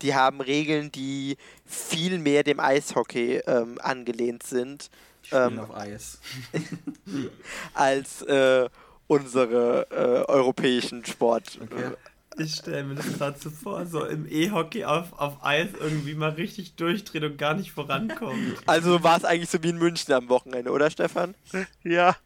Die 0.02 0.14
haben 0.14 0.40
Regeln, 0.40 0.92
die 0.92 1.38
viel 1.64 2.20
mehr 2.20 2.44
dem 2.44 2.60
Eishockey 2.60 3.38
ähm, 3.48 3.80
angelehnt 3.82 4.44
sind, 4.44 4.90
ähm, 5.32 5.58
auf 5.58 5.74
Eis. 5.74 6.20
als 7.74 8.22
äh, 8.22 8.68
unsere 9.08 9.88
äh, 9.90 10.30
europäischen 10.30 11.04
Sport. 11.04 11.58
Okay. 11.60 11.90
Ich 12.38 12.54
stelle 12.56 12.84
mir 12.84 12.94
das 12.96 13.12
gerade 13.14 13.38
so 13.38 13.50
vor, 13.50 13.86
so 13.86 14.04
im 14.04 14.26
E-Hockey 14.30 14.84
auf, 14.84 15.18
auf 15.18 15.42
Eis 15.42 15.68
irgendwie 15.78 16.14
mal 16.14 16.30
richtig 16.30 16.74
durchdreht 16.74 17.24
und 17.24 17.38
gar 17.38 17.54
nicht 17.54 17.72
vorankommt. 17.72 18.58
Also 18.66 19.02
war 19.02 19.16
es 19.16 19.24
eigentlich 19.24 19.50
so 19.50 19.62
wie 19.62 19.70
in 19.70 19.78
München 19.78 20.12
am 20.12 20.28
Wochenende, 20.28 20.70
oder 20.70 20.90
Stefan? 20.90 21.34
Ja, 21.82 22.16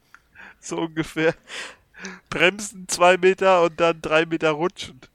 so 0.59 0.77
ungefähr. 0.77 1.33
Bremsen 2.29 2.87
zwei 2.87 3.17
Meter 3.17 3.63
und 3.63 3.79
dann 3.79 4.01
drei 4.01 4.25
Meter 4.25 4.51
rutschend. 4.51 5.09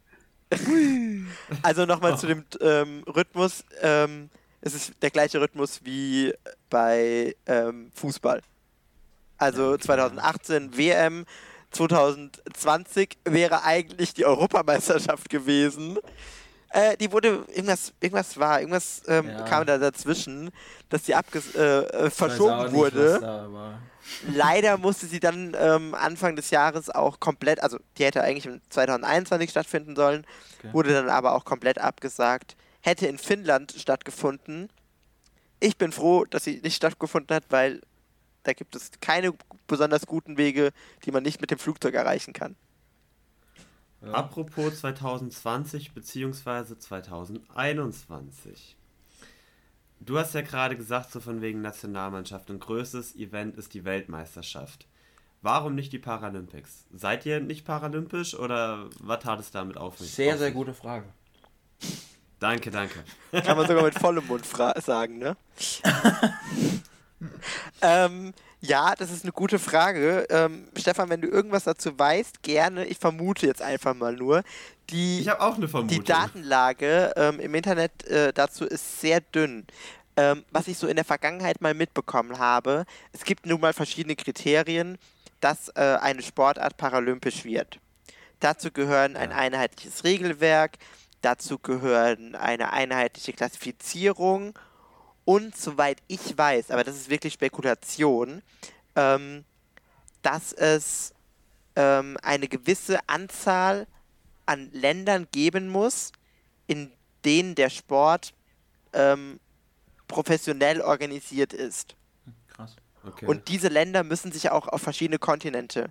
Also 1.62 1.86
nochmal 1.86 2.16
zu 2.16 2.26
dem 2.26 2.44
ähm, 2.61 3.03
Rhythmus. 3.07 3.64
Ähm, 3.80 4.30
es 4.61 4.74
ist 4.74 4.92
der 5.03 5.11
gleiche 5.11 5.40
Rhythmus 5.40 5.80
wie 5.84 6.32
bei 6.70 7.34
ähm, 7.47 7.90
Fußball. 7.94 8.40
Also 9.38 9.76
2018 9.76 10.76
WM, 10.76 11.26
2020 11.77 13.18
wäre 13.24 13.62
eigentlich 13.64 14.14
die 14.14 14.24
Europameisterschaft 14.24 15.29
gewesen. 15.29 15.99
Äh, 16.70 16.97
die 16.97 17.12
wurde, 17.12 17.45
irgendwas, 17.55 17.93
irgendwas 18.01 18.37
war, 18.39 18.61
irgendwas 18.61 19.03
ähm, 19.07 19.29
Ja. 19.29 19.43
kam 19.45 19.66
da 19.66 19.79
dazwischen, 19.79 20.51
dass 20.89 21.03
die 21.03 21.14
abges 21.14 21.55
äh, 21.55 21.61
äh, 21.62 22.11
verschoben 22.11 22.72
wurde. 22.72 23.20
Leider 24.33 24.77
musste 24.79 25.07
sie 25.07 25.20
dann 25.20 25.57
ähm, 25.59 25.95
Anfang 25.95 26.37
des 26.37 26.51
Jahres 26.51 26.91
auch 26.91 27.18
komplett, 27.20 27.62
also 27.62 27.79
die 27.99 28.05
hätte 28.05 28.22
eigentlich 28.22 28.47
im 28.47 28.61
2021 28.70 29.51
stattfinden 29.51 29.97
sollen, 29.97 30.24
Okay. 30.59 30.72
wurde 30.72 30.93
dann 30.95 31.09
aber 31.11 31.35
auch 31.35 31.45
komplett 31.45 31.79
abgesagt. 31.79 32.57
Hätte 32.81 33.07
in 33.09 33.18
Finnland 33.18 33.74
stattgefunden. 33.77 34.68
Ich 35.61 35.77
bin 35.77 35.93
froh, 35.93 36.24
dass 36.24 36.45
sie 36.45 36.61
nicht 36.62 36.77
stattgefunden 36.77 37.35
hat, 37.35 37.45
weil 37.51 37.81
da 38.47 38.53
gibt 38.53 38.76
es 38.76 38.90
keine 39.01 39.32
besonders 39.66 40.07
guten 40.07 40.36
Wege, 40.38 40.72
die 41.05 41.11
man 41.11 41.22
nicht 41.22 41.40
mit 41.40 41.51
dem 41.51 41.59
Flugzeug 41.59 41.94
erreichen 41.94 42.32
kann. 42.32 42.57
Ja. 44.03 44.12
Apropos 44.12 44.80
2020 44.80 45.92
bzw. 45.92 46.78
2021. 46.78 48.76
Du 49.99 50.18
hast 50.18 50.34
ja 50.34 50.42
gerade 50.42 50.76
gesagt, 50.76 51.11
so 51.11 51.20
von 51.20 51.40
wegen 51.40 51.62
Nationalmannschaft, 51.62 52.51
ein 52.51 52.61
größtes 52.61 53.16
Event 53.16 53.57
ist 53.57 53.72
die 53.74 53.84
Weltmeisterschaft. 53.84 54.86
Warum 55.42 55.74
nicht 55.74 55.92
die 55.92 55.99
Paralympics? 55.99 56.84
Seid 56.92 57.24
ihr 57.26 57.40
nicht 57.40 57.64
paralympisch 57.64 58.34
oder 58.34 58.90
was 59.01 59.24
hat 59.24 59.40
es 59.40 59.51
damit 59.51 59.76
auf 59.76 59.99
sich? 59.99 60.11
Sehr, 60.11 60.38
sehr 60.38 60.51
gute 60.51 60.74
Frage. 60.74 61.07
Danke, 62.38 62.70
danke. 62.70 63.03
Kann 63.32 63.57
man 63.57 63.66
sogar 63.66 63.84
mit 63.84 63.94
vollem 63.99 64.26
Mund 64.26 64.44
sagen, 64.44 65.18
ne? 65.18 65.36
ähm, 67.83 68.33
ja, 68.61 68.95
das 68.97 69.11
ist 69.11 69.25
eine 69.25 69.33
gute 69.33 69.59
Frage. 69.59 70.27
Ähm, 70.31 70.69
Stefan, 70.77 71.09
wenn 71.09 71.21
du 71.21 71.29
irgendwas 71.29 71.64
dazu 71.64 71.99
weißt, 71.99 72.43
gerne. 72.43 72.87
Ich 72.87 72.99
vermute 72.99 73.47
jetzt 73.47 73.62
einfach 73.62 73.95
mal 73.95 74.14
nur. 74.14 74.43
Die, 74.91 75.21
Ich 75.21 75.29
habe 75.29 75.41
auch 75.41 75.57
eine 75.57 75.69
Vermutung. 75.69 75.99
die 75.99 76.05
Datenlage 76.05 77.12
ähm, 77.17 77.41
im 77.41 77.55
Internet 77.55 78.05
äh, 78.07 78.33
dazu 78.33 78.64
ist 78.64 79.01
sehr 79.01 79.21
dünn. 79.21 79.67
Ähm, 80.17 80.45
was 80.51 80.69
ich 80.69 80.79
so 80.79 80.87
in 80.87 80.97
der 80.97 81.05
Vergangenheit 81.05 81.61
mal 81.61 81.75
mitbekommen 81.75 82.39
habe, 82.39 82.87
es 83.12 83.25
gibt 83.25 83.45
nun 83.47 83.61
mal 83.61 83.73
verschiedene 83.75 84.17
Kriterien, 84.17 84.97
dass 85.41 85.69
äh, 85.77 85.99
eine 86.01 86.23
Sportart 86.23 86.77
paralympisch 86.79 87.45
wird. 87.45 87.79
Dazu 88.41 88.71
gehören 88.71 89.17
ein 89.17 89.31
Ja. 89.31 89.37
einheitliches 89.37 90.05
Regelwerk, 90.05 90.79
dazu 91.21 91.59
gehören 91.59 92.35
eine 92.35 92.73
einheitliche 92.73 93.33
Klassifizierung 93.35 94.59
und 95.27 95.57
soweit 95.57 95.99
ich 96.07 96.39
weiß, 96.39 96.70
aber 96.70 96.85
das 96.85 96.97
ist 96.97 97.11
wirklich 97.11 97.35
Spekulation, 97.35 98.43
ähm, 98.95 99.45
dass 100.22 100.53
es 100.53 101.12
ähm, 101.74 102.16
eine 102.22 102.49
gewisse 102.49 102.99
Anzahl 103.09 103.87
an 104.47 104.70
Ländern 104.72 105.27
geben 105.33 105.68
muss, 105.68 106.12
in 106.68 106.93
denen 107.24 107.57
der 107.57 107.70
Sport 107.70 108.33
ähm, 108.93 109.41
professionell 110.07 110.81
organisiert 110.81 111.53
ist. 111.53 111.97
Krass. 112.49 112.77
okay. 113.05 113.27
Und 113.27 113.49
diese 113.49 113.68
Länder 113.68 114.05
müssen 114.05 114.31
sich 114.31 114.51
auch 114.51 114.68
auf 114.68 114.81
verschiedene 114.81 115.18
Kontinente 115.18 115.91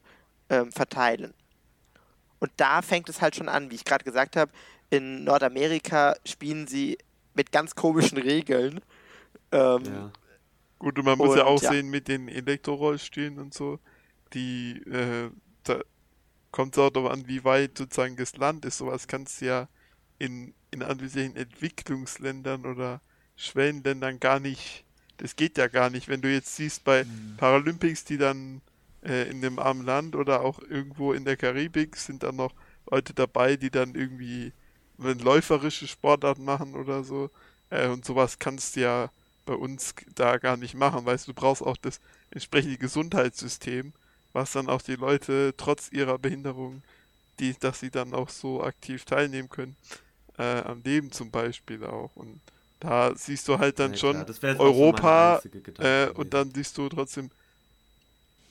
ähm, 0.49 0.71
verteilen. 0.71 1.33
Und 2.39 2.51
da 2.55 2.81
fängt 2.81 3.09
es 3.09 3.21
halt 3.21 3.35
schon 3.35 3.49
an, 3.49 3.69
wie 3.69 3.75
ich 3.75 3.83
gerade 3.83 4.05
gesagt 4.05 4.37
habe, 4.37 4.51
in 4.89 5.25
Nordamerika 5.25 6.15
spielen 6.25 6.67
sie 6.67 6.97
mit 7.33 7.51
ganz 7.51 7.75
komischen 7.75 8.17
Regeln. 8.17 8.79
Ähm, 9.55 9.85
ja. 9.85 10.11
Gut, 10.79 10.99
und 10.99 11.05
man 11.05 11.17
muss 11.17 11.35
ja 11.35 11.43
Und, 11.43 11.47
auch 11.47 11.61
ja. 11.61 11.71
sehen 11.71 11.89
mit 11.89 12.07
den 12.07 12.27
Elektrorollstühlen 12.27 13.39
und 13.39 13.53
so, 13.53 13.79
die, 14.33 14.77
äh, 14.89 15.31
da 15.63 15.81
kommt 16.51 16.75
es 16.77 16.83
auch 16.83 16.89
darauf 16.89 17.11
an, 17.11 17.27
wie 17.27 17.43
weit 17.43 17.77
sozusagen 17.77 18.17
das 18.17 18.37
Land 18.37 18.65
ist. 18.65 18.79
Sowas 18.79 19.07
kannst 19.07 19.41
du 19.41 19.45
ja 19.45 19.69
in, 20.19 20.53
in 20.71 20.83
Anführungszeichen 20.83 21.35
Entwicklungsländern 21.37 22.65
oder 22.65 23.01
Schwellenländern 23.37 24.19
gar 24.19 24.39
nicht, 24.39 24.85
das 25.17 25.35
geht 25.35 25.57
ja 25.57 25.67
gar 25.67 25.89
nicht. 25.89 26.07
Wenn 26.09 26.21
du 26.21 26.31
jetzt 26.31 26.55
siehst 26.55 26.83
bei 26.83 27.05
Paralympics, 27.37 28.05
die 28.05 28.17
dann 28.17 28.61
äh, 29.03 29.29
in 29.29 29.37
einem 29.45 29.59
armen 29.59 29.85
Land 29.85 30.15
oder 30.15 30.41
auch 30.41 30.59
irgendwo 30.59 31.13
in 31.13 31.25
der 31.25 31.37
Karibik 31.37 31.95
sind 31.97 32.23
dann 32.23 32.37
noch 32.37 32.53
Leute 32.89 33.13
dabei, 33.13 33.57
die 33.57 33.71
dann 33.71 33.95
irgendwie 33.95 34.53
eine 34.99 35.13
läuferische 35.13 35.87
Sportart 35.87 36.39
machen 36.39 36.75
oder 36.75 37.03
so. 37.03 37.29
Äh, 37.69 37.87
und 37.89 38.05
sowas 38.05 38.39
kannst 38.39 38.75
du 38.75 38.81
ja 38.81 39.11
bei 39.45 39.53
uns 39.55 39.95
da 40.15 40.37
gar 40.37 40.57
nicht 40.57 40.75
machen. 40.75 41.05
Weißt 41.05 41.27
du, 41.27 41.33
du 41.33 41.41
brauchst 41.41 41.61
auch 41.63 41.77
das 41.77 41.99
entsprechende 42.31 42.77
Gesundheitssystem, 42.77 43.93
was 44.33 44.51
dann 44.53 44.69
auch 44.69 44.81
die 44.81 44.95
Leute 44.95 45.53
trotz 45.57 45.89
ihrer 45.91 46.19
Behinderung, 46.19 46.83
die, 47.39 47.55
dass 47.59 47.79
sie 47.81 47.91
dann 47.91 48.13
auch 48.13 48.29
so 48.29 48.63
aktiv 48.63 49.05
teilnehmen 49.05 49.49
können, 49.49 49.77
äh, 50.37 50.61
am 50.61 50.81
Leben 50.83 51.11
zum 51.11 51.31
Beispiel 51.31 51.85
auch. 51.85 52.15
Und 52.15 52.41
da 52.79 53.15
siehst 53.15 53.47
du 53.47 53.59
halt 53.59 53.79
dann 53.79 53.93
Ja, 53.93 53.99
schon 53.99 54.17
so 54.17 54.63
Europa 54.63 55.41
Gedanke 55.41 55.47
äh, 55.79 56.09
und 56.11 56.33
dann 56.33 56.53
siehst 56.53 56.77
du 56.77 56.89
trotzdem, 56.89 57.31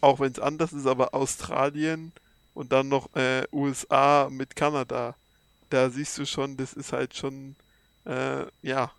auch 0.01 0.21
wenn 0.21 0.33
es 0.33 0.39
anders 0.41 0.73
ist, 0.73 0.87
aber 0.87 1.15
Australien 1.15 2.13
und 2.53 2.73
dann 2.73 2.89
noch 2.89 3.15
äh, 3.17 3.45
USA 3.53 4.29
mit 4.31 4.57
Kanada. 4.57 5.17
Da 5.71 5.91
siehst 5.91 6.19
du 6.19 6.27
schon, 6.27 6.57
das 6.57 6.75
ist 6.75 6.93
halt 6.93 7.17
schon, 7.17 7.57
äh, 8.07 8.47
ja, 8.63 8.93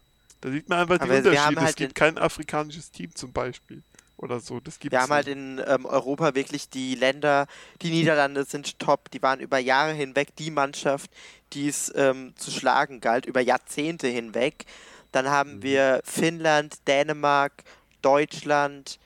Da 0.45 0.51
sieht 0.51 0.69
man 0.69 0.77
einfach 0.77 0.99
Aber 0.99 1.09
wir 1.09 1.17
haben 1.17 1.25
Unterschiede. 1.27 1.59
es 1.59 1.65
halt 1.65 1.75
gibt 1.77 1.89
in- 1.89 1.93
kein 1.95 2.17
afrikanisches 2.19 2.91
Team 2.91 3.15
zum 3.15 3.33
Beispiel. 3.33 3.81
Oder 4.17 4.39
so. 4.39 4.59
Das 4.59 4.77
gibt's 4.77 4.91
Wir 4.93 5.01
haben 5.01 5.09
halt 5.11 5.27
in 5.27 5.59
ähm, 5.65 5.87
Europa 5.87 6.35
wirklich 6.35 6.69
die 6.69 6.93
Länder, 6.93 7.47
die 7.81 7.89
Niederlande 7.89 8.45
sind 8.45 8.77
top, 8.77 9.09
die 9.09 9.23
waren 9.23 9.39
über 9.39 9.57
Jahre 9.57 9.93
hinweg 9.93 10.35
die 10.35 10.51
Mannschaft, 10.51 11.09
die 11.53 11.67
es 11.67 11.91
ähm, 11.95 12.33
zu 12.35 12.51
schlagen 12.51 13.01
galt, 13.01 13.25
über 13.25 13.41
Jahrzehnte 13.41 14.07
hinweg. 14.07 14.65
Dann 15.11 15.29
haben 15.29 15.63
wir 15.63 15.99
Finnland, 16.05 16.87
Dänemark, 16.87 17.63
Deutschland, 18.03 18.99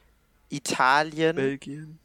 Italien, 0.49 1.37
Belgien. 1.37 1.99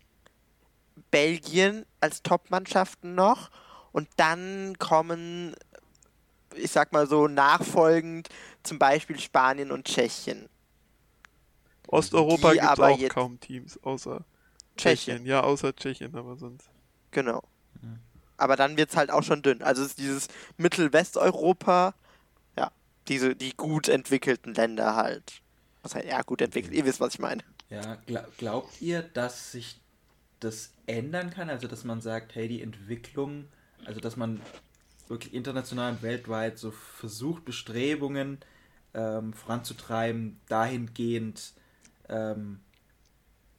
Belgien 1.10 1.86
als 2.00 2.22
Top-Mannschaften 2.22 3.14
noch. 3.16 3.50
Und 3.92 4.08
dann 4.16 4.78
kommen, 4.78 5.54
ich 6.54 6.70
sag 6.70 6.92
mal 6.92 7.06
so, 7.08 7.28
nachfolgend 7.28 8.28
zum 8.64 8.78
Beispiel 8.78 9.18
Spanien 9.20 9.70
und 9.70 9.84
Tschechien. 9.86 10.48
Osteuropa 11.86 12.52
gibt 12.52 12.64
es 12.64 12.68
aber 12.70 12.88
auch 12.88 12.98
jetzt- 12.98 13.12
kaum 13.12 13.38
Teams, 13.40 13.78
außer 13.82 14.24
Tschechien. 14.76 15.16
Tschechien. 15.18 15.26
Ja, 15.26 15.42
außer 15.42 15.74
Tschechien, 15.76 16.14
aber 16.14 16.36
sonst. 16.36 16.68
Genau. 17.10 17.42
Aber 18.36 18.56
dann 18.56 18.76
wird 18.76 18.90
es 18.90 18.96
halt 18.96 19.10
auch 19.12 19.22
schon 19.22 19.42
dünn. 19.42 19.62
Also 19.62 19.84
ist 19.84 19.98
dieses 19.98 20.26
Mittelwesteuropa, 20.56 21.94
ja, 22.58 22.72
diese, 23.06 23.36
die 23.36 23.56
gut 23.56 23.88
entwickelten 23.88 24.54
Länder 24.54 24.96
halt. 24.96 25.40
Was 25.82 25.94
heißt, 25.94 26.06
ja, 26.06 26.20
gut 26.22 26.40
entwickelt, 26.40 26.74
ihr 26.74 26.84
wisst, 26.84 26.98
was 26.98 27.14
ich 27.14 27.20
meine. 27.20 27.42
Ja, 27.70 27.96
gla 28.06 28.26
glaubt 28.38 28.80
ihr, 28.82 29.02
dass 29.02 29.52
sich 29.52 29.80
das 30.40 30.72
ändern 30.86 31.30
kann? 31.30 31.48
Also, 31.48 31.68
dass 31.68 31.84
man 31.84 32.00
sagt, 32.00 32.34
hey, 32.34 32.48
die 32.48 32.60
Entwicklung, 32.62 33.46
also 33.84 34.00
dass 34.00 34.16
man 34.16 34.40
wirklich 35.06 35.32
international 35.32 35.92
und 35.92 36.02
weltweit 36.02 36.58
so 36.58 36.70
versucht, 36.72 37.44
Bestrebungen 37.44 38.38
ähm, 38.94 39.32
voranzutreiben, 39.32 40.40
dahingehend 40.48 41.52
ähm, 42.08 42.60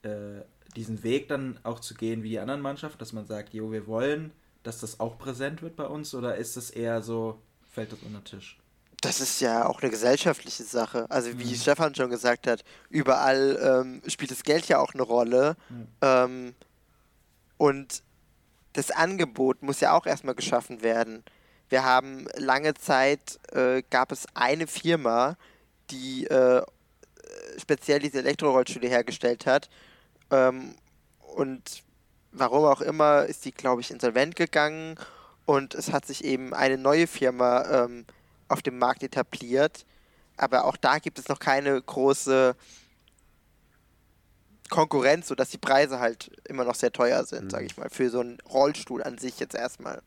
äh, 0.03 0.41
diesen 0.75 1.03
Weg 1.03 1.27
dann 1.27 1.59
auch 1.63 1.79
zu 1.79 1.93
gehen 1.93 2.23
wie 2.23 2.29
die 2.29 2.39
anderen 2.39 2.61
Mannschaften, 2.61 2.99
dass 2.99 3.13
man 3.13 3.25
sagt, 3.25 3.53
jo, 3.53 3.71
wir 3.71 3.88
wollen, 3.88 4.31
dass 4.63 4.79
das 4.79 4.99
auch 4.99 5.17
präsent 5.17 5.61
wird 5.61 5.75
bei 5.75 5.86
uns, 5.86 6.13
oder 6.13 6.36
ist 6.36 6.57
das 6.57 6.69
eher 6.69 7.01
so, 7.01 7.39
fällt 7.71 7.91
das 7.91 7.99
unter 8.01 8.19
den 8.19 8.25
Tisch? 8.25 8.59
Das 9.01 9.21
ist 9.21 9.39
ja 9.39 9.67
auch 9.67 9.81
eine 9.81 9.91
gesellschaftliche 9.91 10.63
Sache. 10.63 11.05
Also 11.09 11.38
wie 11.38 11.55
Stefan 11.55 11.93
schon 11.93 12.09
gesagt 12.09 12.47
hat, 12.47 12.63
überall 12.89 13.59
ähm, 13.61 14.01
spielt 14.09 14.31
das 14.31 14.43
Geld 14.43 14.67
ja 14.67 14.79
auch 14.79 14.93
eine 14.93 15.03
Rolle. 15.03 15.57
Ähm, 16.01 16.55
und 17.57 18.01
das 18.73 18.91
Angebot 18.91 19.61
muss 19.61 19.79
ja 19.79 19.93
auch 19.93 20.05
erstmal 20.05 20.33
geschaffen 20.36 20.81
werden. 20.81 21.23
Wir 21.70 21.84
haben 21.84 22.28
lange 22.36 22.74
Zeit, 22.76 23.39
äh, 23.51 23.82
gab 23.89 24.11
es 24.11 24.26
eine 24.34 24.68
Firma, 24.68 25.38
die 25.89 26.28
äh, 26.28 26.61
speziell 27.57 27.99
diese 27.99 28.20
Elektrorollstühle 28.20 28.88
hergestellt 28.88 29.45
hat. 29.45 29.70
Ähm, 30.32 30.76
und 31.36 31.84
warum 32.32 32.66
auch 32.66 32.82
immer 32.82 33.26
ist 33.26 33.45
die, 33.45 33.51
glaube 33.51 33.82
ich, 33.82 33.91
insolvent 33.91 34.36
gegangen. 34.36 34.95
Und 35.45 35.76
es 35.76 35.91
hat 35.91 36.05
sich 36.05 36.24
eben 36.24 36.53
eine 36.53 36.78
neue 36.78 37.07
Firma 37.07 37.86
ähm, 37.86 38.05
auf 38.47 38.61
dem 38.61 38.78
Markt 38.78 39.03
etabliert. 39.03 39.86
Aber 40.38 40.66
auch 40.66 40.78
da 40.78 40.99
gibt 40.99 41.20
es 41.20 41.28
noch 41.28 41.39
keine 41.39 41.82
große 41.82 42.55
Konkurrenz, 44.70 45.28
sodass 45.28 45.49
die 45.49 45.57
Preise 45.57 45.99
halt 45.99 46.32
immer 46.47 46.66
noch 46.66 46.76
sehr 46.76 46.91
teuer 46.91 47.24
sind, 47.26 47.51
sage 47.51 47.66
ich 47.66 47.78
mal, 47.78 47.89
für 47.89 48.09
so 48.09 48.20
einen 48.20 48.39
Rollstuhl 48.41 49.03
an 49.03 49.18
sich 49.18 49.39
jetzt 49.39 49.55
erstmal. 49.55 50.01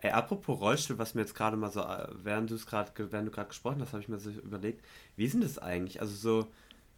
Ey, 0.00 0.10
apropos 0.10 0.60
Rollstuhl, 0.60 0.98
was 0.98 1.14
mir 1.14 1.22
jetzt 1.22 1.34
gerade 1.34 1.56
mal 1.56 1.70
so, 1.70 1.80
äh, 1.80 2.08
während 2.22 2.50
du 2.50 2.54
es 2.54 2.66
gerade, 2.66 2.92
während 3.10 3.28
du 3.28 3.32
gerade 3.32 3.48
gesprochen 3.48 3.80
hast, 3.80 3.92
habe 3.92 4.02
ich 4.02 4.08
mir 4.08 4.18
so 4.18 4.30
überlegt, 4.30 4.84
wie 5.16 5.28
denn 5.28 5.40
das 5.40 5.58
eigentlich? 5.58 6.00
Also 6.00 6.14
so 6.14 6.48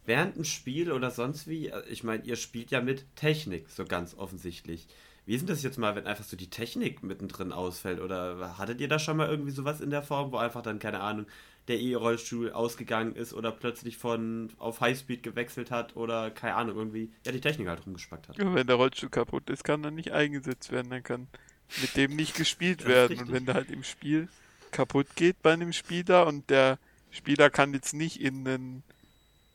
während 0.05 0.37
ein 0.37 0.45
Spiel 0.45 0.91
oder 0.91 1.09
sonst 1.11 1.47
wie, 1.47 1.67
äh, 1.67 1.83
ich 1.89 2.03
meine, 2.03 2.23
ihr 2.23 2.35
spielt 2.35 2.71
ja 2.71 2.81
mit 2.81 3.05
Technik, 3.15 3.69
so 3.69 3.85
ganz 3.85 4.15
offensichtlich. 4.15 4.87
Wie 5.25 5.37
denn 5.37 5.47
das 5.47 5.63
jetzt 5.63 5.77
mal, 5.77 5.95
wenn 5.95 6.07
einfach 6.07 6.23
so 6.23 6.35
die 6.35 6.49
Technik 6.49 7.03
mittendrin 7.03 7.51
ausfällt? 7.51 8.01
Oder 8.01 8.57
hattet 8.57 8.81
ihr 8.81 8.87
da 8.87 8.97
schon 8.99 9.17
mal 9.17 9.29
irgendwie 9.29 9.51
sowas 9.51 9.79
in 9.79 9.91
der 9.91 10.01
Form, 10.01 10.31
wo 10.31 10.37
einfach 10.37 10.63
dann, 10.63 10.79
keine 10.79 10.99
Ahnung, 10.99 11.25
der 11.67 11.79
E-Rollstuhl 11.79 12.51
ausgegangen 12.51 13.15
ist 13.15 13.33
oder 13.33 13.51
plötzlich 13.51 13.97
von 13.97 14.49
auf 14.57 14.81
Highspeed 14.81 15.21
gewechselt 15.21 15.69
hat 15.69 15.95
oder 15.95 16.31
keine 16.31 16.55
Ahnung, 16.55 16.75
irgendwie, 16.75 17.11
ja, 17.25 17.31
die 17.31 17.39
Technik 17.39 17.67
halt 17.67 17.85
rumgespackt 17.85 18.29
hat? 18.29 18.37
Ja, 18.37 18.53
wenn 18.53 18.65
der 18.65 18.77
Rollstuhl 18.77 19.09
kaputt 19.09 19.49
ist, 19.49 19.63
kann 19.63 19.83
er 19.83 19.91
nicht 19.91 20.11
eingesetzt 20.11 20.71
werden. 20.71 20.89
Dann 20.89 21.03
kann 21.03 21.27
mit 21.77 21.95
dem 21.95 22.15
nicht 22.15 22.35
gespielt 22.35 22.85
werden. 22.85 23.19
Und 23.19 23.31
wenn 23.31 23.45
der 23.45 23.55
halt 23.55 23.71
im 23.71 23.83
Spiel 23.83 24.27
kaputt 24.71 25.07
geht 25.15 25.41
bei 25.41 25.53
einem 25.53 25.73
Spieler 25.73 26.27
und 26.27 26.49
der 26.49 26.77
Spieler 27.11 27.49
kann 27.49 27.73
jetzt 27.73 27.93
nicht 27.93 28.21
in 28.21 28.47
einen, 28.47 28.83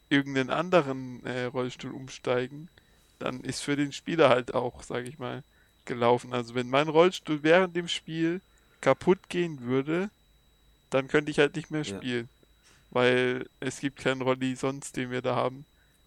irgendeinen 0.09 0.51
anderen 0.51 1.25
äh, 1.25 1.45
Rollstuhl 1.45 1.91
umsteigen, 1.93 2.69
dann 3.19 3.41
ist 3.41 3.61
für 3.63 3.77
den 3.77 3.93
Spieler 3.93 4.29
halt 4.29 4.55
auch, 4.55 4.83
sage 4.83 5.09
ich 5.09 5.19
mal, 5.19 5.43
gelaufen. 5.87 6.33
Also 6.33 6.55
wenn 6.55 6.69
mein 6.69 6.89
Rollstuhl 6.89 7.43
während 7.43 7.75
dem 7.77 7.89
Spiel 7.89 8.41
kaputt 8.81 9.29
gehen 9.29 9.63
würde, 9.63 10.11
dann 10.91 11.09
könnte 11.09 11.31
ich 11.31 11.39
halt 11.39 11.57
nicht 11.57 11.71
mehr 11.71 11.83
Ja. 11.83 11.97
spielen. 11.97 12.29
Weil 12.91 13.49
es 13.61 13.81
gibt 13.81 13.99
keinen 13.99 14.23
Rolli 14.23 14.55
sonst, 14.55 14.97
den 14.97 15.11
wir 15.11 15.23
da 15.23 15.35
haben, 15.35 15.65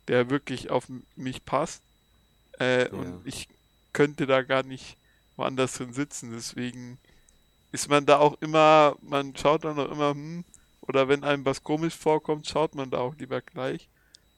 der 0.08 0.30
wirklich 0.30 0.70
auf 0.70 0.86
mich 1.16 1.44
passt. 1.46 1.82
Äh, 2.60 2.84
Ja. 2.84 2.90
Und 2.92 3.22
ich 3.26 3.48
könnte 3.94 4.28
da 4.28 4.44
gar 4.44 4.64
nicht 4.64 4.96
woanders 5.40 5.74
drin 5.74 5.94
sitzen. 5.94 6.32
Deswegen 6.32 7.00
ist 7.72 7.90
man 7.90 8.06
da 8.06 8.20
auch 8.20 8.38
immer, 8.42 8.96
man 9.02 9.36
schaut 9.36 9.64
dann 9.64 9.80
auch 9.80 9.92
immer, 9.92 10.12
hm, 10.12 10.44
oder 10.82 11.08
wenn 11.08 11.24
einem 11.24 11.46
was 11.46 11.64
komisch 11.64 11.96
vorkommt, 11.96 12.48
schaut 12.48 12.76
man 12.76 12.90
da 12.90 13.00
auch 13.00 13.16
lieber 13.16 13.42
gleich, 13.42 13.90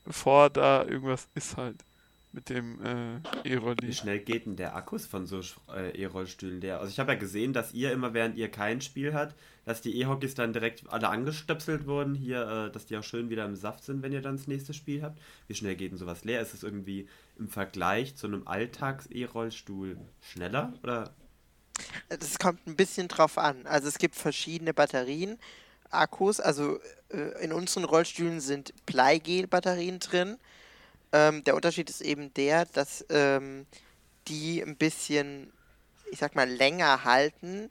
bevor 0.05 0.49
da 0.49 0.85
irgendwas 0.85 1.27
ist 1.35 1.57
halt 1.57 1.77
mit 2.33 2.49
dem 2.49 2.81
äh, 2.81 3.19
Wie 3.43 3.49
E-Rolli. 3.49 3.93
schnell 3.93 4.19
geht 4.19 4.45
denn 4.45 4.55
der 4.55 4.75
Akkus 4.75 5.05
von 5.05 5.25
so 5.25 5.41
äh, 5.73 5.91
E-Rollstühlen 6.01 6.61
leer? 6.61 6.79
Also 6.79 6.91
ich 6.91 6.99
habe 6.99 7.11
ja 7.13 7.19
gesehen, 7.19 7.53
dass 7.53 7.73
ihr 7.73 7.91
immer, 7.91 8.13
während 8.13 8.37
ihr 8.37 8.49
kein 8.49 8.81
Spiel 8.81 9.13
habt, 9.13 9.35
dass 9.65 9.81
die 9.81 9.99
E-Hockeys 9.99 10.33
dann 10.33 10.53
direkt 10.53 10.83
alle 10.89 11.09
angestöpselt 11.09 11.85
wurden, 11.87 12.15
hier, 12.15 12.67
äh, 12.67 12.71
dass 12.71 12.85
die 12.85 12.97
auch 12.97 13.03
schön 13.03 13.29
wieder 13.29 13.45
im 13.45 13.55
Saft 13.55 13.83
sind, 13.83 14.01
wenn 14.01 14.13
ihr 14.13 14.21
dann 14.21 14.37
das 14.37 14.47
nächste 14.47 14.73
Spiel 14.73 15.01
habt. 15.03 15.19
Wie 15.47 15.55
schnell 15.55 15.75
geht 15.75 15.91
denn 15.91 15.97
sowas 15.97 16.23
leer? 16.23 16.41
Ist 16.41 16.53
es 16.53 16.63
irgendwie 16.63 17.07
im 17.37 17.49
Vergleich 17.49 18.15
zu 18.15 18.27
einem 18.27 18.47
Alltags-E-Rollstuhl 18.47 19.97
schneller? 20.21 20.73
Oder 20.83 21.11
Das 22.09 22.39
kommt 22.39 22.65
ein 22.67 22.75
bisschen 22.75 23.07
drauf 23.07 23.37
an. 23.37 23.65
Also 23.65 23.87
es 23.87 23.97
gibt 23.97 24.15
verschiedene 24.15 24.73
Batterien, 24.73 25.37
Akkus. 25.89 26.39
Also 26.39 26.79
äh, 27.09 27.43
in 27.43 27.51
unseren 27.51 27.83
Rollstühlen 27.83 28.39
sind 28.39 28.73
Bleigel-Batterien 28.85 29.99
drin. 29.99 30.37
Ähm, 31.13 31.43
der 31.43 31.55
Unterschied 31.55 31.89
ist 31.89 32.01
eben 32.01 32.33
der, 32.33 32.65
dass 32.65 33.05
ähm, 33.09 33.65
die 34.27 34.61
ein 34.61 34.75
bisschen, 34.75 35.51
ich 36.11 36.19
sag 36.19 36.35
mal, 36.35 36.49
länger 36.49 37.03
halten, 37.03 37.69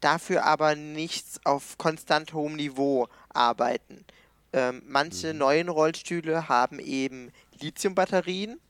dafür 0.00 0.44
aber 0.44 0.74
nichts 0.74 1.40
auf 1.44 1.78
konstant 1.78 2.32
hohem 2.32 2.56
Niveau 2.56 3.08
arbeiten. 3.30 4.04
Ähm, 4.52 4.82
manche 4.86 5.34
neuen 5.34 5.68
Rollstühle 5.68 6.48
haben 6.48 6.78
eben 6.78 7.32
Lithium-Batterien. 7.60 8.60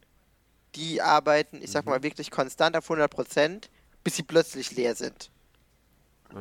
Die 0.74 1.00
arbeiten, 1.00 1.60
ich 1.62 1.70
sag 1.70 1.86
mal, 1.86 2.02
wirklich 2.02 2.30
konstant 2.30 2.76
auf 2.76 2.90
100%, 2.90 3.64
bis 4.04 4.16
sie 4.16 4.22
plötzlich 4.22 4.72
leer 4.72 4.94
sind. 4.94 5.30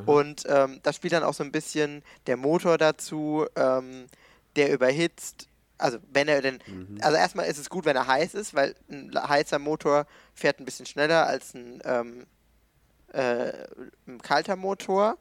Und 0.06 0.44
ähm, 0.48 0.80
da 0.84 0.92
spielt 0.94 1.14
dann 1.14 1.24
auch 1.24 1.34
so 1.34 1.44
ein 1.44 1.52
bisschen 1.52 2.04
der 2.28 2.38
Motor 2.38 2.78
dazu, 2.78 3.46
ähm, 3.56 4.08
der 4.56 4.74
überhitzt. 4.74 5.48
Also 5.78 5.98
wenn 6.12 6.28
er 6.28 6.42
denn, 6.42 6.60
also 7.02 7.18
erstmal 7.18 7.48
ist 7.48 7.58
es 7.58 7.70
gut, 7.70 7.86
wenn 7.86 7.96
er 7.96 8.08
heiß 8.08 8.34
ist, 8.34 8.54
weil 8.54 8.76
ein 8.90 9.12
heißer 9.14 9.60
Motor 9.60 10.06
fährt 10.34 10.60
ein 10.60 10.66
bisschen 10.66 10.86
schneller 10.86 11.28
als 11.28 11.54
ein, 11.54 11.82
ähm, 11.84 12.26
äh, 13.12 13.52
ein 14.08 14.22
kalter 14.22 14.56
Motor. 14.56 15.18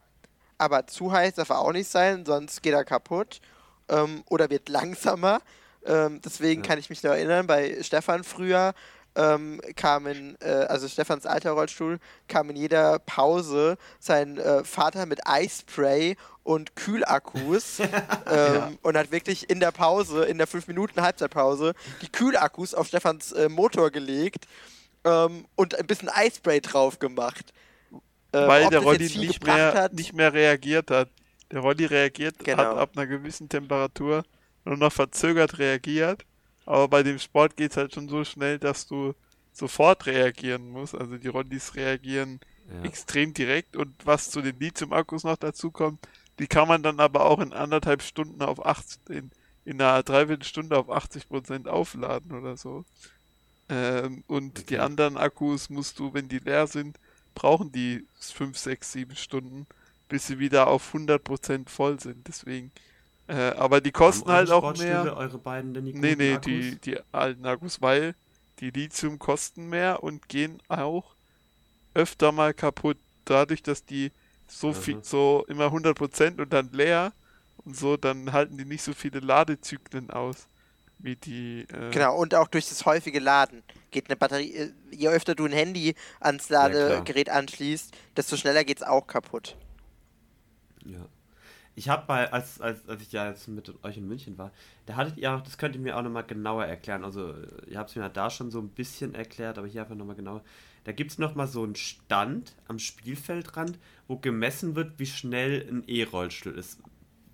Aber 0.59 0.87
zu 0.87 1.11
heiß 1.13 1.35
darf 1.35 1.51
er 1.51 1.59
auch 1.59 1.73
nicht 1.73 1.91
sein, 1.91 2.25
sonst 2.25 2.63
geht 2.63 2.75
er 2.75 2.85
kaputt 2.85 3.41
ähm, 3.89 4.23
oder 4.29 4.51
wird 4.51 4.69
langsamer. 4.69 5.41
Ähm, 5.85 6.21
deswegen 6.25 6.63
kann 6.63 6.79
ich 6.79 6.89
mich 6.89 7.03
noch 7.03 7.11
erinnern, 7.11 7.47
bei 7.47 7.83
Stefan 7.83 8.25
früher 8.25 8.75
ähm, 9.17 9.61
kam 9.77 10.07
in, 10.07 10.37
äh, 10.41 10.67
also 10.69 10.89
Stefans 10.89 11.27
alter 11.27 11.53
Rollstuhl, 11.53 11.99
kam 12.29 12.51
in 12.51 12.57
jeder 12.57 12.99
Pause 12.99 13.77
sein 14.01 14.39
äh, 14.39 14.65
Vater 14.65 15.07
mit 15.07 15.27
Eispray 15.27 16.17
und 16.43 16.77
Kühlakkus 16.77 17.81
ähm, 18.27 18.79
und 18.83 18.97
hat 18.97 19.13
wirklich 19.13 19.49
in 19.49 19.61
der 19.61 19.73
Pause, 19.73 20.25
in 20.25 20.39
der 20.39 20.47
5 20.47 20.69
Minuten 20.69 21.01
Halbzeitpause, 21.01 21.75
die 22.03 22.11
Kühlakkus 22.11 22.75
auf 22.75 22.89
Stefans 22.89 23.33
äh, 23.33 23.49
Motor 23.49 23.91
gelegt 23.91 24.47
ähm, 25.05 25.47
und 25.55 25.75
ein 25.75 25.87
bisschen 25.87 26.09
Eispray 26.09 26.61
drauf 26.61 26.99
gemacht. 26.99 27.53
Ähm, 28.33 28.49
Weil 28.49 28.69
der 28.69 28.81
Rolli 28.81 29.17
nicht 29.17 29.45
mehr, 29.45 29.75
hat, 29.75 29.93
nicht 29.95 30.13
mehr 30.13 30.33
reagiert 30.33 30.91
hat. 30.91 31.09
Der 31.51 31.61
Rolli 31.61 31.87
reagiert, 31.87 32.39
Genau. 32.41 32.63
hat 32.63 32.79
ab 32.79 32.91
einer 32.97 33.07
gewissen 33.07 33.49
Temperatur 33.49 34.25
nur 34.65 34.77
noch 34.77 34.93
verzögert 34.93 35.59
reagiert. 35.59 36.25
Aber 36.67 36.89
bei 36.89 37.03
dem 37.03 37.19
Sport 37.19 37.57
geht 37.57 37.73
es 37.73 37.77
halt 37.77 37.95
schon 37.95 38.09
so 38.09 38.25
schnell, 38.25 38.59
dass 38.59 38.87
du 38.87 39.15
sofort 39.53 40.07
reagieren 40.07 40.71
musst. 40.71 40.95
Also 40.95 41.17
die 41.19 41.29
Rollis 41.29 41.75
reagieren 41.75 42.41
Ja. 42.69 42.83
extrem 42.83 43.35
direkt. 43.35 43.77
Und 43.77 43.95
was 44.07 44.31
zu 44.31 44.43
den 44.43 44.59
Lithium-Akkus 44.59 45.25
noch 45.25 45.37
dazu 45.37 45.71
kommt, 45.71 46.01
Die 46.39 46.49
kann 46.49 46.67
man 46.69 46.83
dann 46.83 46.99
aber 47.01 47.27
auch 47.27 47.39
in 47.41 47.53
anderthalb 47.53 48.03
Stunden 48.03 48.43
auf 48.43 48.65
80, 48.67 49.01
in, 49.09 49.31
in 49.65 49.81
einer 49.81 50.03
Dreiviertelstunde 50.03 50.77
auf 50.77 50.89
80% 50.91 51.69
aufladen 51.69 52.33
oder 52.33 52.57
so. 52.57 52.85
Ähm, 53.69 54.25
und 54.27 54.61
okay. 54.61 54.65
die 54.69 54.79
anderen 54.79 55.17
Akkus 55.17 55.71
musst 55.71 55.99
du, 55.99 56.15
wenn 56.15 56.29
die 56.29 56.39
leer 56.39 56.67
sind, 56.67 56.99
brauchen 57.35 57.73
die 57.73 58.07
5, 58.21 58.59
6, 58.59 58.93
7 58.93 59.17
Stunden, 59.17 59.67
bis 60.09 60.27
sie 60.27 60.39
wieder 60.39 60.69
auf 60.69 60.83
100% 60.85 61.69
voll 61.71 62.01
sind. 62.01 62.27
Deswegen. 62.29 62.73
Äh, 63.27 63.53
aber 63.57 63.81
die 63.81 63.93
kosten 63.93 64.31
halt 64.31 64.51
auch 64.51 64.77
mehr. 64.77 65.17
Eure 65.17 65.39
beiden 65.39 65.73
nee, 65.73 66.15
nee, 66.15 66.39
die, 66.39 66.77
die 66.77 66.99
alten 67.13 67.47
Akkus, 67.47 67.81
weil 67.81 68.15
die 68.61 68.71
Lithium 68.71 69.19
kosten 69.19 69.69
mehr 69.69 70.03
und 70.03 70.29
gehen 70.29 70.61
auch 70.69 71.15
öfter 71.95 72.33
mal 72.33 72.53
kaputt, 72.53 72.99
dadurch, 73.25 73.63
dass 73.63 73.85
die 73.85 74.13
so 74.47 74.69
mhm. 74.69 74.75
viel, 74.75 74.99
so 75.03 75.45
immer 75.49 75.67
100% 75.67 76.41
und 76.41 76.53
dann 76.53 76.71
leer 76.73 77.13
und 77.65 77.77
so, 77.77 77.97
dann 77.97 78.33
halten 78.33 78.59
die 78.59 78.65
nicht 78.65 78.83
so 78.83 78.93
viele 78.93 79.21
Ladezyklen 79.21 80.11
aus 80.11 80.47
wie 80.99 81.17
die. 81.17 81.67
Äh 81.73 81.91
genau, 81.91 82.17
und 82.17 82.35
auch 82.35 82.49
durch 82.49 82.69
das 82.69 82.85
häufige 82.85 83.21
Laden 83.21 83.63
geht 83.91 84.09
eine 84.09 84.17
Batterie. 84.17 84.55
Äh, 84.55 84.71
je 84.91 85.09
öfter 85.09 85.35
du 85.35 85.47
ein 85.47 85.53
Handy 85.53 85.95
ans 86.21 86.49
Ladegerät 86.49 87.29
ja, 87.29 87.35
anschließt, 87.35 87.95
desto 88.17 88.37
schneller 88.37 88.65
geht 88.65 88.79
es 88.79 88.83
auch 88.83 89.07
kaputt. 89.07 89.57
Ja. 90.85 91.07
Ich 91.77 91.89
habe 91.89 92.05
bei, 92.07 92.33
als, 92.33 92.61
als, 92.61 92.89
als 92.89 93.03
ich 93.03 93.11
ja 93.11 93.29
jetzt 93.29 93.49
mit 93.49 93.73
euch 93.85 93.97
in 93.97 94.07
München 94.07 94.39
war, 94.39 94.53
da 94.87 94.95
hattet 94.95 95.17
ihr 95.17 95.35
auch, 95.35 95.41
das 95.41 95.59
könnt 95.59 95.75
ihr 95.75 95.81
mir 95.81 95.97
auch 95.97 96.03
nochmal 96.03 96.25
genauer 96.25 96.65
erklären. 96.65 97.05
Also, 97.05 97.35
ihr 97.67 97.79
habt 97.79 97.91
es 97.91 97.97
mir 97.97 98.09
da 98.09 98.31
schon 98.31 98.51
so 98.51 98.61
ein 98.61 98.69
bisschen 98.69 99.15
erklärt, 99.15 99.59
aber 99.59 99.67
hier 99.67 99.83
einfach 99.83 99.97
nochmal 99.97 100.17
genauer. 100.17 100.43
Da 100.85 100.93
gibt 100.93 101.11
es 101.11 101.19
nochmal 101.19 101.49
so 101.49 101.65
einen 101.65 101.75
Stand 101.75 102.55
am 102.69 102.79
Spielfeldrand, 102.79 103.79
wo 104.07 104.19
gemessen 104.19 104.77
wird, 104.77 104.99
wie 104.99 105.07
schnell 105.07 105.67
ein 105.69 105.83
E-Rollstuhl 105.87 106.57
ist. 106.57 106.79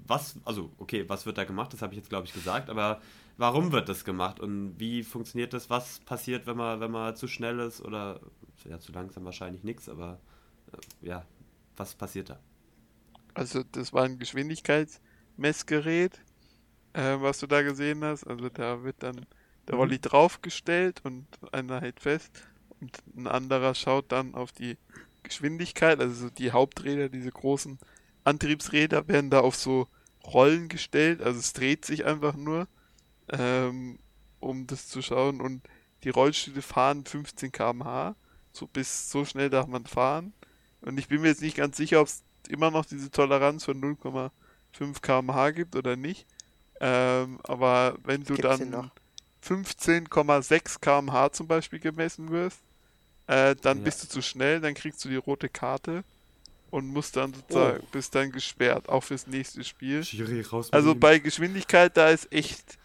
Was, 0.06 0.36
also, 0.44 0.70
okay, 0.78 1.06
was 1.08 1.26
wird 1.26 1.36
da 1.36 1.44
gemacht? 1.44 1.72
Das 1.72 1.82
habe 1.82 1.92
ich 1.92 1.98
jetzt, 1.98 2.08
glaube 2.08 2.26
ich, 2.26 2.32
gesagt, 2.32 2.70
aber 2.70 3.00
warum 3.36 3.72
wird 3.72 3.88
das 3.88 4.04
gemacht 4.04 4.40
und 4.40 4.78
wie 4.78 5.02
funktioniert 5.02 5.52
das? 5.52 5.68
Was 5.68 6.00
passiert, 6.00 6.46
wenn 6.46 6.56
man, 6.56 6.80
wenn 6.80 6.90
man 6.90 7.14
zu 7.14 7.28
schnell 7.28 7.58
ist 7.60 7.80
oder 7.82 8.20
ja, 8.68 8.78
zu 8.78 8.92
langsam 8.92 9.24
wahrscheinlich 9.24 9.64
nichts, 9.64 9.88
aber 9.88 10.20
äh, 10.72 11.06
ja, 11.06 11.26
was 11.76 11.94
passiert 11.94 12.30
da? 12.30 12.38
Also 13.34 13.62
das 13.62 13.92
war 13.92 14.04
ein 14.04 14.18
Geschwindigkeitsmessgerät, 14.18 16.20
äh, 16.92 17.16
was 17.20 17.38
du 17.38 17.46
da 17.46 17.62
gesehen 17.62 18.04
hast. 18.04 18.26
Also 18.26 18.48
da 18.48 18.82
wird 18.82 19.02
dann 19.02 19.26
der 19.68 19.76
Rolli 19.76 19.96
mhm. 19.96 20.02
draufgestellt 20.02 21.00
und 21.04 21.26
einer 21.52 21.80
hält 21.80 22.00
fest 22.00 22.42
und 22.80 22.98
ein 23.16 23.26
anderer 23.26 23.74
schaut 23.74 24.12
dann 24.12 24.34
auf 24.34 24.52
die 24.52 24.76
Geschwindigkeit, 25.22 26.00
also 26.00 26.30
die 26.30 26.50
Haupträder, 26.50 27.10
diese 27.10 27.30
großen 27.30 27.78
Antriebsräder 28.24 29.06
werden 29.06 29.30
da 29.30 29.40
auf 29.40 29.54
so 29.54 29.86
Rollen 30.24 30.68
gestellt, 30.68 31.22
also 31.22 31.38
es 31.38 31.52
dreht 31.52 31.84
sich 31.84 32.06
einfach 32.06 32.36
nur 32.36 32.66
ähm, 33.32 33.98
um 34.40 34.66
das 34.66 34.88
zu 34.88 35.02
schauen. 35.02 35.40
Und 35.40 35.62
die 36.04 36.10
Rollstühle 36.10 36.62
fahren 36.62 37.04
15 37.04 37.52
km/h. 37.52 38.16
So 38.52 38.66
bis 38.66 39.10
so 39.10 39.24
schnell 39.24 39.50
darf 39.50 39.66
man 39.66 39.86
fahren. 39.86 40.32
Und 40.80 40.98
ich 40.98 41.08
bin 41.08 41.20
mir 41.20 41.28
jetzt 41.28 41.42
nicht 41.42 41.56
ganz 41.56 41.76
sicher, 41.76 42.00
ob 42.00 42.08
es 42.08 42.22
immer 42.48 42.70
noch 42.70 42.84
diese 42.84 43.10
Toleranz 43.10 43.64
von 43.64 43.80
0,5 43.80 45.00
km/h 45.00 45.50
gibt 45.50 45.76
oder 45.76 45.96
nicht. 45.96 46.26
Ähm, 46.80 47.38
aber 47.42 47.96
wenn 48.04 48.24
du 48.24 48.34
dann 48.34 48.90
15,6 49.44 50.80
km/h 50.80 51.32
zum 51.32 51.46
Beispiel 51.46 51.78
gemessen 51.78 52.30
wirst, 52.30 52.60
äh, 53.26 53.54
dann 53.56 53.78
ja. 53.78 53.84
bist 53.84 54.02
du 54.02 54.08
zu 54.08 54.22
schnell, 54.22 54.60
dann 54.60 54.74
kriegst 54.74 55.04
du 55.04 55.08
die 55.08 55.16
rote 55.16 55.48
Karte 55.48 56.04
und 56.70 56.86
musst 56.86 57.16
dann 57.16 57.34
sozusagen, 57.34 57.80
oh. 57.82 57.88
bist 57.92 58.14
dann 58.14 58.32
gesperrt, 58.32 58.88
auch 58.88 59.02
fürs 59.02 59.26
nächste 59.26 59.62
Spiel. 59.64 60.04
also 60.72 60.94
bei 60.94 61.18
Geschwindigkeit, 61.18 61.96
da 61.96 62.10
ist 62.10 62.32
echt 62.32 62.78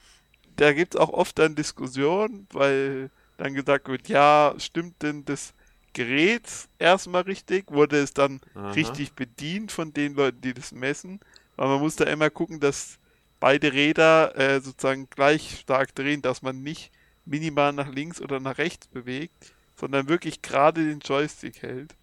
da 0.56 0.74
gibt 0.74 0.95
es 0.95 1.01
auch 1.01 1.10
oft 1.10 1.38
dann 1.39 1.56
Diskussionen, 1.56 2.47
weil 2.51 3.10
dann 3.38 3.53
gesagt 3.53 3.88
wird, 3.88 4.08
ja, 4.08 4.53
stimmt 4.58 5.01
denn 5.01 5.26
das 5.26 5.53
Gerät 5.96 6.43
erstmal 6.78 7.24
richtig? 7.24 7.72
Wurde 7.72 7.98
es 7.98 8.14
dann 8.14 8.41
Aha. 8.54 8.72
richtig 8.72 9.14
bedient 9.14 9.72
von 9.72 9.93
den 9.93 10.14
Leuten, 10.14 10.41
die 10.41 10.54
das 10.54 10.74
messen? 10.74 11.22
Weil 11.56 11.70
man 11.70 11.80
muss 11.80 11.96
da 11.96 12.04
immer 12.04 12.30
gucken, 12.30 12.60
dass 12.60 13.00
beide 13.39 13.72
Räder 13.72 14.38
äh, 14.38 14.60
sozusagen 14.60 15.10
gleich 15.10 15.60
stark 15.62 15.96
drehen, 15.96 16.22
dass 16.22 16.41
man 16.41 16.62
nicht 16.62 16.91
minimal 17.24 17.72
nach 17.72 17.88
links 17.88 18.20
oder 18.20 18.41
nach 18.41 18.58
rechts 18.58 18.88
bewegt, 18.88 19.54
sondern 19.80 20.10
wirklich 20.10 20.41
gerade 20.41 20.86
den 20.86 21.00
Joystick 21.00 21.62
hält, 21.62 21.96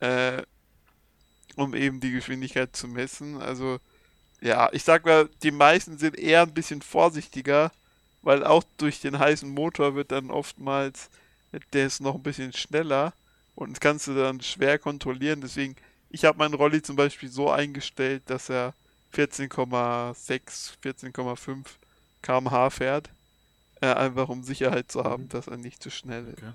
äh, 0.00 0.42
um 1.54 1.74
eben 1.74 2.00
die 2.00 2.10
Geschwindigkeit 2.10 2.74
zu 2.74 2.88
messen. 2.88 3.40
Also 3.40 3.78
ja, 4.40 4.68
ich 4.72 4.82
sag 4.82 5.04
mal, 5.04 5.30
die 5.44 5.52
meisten 5.52 5.96
sind 5.96 6.18
eher 6.18 6.42
ein 6.42 6.54
bisschen 6.54 6.82
vorsichtiger, 6.82 7.70
weil 8.22 8.44
auch 8.44 8.64
durch 8.78 9.00
den 9.00 9.18
heißen 9.18 9.48
Motor 9.48 9.94
wird 9.94 10.10
dann 10.10 10.30
oftmals, 10.30 11.08
der 11.72 11.86
ist 11.86 12.00
noch 12.00 12.14
ein 12.14 12.22
bisschen 12.22 12.52
schneller 12.52 13.12
und 13.54 13.80
kannst 13.80 14.06
du 14.06 14.14
dann 14.14 14.40
schwer 14.40 14.78
kontrollieren. 14.78 15.40
Deswegen, 15.40 15.76
ich 16.10 16.24
habe 16.24 16.38
meinen 16.38 16.54
Rolli 16.54 16.82
zum 16.82 16.96
Beispiel 16.96 17.28
so 17.28 17.50
eingestellt, 17.50 18.22
dass 18.26 18.48
er 18.48 18.74
14,6, 19.14 20.72
14,5 20.82 21.64
km/h 22.22 22.70
fährt. 22.70 23.10
Äh, 23.80 23.94
einfach 23.94 24.28
um 24.28 24.44
Sicherheit 24.44 24.92
zu 24.92 25.02
haben, 25.02 25.24
mhm. 25.24 25.28
dass 25.30 25.48
er 25.48 25.56
nicht 25.56 25.82
zu 25.82 25.90
schnell 25.90 26.28
ist. 26.28 26.38
Okay. 26.38 26.52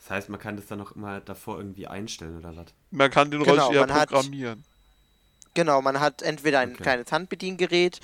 Das 0.00 0.10
heißt, 0.10 0.28
man 0.28 0.40
kann 0.40 0.56
das 0.56 0.66
dann 0.66 0.80
auch 0.80 0.92
immer 0.92 1.20
davor 1.20 1.58
irgendwie 1.58 1.86
einstellen 1.86 2.38
oder 2.38 2.56
was? 2.56 2.66
Man 2.90 3.10
kann 3.10 3.30
den 3.30 3.42
genau, 3.42 3.52
Rollstuhl 3.52 3.76
ja 3.76 3.86
programmieren. 3.86 4.60
Hat 4.60 5.54
Genau, 5.54 5.80
man 5.80 6.00
hat 6.00 6.20
entweder 6.22 6.58
ein 6.60 6.72
okay. 6.72 6.82
kleines 6.82 7.12
Handbediengerät 7.12 8.00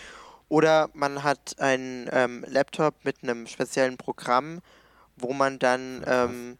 oder 0.51 0.90
man 0.92 1.22
hat 1.22 1.59
einen 1.59 2.11
ähm, 2.12 2.44
Laptop 2.46 2.94
mit 3.05 3.22
einem 3.22 3.46
speziellen 3.46 3.96
Programm, 3.96 4.61
wo 5.16 5.32
man 5.32 5.59
dann 5.59 6.05
ähm, 6.07 6.59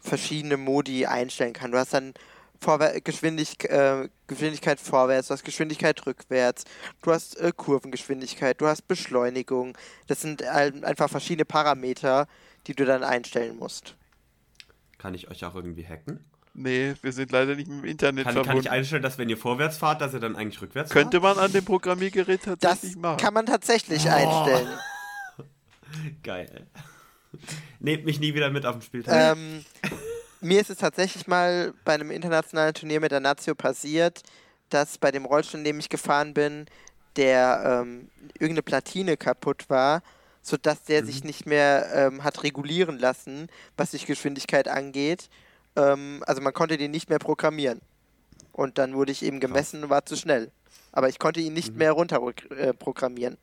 verschiedene 0.00 0.56
Modi 0.56 1.06
einstellen 1.06 1.52
kann. 1.54 1.72
Du 1.72 1.78
hast 1.78 1.94
dann 1.94 2.12
Vorwär 2.60 3.00
Geschwindig 3.00 3.64
äh, 3.64 4.08
Geschwindigkeit 4.26 4.78
vorwärts, 4.78 5.28
du 5.28 5.34
hast 5.34 5.44
Geschwindigkeit 5.44 6.04
rückwärts, 6.06 6.64
du 7.00 7.12
hast 7.12 7.38
äh, 7.40 7.52
Kurvengeschwindigkeit, 7.56 8.60
du 8.60 8.66
hast 8.66 8.86
Beschleunigung. 8.86 9.78
Das 10.08 10.20
sind 10.20 10.42
äh, 10.42 10.72
einfach 10.82 11.08
verschiedene 11.08 11.46
Parameter, 11.46 12.26
die 12.66 12.74
du 12.74 12.84
dann 12.84 13.02
einstellen 13.02 13.56
musst. 13.56 13.94
Kann 14.98 15.14
ich 15.14 15.30
euch 15.30 15.44
auch 15.44 15.54
irgendwie 15.54 15.86
hacken? 15.86 16.22
Nee, 16.52 16.94
wir 17.00 17.12
sind 17.12 17.30
leider 17.30 17.54
nicht 17.54 17.68
mit 17.68 17.82
dem 17.82 17.84
Internet 17.84 18.24
kann, 18.24 18.34
verbunden. 18.34 18.56
Kann 18.56 18.60
ich 18.60 18.70
einstellen, 18.70 19.02
dass 19.02 19.18
wenn 19.18 19.28
ihr 19.28 19.36
vorwärts 19.36 19.76
fahrt, 19.78 20.00
dass 20.00 20.12
ihr 20.14 20.20
dann 20.20 20.36
eigentlich 20.36 20.60
rückwärts 20.60 20.90
Könnte 20.90 21.20
fahrt? 21.20 21.36
man 21.36 21.44
an 21.44 21.52
dem 21.52 21.64
Programmiergerät 21.64 22.42
tatsächlich 22.42 22.92
das 22.92 23.00
machen. 23.00 23.18
kann 23.18 23.34
man 23.34 23.46
tatsächlich 23.46 24.04
oh. 24.06 24.10
einstellen. 24.10 24.68
Geil. 26.22 26.66
Nehmt 27.78 28.04
mich 28.04 28.18
nie 28.18 28.34
wieder 28.34 28.50
mit 28.50 28.66
auf 28.66 28.76
dem 28.76 28.82
Spieltag. 28.82 29.36
Ähm, 29.36 29.64
mir 30.40 30.60
ist 30.60 30.70
es 30.70 30.78
tatsächlich 30.78 31.28
mal 31.28 31.72
bei 31.84 31.94
einem 31.94 32.10
internationalen 32.10 32.74
Turnier 32.74 33.00
mit 33.00 33.12
der 33.12 33.20
Nazio 33.20 33.54
passiert, 33.54 34.22
dass 34.70 34.98
bei 34.98 35.12
dem 35.12 35.24
Rollstuhl, 35.24 35.60
in 35.60 35.64
dem 35.64 35.78
ich 35.78 35.88
gefahren 35.88 36.34
bin, 36.34 36.66
der 37.16 37.82
ähm, 37.82 38.08
irgendeine 38.34 38.62
Platine 38.62 39.16
kaputt 39.16 39.66
war, 39.68 40.02
sodass 40.42 40.82
der 40.82 41.02
mhm. 41.02 41.06
sich 41.06 41.24
nicht 41.24 41.46
mehr 41.46 41.88
ähm, 41.94 42.24
hat 42.24 42.42
regulieren 42.42 42.98
lassen, 42.98 43.48
was 43.76 43.92
die 43.92 44.04
Geschwindigkeit 44.04 44.66
angeht 44.66 45.28
ähm, 45.76 46.22
also 46.26 46.40
man 46.40 46.52
konnte 46.52 46.76
den 46.76 46.90
nicht 46.90 47.08
mehr 47.08 47.18
programmieren. 47.18 47.80
Und 48.52 48.78
dann 48.78 48.94
wurde 48.94 49.12
ich 49.12 49.22
eben 49.22 49.40
gemessen 49.40 49.84
und 49.84 49.90
war 49.90 50.04
zu 50.04 50.16
schnell. 50.16 50.50
Aber 50.92 51.08
ich 51.08 51.18
konnte 51.18 51.40
ihn 51.40 51.52
nicht 51.52 51.72
mhm. 51.72 51.78
mehr 51.78 51.92
runter 51.92 52.20
äh, 52.50 52.74
programmieren. 52.74 53.36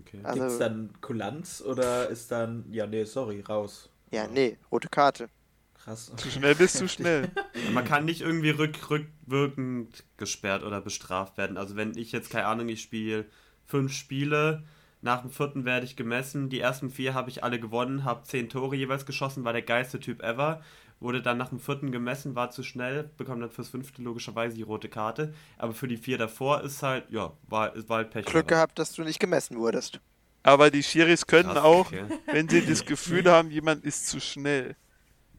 Okay. 0.00 0.20
Also, 0.22 0.40
Gibt 0.40 0.52
es 0.52 0.58
dann 0.58 0.90
Kulanz 1.00 1.62
oder 1.62 2.08
ist 2.08 2.30
dann, 2.30 2.64
ja, 2.70 2.86
nee, 2.86 3.04
sorry, 3.04 3.40
raus? 3.40 3.88
Ja, 4.10 4.26
nee, 4.26 4.58
rote 4.70 4.88
Karte. 4.88 5.28
Krass. 5.74 6.12
Zu 6.16 6.30
schnell 6.30 6.54
bist 6.54 6.80
du 6.80 6.88
schnell. 6.88 7.30
Man 7.72 7.84
kann 7.84 8.04
nicht 8.04 8.20
irgendwie 8.20 8.50
rück, 8.50 8.90
rückwirkend 8.90 10.04
gesperrt 10.16 10.62
oder 10.62 10.80
bestraft 10.80 11.38
werden. 11.38 11.56
Also 11.56 11.76
wenn 11.76 11.96
ich 11.96 12.12
jetzt, 12.12 12.30
keine 12.30 12.46
Ahnung, 12.46 12.68
ich 12.68 12.82
spiele 12.82 13.26
fünf 13.64 13.92
Spiele, 13.92 14.64
nach 15.06 15.22
dem 15.22 15.30
vierten 15.30 15.64
werde 15.64 15.86
ich 15.86 15.94
gemessen. 15.94 16.50
Die 16.50 16.58
ersten 16.58 16.90
vier 16.90 17.14
habe 17.14 17.30
ich 17.30 17.44
alle 17.44 17.60
gewonnen, 17.60 18.04
habe 18.04 18.24
zehn 18.24 18.48
Tore 18.48 18.74
jeweils 18.74 19.06
geschossen, 19.06 19.44
war 19.44 19.52
der 19.52 19.62
geilste 19.62 20.00
Typ 20.00 20.20
ever. 20.20 20.62
Wurde 20.98 21.22
dann 21.22 21.38
nach 21.38 21.50
dem 21.50 21.60
vierten 21.60 21.92
gemessen, 21.92 22.34
war 22.34 22.50
zu 22.50 22.64
schnell, 22.64 23.10
bekommt 23.16 23.40
dann 23.40 23.50
fürs 23.50 23.68
fünfte 23.68 24.02
logischerweise 24.02 24.56
die 24.56 24.62
rote 24.62 24.88
Karte. 24.88 25.32
Aber 25.58 25.74
für 25.74 25.86
die 25.86 25.96
vier 25.96 26.18
davor 26.18 26.62
ist 26.62 26.82
halt, 26.82 27.08
ja, 27.10 27.32
war, 27.48 27.72
war 27.88 27.98
halt 27.98 28.10
Pech. 28.10 28.26
Glück 28.26 28.48
gehabt, 28.48 28.78
dass 28.78 28.92
du 28.94 29.04
nicht 29.04 29.20
gemessen 29.20 29.56
wurdest. 29.58 30.00
Aber 30.42 30.70
die 30.70 30.82
Schiris 30.82 31.26
können 31.26 31.50
Krass, 31.50 31.64
auch, 31.64 31.86
okay. 31.86 32.04
wenn 32.32 32.48
sie 32.48 32.66
das 32.66 32.84
Gefühl 32.84 33.30
haben, 33.30 33.50
jemand 33.50 33.84
ist 33.84 34.08
zu 34.08 34.20
schnell, 34.20 34.74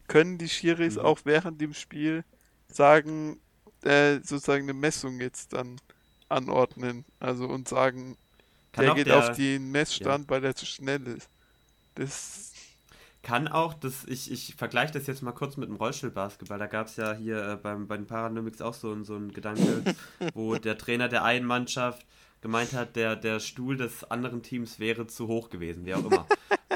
können 0.08 0.38
die 0.38 0.50
Schiris 0.50 0.96
mhm. 0.96 1.02
auch 1.02 1.20
während 1.26 1.60
dem 1.60 1.74
Spiel 1.74 2.24
sagen, 2.68 3.42
äh, 3.84 4.20
sozusagen 4.24 4.64
eine 4.64 4.74
Messung 4.74 5.20
jetzt 5.20 5.52
dann 5.52 5.82
anordnen. 6.30 7.04
Also 7.20 7.48
und 7.48 7.68
sagen, 7.68 8.18
der 8.78 8.96
geht 8.96 9.08
der, 9.08 9.18
auf 9.18 9.36
den 9.36 9.72
Messstand, 9.72 10.26
ja. 10.26 10.30
weil 10.30 10.44
er 10.44 10.56
zu 10.56 10.66
schnell 10.66 11.06
ist. 11.08 11.30
Das 11.96 12.54
kann 13.24 13.48
auch, 13.48 13.74
dass 13.74 14.06
ich, 14.06 14.32
ich 14.32 14.56
vergleiche 14.56 14.94
das 14.94 15.08
jetzt 15.08 15.22
mal 15.22 15.34
kurz 15.34 15.58
mit 15.58 15.68
dem 15.68 15.76
Rollstuhlbasketball. 15.76 16.60
Da 16.60 16.68
gab 16.68 16.88
es 16.88 16.96
ja 16.96 17.14
hier 17.14 17.46
äh, 17.46 17.56
beim, 17.58 17.88
bei 17.88 17.98
den 17.98 18.08
Paralympics 18.08 18.62
auch 18.62 18.74
so, 18.74 19.04
so 19.04 19.16
einen 19.16 19.34
Gedanke, 19.34 19.84
wo 20.34 20.56
der 20.56 20.78
Trainer 20.78 21.10
der 21.10 21.24
einen 21.24 21.46
Mannschaft 21.46 22.06
gemeint 22.42 22.74
hat, 22.74 22.96
der, 22.96 23.16
der 23.16 23.40
Stuhl 23.40 23.76
des 23.78 24.04
anderen 24.10 24.44
Teams 24.44 24.80
wäre 24.80 25.08
zu 25.08 25.28
hoch 25.28 25.50
gewesen, 25.50 25.86
wie 25.86 25.94
auch 25.94 26.06
immer. 26.06 26.26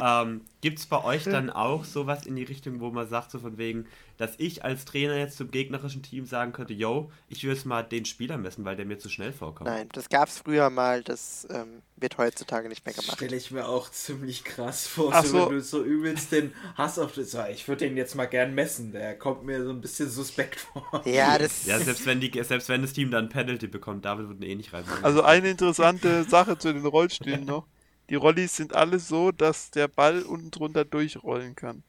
Ähm, 0.02 0.41
Gibt 0.62 0.80
es 0.80 0.86
bei 0.86 1.04
euch 1.04 1.24
dann 1.24 1.49
auch 1.49 1.86
sowas 1.86 2.26
in 2.26 2.36
die 2.36 2.43
Richtung, 2.43 2.82
wo 2.82 2.91
man 2.91 3.08
sagt, 3.08 3.32
so 3.32 3.39
von 3.39 3.58
wegen, 3.58 3.88
dass 4.18 4.34
ich 4.38 4.64
als 4.64 4.86
Trainer 4.86 5.16
jetzt 5.16 5.38
zum 5.38 5.49
gegnerischen 5.49 6.04
Team 6.04 6.26
sagen 6.26 6.54
könnte, 6.54 6.74
yo, 6.74 7.12
ich 7.30 7.43
will 7.43 7.52
jetzt 7.52 7.66
mal 7.66 7.82
den 7.82 8.06
Spieler 8.06 8.38
messen, 8.38 8.64
weil 8.64 8.76
der 8.76 8.86
mir 8.86 8.99
zu 8.99 9.10
schnell 9.10 9.34
vorkommt? 9.34 9.68
Nein, 9.70 9.89
das 9.93 10.10
gab 10.10 10.28
es 10.28 10.38
früher 10.38 10.70
mal, 10.70 11.04
das 11.04 11.47
ähm, 11.49 11.82
wird 11.97 12.20
heutzutage 12.20 12.70
nicht 12.70 12.86
mehr 12.86 12.93
gemacht. 12.93 13.18
Stelle 13.18 13.36
ich 13.36 13.49
mir 13.49 13.68
auch 13.68 13.89
ziemlich 13.89 14.43
krass 14.43 14.86
vor, 14.86 15.10
Ach 15.14 15.24
so, 15.24 15.32
so. 15.32 15.49
wenn 15.49 15.56
du 15.56 15.62
so 15.62 15.84
übelst 15.84 16.32
den 16.32 16.54
Hass 16.76 16.99
auf 16.99 17.14
das. 17.14 17.36
Ich 17.52 17.68
würde 17.68 17.88
den 17.88 17.97
jetzt 17.97 18.14
mal 18.16 18.26
gern 18.26 18.54
messen, 18.54 18.91
der 18.91 19.18
kommt 19.18 19.43
mir 19.43 19.64
so 19.64 19.72
ein 19.72 19.82
bisschen 19.82 20.10
suspekt 20.10 20.60
vor. 20.60 21.02
Ja, 21.06 21.38
das 21.39 21.66
Ja, 21.66 21.80
selbst 21.80 22.06
wenn, 22.06 22.20
die, 22.20 22.32
selbst 22.43 22.70
wenn 22.70 22.84
das 22.84 22.93
Team 22.93 23.10
dann 23.10 23.30
Penalty 23.30 23.68
bekommt, 23.68 24.06
David 24.06 24.28
würde 24.28 24.45
eh 24.45 24.56
nicht 24.56 24.74
rein. 24.74 24.84
Also 25.02 25.24
eine 25.24 25.49
interessante 25.49 26.24
Sache 26.24 26.58
zu 26.58 26.72
den 26.72 26.86
Rollstühlen 26.86 27.45
noch. 27.45 27.66
Die 28.12 28.16
Rollis 28.16 28.57
sind 28.57 28.76
alle 28.76 28.99
so, 28.99 29.32
dass 29.32 29.72
der 29.72 29.88
Ball 29.88 30.22
unten 30.24 30.51
drunter 30.51 30.84
durchrollen 30.84 31.55
kann. 31.55 31.82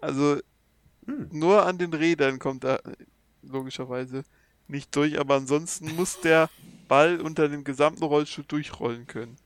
Also 0.00 0.38
Hm. 1.06 1.28
nur 1.30 1.64
an 1.64 1.78
den 1.78 1.94
Rädern 1.94 2.38
kommt 2.40 2.64
er 2.64 2.82
logischerweise 3.42 4.24
nicht 4.66 4.94
durch, 4.96 5.18
aber 5.18 5.36
ansonsten 5.36 5.94
muss 5.94 6.20
der 6.20 6.50
Ball 6.88 7.20
unter 7.20 7.48
dem 7.48 7.62
gesamten 7.64 8.02
Rollstuhl 8.04 8.44
durchrollen 8.46 9.06
können. 9.06 9.36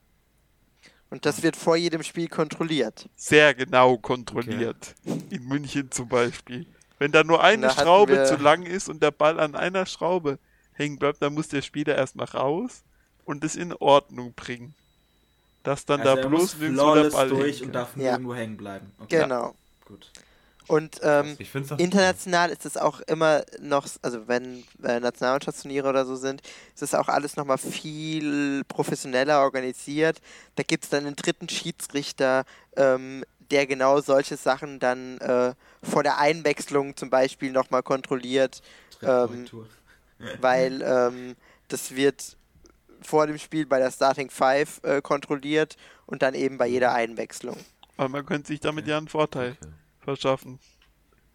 und 1.11 1.27
das 1.27 1.45
wird 1.45 1.55
vor 1.55 1.77
jedem 1.77 2.03
Spiel 2.03 2.27
kontrolliert. 2.27 3.09
Sehr 3.15 3.55
genau 3.55 3.97
kontrolliert. 3.99 4.97
In 5.31 5.45
München 5.45 5.89
zum 5.93 6.09
Beispiel. 6.09 6.67
Wenn 6.99 7.13
da 7.13 7.23
nur 7.23 7.41
eine 7.45 7.69
Da 7.69 7.73
Schraube 7.75 8.15
wir- 8.15 8.25
zu 8.25 8.35
lang 8.37 8.65
ist 8.65 8.89
und 8.89 9.01
der 9.01 9.13
Ball 9.13 9.39
an 9.39 9.55
einer 9.55 9.87
Schraube 9.87 10.41
hängen 10.73 10.99
bleibt, 10.99 11.23
dann 11.23 11.35
muss 11.35 11.47
der 11.49 11.63
Spieler 11.63 11.95
erstmal 11.95 12.27
raus 12.27 12.83
und 13.25 13.45
es 13.45 13.55
in 13.55 13.73
Ordnung 13.75 14.33
bringen. 14.35 14.75
Dass 15.65 15.85
dann 15.85 16.03
Also 16.03 16.17
da 16.23 16.29
bloß 16.29 16.57
nirgendwo 16.59 16.95
der 16.95 17.11
Ball 17.11 17.29
durch 17.29 17.63
und 17.63 17.73
darf 17.75 17.97
nur 17.97 18.05
Ja. 18.07 18.13
irgendwo 18.13 18.35
hängen 18.35 18.57
bleiben. 18.57 18.93
Okay, 19.01 19.23
Genau. 19.23 19.55
gut. 19.87 20.13
Und 20.67 21.01
ähm, 21.03 21.37
international 21.77 22.49
ist 22.51 22.65
es 22.65 22.79
auch 22.79 23.01
immer 23.01 23.43
noch, 23.61 23.87
also 24.01 24.29
wenn 24.29 24.65
äh, 24.83 24.99
Nationalmannschaftsturniere 24.99 25.89
oder 25.89 26.07
so 26.07 26.17
sind, 26.17 26.41
ist 26.75 26.83
es 26.83 26.95
auch 26.95 27.09
alles 27.09 27.37
nochmal 27.37 27.59
viel 27.59 28.65
professioneller 28.65 29.41
organisiert. 29.41 30.21
Da 30.57 30.63
gibt 30.63 30.85
es 30.85 30.91
dann 30.91 31.05
einen 31.07 31.17
dritten 31.17 31.51
Schiedsrichter, 31.51 32.45
ähm, 32.77 33.25
der 33.51 33.67
genau 33.67 34.01
solche 34.01 34.39
Sachen 34.39 34.81
dann 34.81 35.19
äh, 35.19 35.53
vor 35.83 36.03
der 36.03 36.19
Einwechslung 36.19 36.97
zum 36.97 37.11
Beispiel 37.11 37.53
nochmal 37.53 37.83
kontrolliert, 37.83 38.63
Trittkorrektur. 38.99 39.69
weil 40.41 40.81
ähm, 40.83 41.37
das 41.69 41.95
wird 41.95 42.37
vor 43.05 43.27
dem 43.27 43.39
Spiel 43.39 43.67
bei 43.67 43.79
der 43.79 43.91
Starting 43.91 44.31
Five 44.31 44.81
äh, 44.83 45.01
kontrolliert 45.03 45.77
und 46.07 46.23
dann 46.23 46.35
eben 46.35 46.59
bei 46.59 46.67
jeder 46.67 46.93
Einwechslung. 46.93 47.57
Aber 47.97 48.09
man 48.09 48.27
könnte 48.27 48.49
sich 48.49 48.61
damit 48.61 48.87
ja 48.87 48.99
einen 48.99 49.09
Vorteil 49.09 49.57
Okay. 49.61 49.71
verschaffen. 50.01 50.59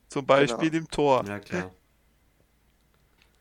Zum 0.09 0.25
Beispiel 0.25 0.69
Genau. 0.71 0.83
im 0.83 0.87
Tor. 0.89 1.25
Ja, 1.25 1.39
klar. 1.39 1.71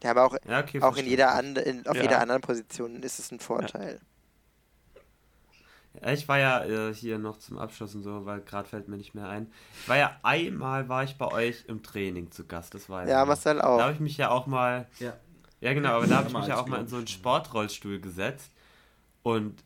Ja, 0.00 0.10
aber 0.12 0.26
auch, 0.26 0.36
Ja, 0.48 0.60
okay, 0.60 0.80
auch 0.80 0.96
in 0.96 1.06
jeder 1.06 1.34
and, 1.34 1.58
in, 1.58 1.84
auf 1.88 1.96
Ja. 1.96 2.02
jeder 2.02 2.20
anderen 2.20 2.40
Position 2.40 3.02
ist 3.02 3.18
es 3.18 3.32
ein 3.32 3.40
Vorteil. 3.40 4.00
Ja, 6.00 6.12
ich 6.12 6.28
war 6.28 6.38
ja 6.38 6.64
äh, 6.64 6.94
hier 6.94 7.18
noch 7.18 7.38
zum 7.38 7.58
Abschluss 7.58 7.94
und 7.96 8.02
so, 8.02 8.24
weil 8.24 8.40
gerade 8.42 8.68
fällt 8.68 8.86
mir 8.86 8.96
nicht 8.96 9.14
mehr 9.14 9.28
ein. 9.28 9.50
Ich 9.82 9.88
war 9.88 9.96
ja 9.96 10.16
einmal 10.22 10.88
war 10.88 11.02
ich 11.02 11.16
bei 11.18 11.26
euch 11.26 11.64
im 11.66 11.82
Training 11.82 12.30
zu 12.30 12.46
Gast, 12.46 12.74
das 12.74 12.88
war 12.88 13.08
Ja, 13.08 13.24
Marcel 13.24 13.56
Da 13.58 13.64
auch. 13.64 13.80
habe 13.80 13.92
ich 13.94 14.00
mich 14.00 14.16
ja 14.16 14.30
auch 14.30 14.46
mal, 14.46 14.86
Ja. 15.00 15.14
Ja 15.60 15.72
genau, 15.74 15.90
aber 15.90 16.06
da 16.06 16.16
habe 16.18 16.28
ich 16.28 16.34
mich 16.34 16.46
ja 16.46 16.60
auch 16.60 16.66
mal 16.66 16.80
in 16.80 16.88
so 16.88 16.96
einen. 16.96 17.06
Sportrollstuhl 17.06 18.00
gesetzt 18.00 18.50
und 19.22 19.62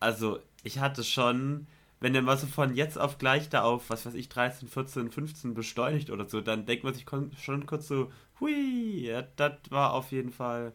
also 0.00 0.38
ich 0.62 0.78
hatte 0.78 1.04
schon, 1.04 1.66
wenn 2.00 2.12
der 2.12 2.22
mal 2.22 2.36
so 2.36 2.46
von 2.46 2.74
jetzt 2.74 2.98
auf 2.98 3.18
gleich 3.18 3.48
da 3.48 3.62
auf, 3.62 3.90
was 3.90 4.06
weiß 4.06 4.14
ich, 4.14 4.28
13, 4.28 4.68
14, 4.68 5.10
15 5.10 5.54
beschleunigt 5.54 6.10
oder 6.10 6.28
so, 6.28 6.40
dann 6.40 6.66
denkt 6.66 6.84
man 6.84 6.94
sich 6.94 7.06
schon 7.38 7.66
kurz 7.66 7.88
so, 7.88 8.10
hui, 8.40 9.06
ja, 9.06 9.22
das 9.36 9.54
war 9.70 9.92
auf 9.92 10.10
jeden 10.12 10.32
Fall 10.32 10.72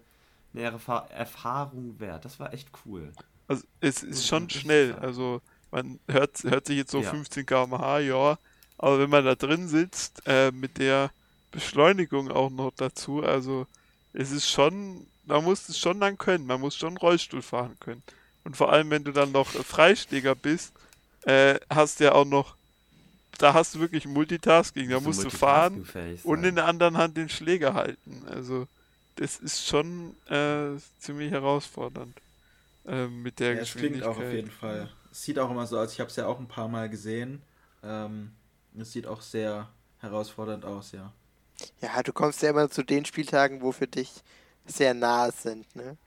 eine 0.53 0.63
Erfa 0.63 1.07
Erfahrung 1.09 1.99
wert. 1.99 2.25
Das 2.25 2.39
war 2.39 2.53
echt 2.53 2.69
cool. 2.85 3.11
Also 3.47 3.63
es 3.81 4.03
ist 4.03 4.27
schon 4.27 4.49
schnell. 4.49 4.95
Also 4.95 5.41
man 5.71 5.99
hört, 6.07 6.43
hört 6.43 6.65
sich 6.67 6.77
jetzt 6.77 6.91
so 6.91 7.01
Ja. 7.01 7.09
15 7.11 7.45
km/h, 7.45 7.99
ja. 7.99 8.37
Aber 8.77 8.99
wenn 8.99 9.09
man 9.09 9.25
da 9.25 9.35
drin 9.35 9.67
sitzt, 9.67 10.21
äh, 10.25 10.51
mit 10.51 10.77
der 10.77 11.11
Beschleunigung 11.51 12.31
auch 12.31 12.49
noch 12.49 12.71
dazu, 12.75 13.23
also 13.23 13.67
es 14.19 14.31
ist 14.31 14.49
schon, 14.49 15.07
man 15.25 15.43
muss 15.43 15.69
es 15.69 15.79
schon 15.79 15.99
dann 15.99 16.17
können. 16.17 16.45
Man 16.47 16.61
muss 16.61 16.75
schon 16.77 16.97
Rollstuhl 16.97 17.41
fahren 17.41 17.77
können. 17.79 18.03
Und 18.43 18.57
vor 18.57 18.71
allem, 18.71 18.89
wenn 18.91 19.03
du 19.05 19.11
dann 19.13 19.31
noch 19.31 19.55
äh, 19.55 19.63
Freisteger 19.63 20.35
bist, 20.35 20.73
äh, 21.23 21.59
hast 21.69 21.99
du 21.99 22.05
ja 22.05 22.13
auch 22.13 22.25
noch, 22.25 22.55
da 23.39 23.53
hast 23.53 23.75
du 23.75 23.79
wirklich 23.79 24.05
Multitasking. 24.07 24.89
Da 24.89 24.99
So 24.99 25.01
musst 25.01 25.23
du 25.23 25.29
fahren 25.31 25.83
und 26.23 26.43
in 26.45 26.55
der 26.55 26.65
anderen 26.67 26.97
Hand 26.97 27.17
den 27.17 27.29
Schläger 27.29 27.73
halten. 27.75 28.23
Also 28.27 28.67
das 29.15 29.37
ist 29.39 29.67
schon 29.67 30.15
äh, 30.27 30.77
ziemlich 30.99 31.31
herausfordernd 31.31 32.21
ähm, 32.87 33.23
mit 33.23 33.39
der 33.39 33.55
Ja, 33.55 33.61
es 33.61 33.75
klingt 33.75 34.01
Geschwindigkeit. 34.01 34.03
auch 34.03 34.17
auf 34.17 34.31
jeden 34.31 34.51
Fall. 34.51 34.89
Es 35.11 35.23
sieht 35.23 35.39
auch 35.39 35.49
immer 35.49 35.65
so 35.67 35.79
aus, 35.79 35.93
ich 35.93 35.99
habe 35.99 36.09
es 36.09 36.15
ja 36.15 36.27
auch 36.27 36.39
ein 36.39 36.47
paar 36.47 36.67
Mal 36.67 36.89
gesehen. 36.89 37.41
Ähm, 37.83 38.31
es 38.77 38.91
sieht 38.91 39.07
auch 39.07 39.21
sehr 39.21 39.69
herausfordernd 39.99 40.65
aus, 40.65 40.91
ja. 40.91 41.11
Ja, 41.81 42.01
du 42.03 42.13
kommst 42.13 42.41
ja 42.41 42.49
immer 42.49 42.69
zu 42.69 42.83
den 42.83 43.05
Spieltagen, 43.05 43.61
wo 43.61 43.71
für 43.71 43.87
dich 43.87 44.11
sehr 44.65 44.93
nahe 44.93 45.31
sind, 45.31 45.75
ne? 45.75 45.97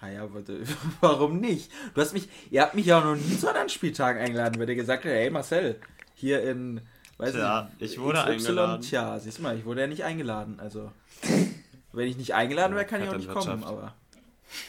Ah 0.00 0.08
ja, 0.08 0.22
aber 0.24 0.42
d- 0.42 0.64
warum 1.00 1.38
nicht? 1.38 1.70
Du 1.94 2.00
hast 2.00 2.12
mich, 2.12 2.28
ihr 2.50 2.62
habt 2.62 2.74
mich 2.74 2.86
ja 2.86 2.98
auch 2.98 3.04
noch 3.04 3.14
nie 3.16 3.38
zu 3.38 3.48
anderen 3.48 3.68
Spieltagen 3.68 4.20
eingeladen, 4.20 4.58
wenn 4.58 4.68
ihr 4.68 4.74
gesagt 4.74 5.04
habt, 5.04 5.14
hey 5.14 5.30
Marcel, 5.30 5.80
hier 6.14 6.42
in, 6.42 6.80
weiß 7.18 7.32
Tja, 7.34 7.70
nicht, 7.78 7.92
ich 7.92 8.00
wurde 8.00 8.24
eingeladen. 8.24 8.82
Tja, 8.82 9.18
siehst 9.20 9.38
du 9.38 9.42
mal, 9.42 9.56
ich 9.56 9.64
wurde 9.64 9.82
ja 9.82 9.86
nicht 9.86 10.04
eingeladen, 10.04 10.58
also. 10.60 10.90
Wenn 11.92 12.08
ich 12.08 12.16
nicht 12.16 12.34
eingeladen 12.34 12.72
Ja, 12.72 12.78
wäre, 12.78 12.86
kann 12.86 13.02
ich 13.02 13.08
auch 13.08 13.16
nicht 13.16 13.28
kommen, 13.30 13.64
aber. 13.64 13.94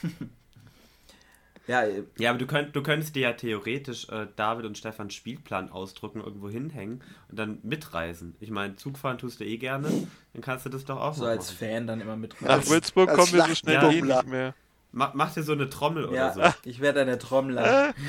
ja, 1.68 1.84
äh, 1.84 2.04
Ja, 2.18 2.30
aber 2.32 2.40
du, 2.40 2.46
könnt, 2.46 2.76
du 2.76 2.82
könntest 2.84 3.16
dir 3.16 3.22
ja 3.22 3.34
theoretisch 3.34 4.08
äh, 4.10 4.28
David 4.36 4.66
und 4.66 4.78
Stefan 4.78 5.10
Spielplan 5.10 5.70
ausdrucken, 5.72 6.20
irgendwo 6.22 6.50
hinhängen 6.50 7.02
und 7.30 7.40
dann 7.40 7.60
mitreisen. 7.64 8.36
Ich 8.40 8.50
meine, 8.52 8.76
Zugfahren 8.76 9.18
tust 9.18 9.40
du 9.40 9.46
eh 9.46 9.58
gerne, 9.58 9.90
dann 10.34 10.42
kannst 10.42 10.66
du 10.66 10.70
das 10.70 10.86
doch 10.86 11.00
auch 11.00 11.14
so 11.14 11.26
als 11.26 11.48
machen. 11.54 11.58
Fan 11.70 11.88
dann 11.88 12.02
immer 12.02 12.16
mit 12.18 12.42
Nach 12.42 12.66
Würzburg 12.68 13.10
als 13.10 13.18
kommen 13.20 13.34
wir 13.34 13.46
so 13.48 13.56
schnell 13.56 13.76
eh 13.76 13.80
Schlachtbummler. 13.80 14.16
nicht 14.24 14.30
mehr. 14.30 14.54
Mach, 14.96 15.16
mach 15.16 15.34
dir 15.34 15.42
so 15.42 15.54
eine 15.54 15.70
Trommel 15.72 16.06
oder 16.06 16.16
Ja, 16.16 16.34
so. 16.34 16.42
ich 16.70 16.80
werde 16.80 17.02
eine 17.02 17.18
Trommler. 17.18 17.94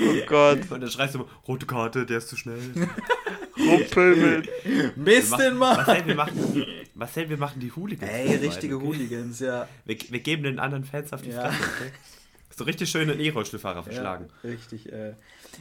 Oh 0.00 0.14
Gott, 0.28 0.70
Und 0.70 0.80
dann 0.80 0.90
schreist 0.90 1.16
du, 1.16 1.26
rote 1.48 1.66
Karte, 1.66 2.06
der 2.06 2.18
ist 2.18 2.28
zu 2.28 2.36
schnell. 2.36 2.56
Rumpel 3.58 4.14
mit. 4.14 4.96
Mist 4.96 5.36
den 5.36 5.56
Mann! 5.56 5.76
Marcel, 5.76 6.06
wir 6.06 6.14
machen, 6.14 6.66
Marcel, 6.94 7.28
wir 7.28 7.36
machen 7.36 7.58
die 7.58 7.72
Hooligans. 7.72 8.12
Ey, 8.12 8.36
richtige 8.36 8.76
okay? 8.76 8.86
Hooligans, 8.86 9.40
ja. 9.40 9.66
Wir, 9.84 9.96
wir 10.10 10.20
geben 10.20 10.44
den 10.44 10.60
anderen 10.60 10.84
Fans 10.84 11.12
auf 11.12 11.22
die 11.22 11.30
Ja. 11.30 11.50
Fresse, 11.50 11.62
okay? 11.64 11.92
So 12.58 12.64
richtig 12.64 12.90
schön 12.90 13.08
einen 13.08 13.20
E-Rollstuhlfahrer 13.20 13.84
verschlagen. 13.84 14.26
Ja, 14.42 14.50
richtig. 14.50 14.92
Äh, 14.92 15.14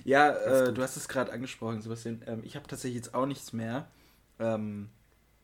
ja, 0.03 0.31
äh, 0.31 0.73
du 0.73 0.81
hast 0.81 0.97
es 0.97 1.07
gerade 1.07 1.31
angesprochen, 1.31 1.79
Sebastian. 1.81 2.23
Ähm, 2.25 2.41
ich 2.43 2.55
habe 2.55 2.65
tatsächlich 2.67 2.95
jetzt 2.95 3.13
auch 3.13 3.27
nichts 3.27 3.53
mehr. 3.53 3.87
Ähm, 4.39 4.89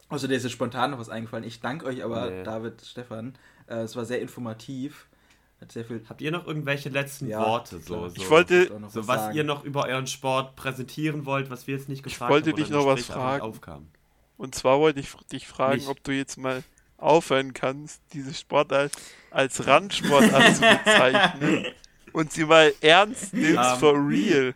außer 0.10 0.28
dir 0.28 0.36
ist 0.36 0.43
jetzt 0.43 0.51
spontan 0.54 0.91
noch 0.91 0.99
was 0.99 1.10
eingefallen. 1.10 1.43
Ich 1.45 1.62
danke 1.62 1.86
euch 1.86 2.04
aber, 2.04 2.30
Nee. 2.32 2.43
David, 2.43 2.82
Stefan. 2.84 3.36
Äh, 3.68 3.82
es 3.82 3.95
war 3.95 4.04
sehr 4.06 4.20
informativ. 4.20 5.08
Hat 5.62 5.72
sehr 5.72 5.86
viel. 5.86 6.04
Habt 6.10 6.22
ihr 6.22 6.32
noch 6.32 6.47
irgendwelche 6.47 6.89
letzten 6.89 7.28
Ja, 7.28 7.39
Worte? 7.39 7.80
So, 7.80 8.10
so, 8.10 8.16
Ich 8.16 8.30
wollte- 8.32 8.68
so 8.89 9.08
was 9.08 9.22
sagen. 9.22 9.38
ihr 9.38 9.43
noch 9.43 9.64
über 9.64 9.86
euren 9.86 10.08
Sport 10.08 10.56
präsentieren 10.56 11.26
wollt, 11.28 11.51
was 11.51 11.68
wir 11.68 11.76
jetzt 11.76 11.88
nicht 11.88 12.01
gefragt 12.04 12.32
wollte 12.32 12.49
haben. 12.49 12.56
oder 12.56 12.64
dich 12.64 12.72
noch 12.74 12.86
was 12.88 13.06
fragen. 13.06 13.41
Aufkam. 13.43 13.88
Und 14.38 14.56
zwar 14.56 14.80
wollte 14.80 14.99
ich 14.99 15.14
dich 15.32 15.47
fragen, 15.47 15.76
Mich. 15.76 15.88
ob 15.88 16.04
du 16.04 16.12
jetzt 16.12 16.38
mal 16.38 16.64
aufhören 17.04 17.54
kannst, 17.54 18.01
diese 18.14 18.34
Sportart 18.34 18.91
als 19.32 19.66
Randsportart 19.68 20.56
zu 20.56 20.62
bezeichnen 20.62 21.68
und 22.14 22.32
sie 22.32 22.45
mal 22.45 22.74
ernst 22.82 23.34
nimmst, 23.34 23.74
Ähm. 23.74 23.80
for 23.80 23.93
real. 23.95 24.56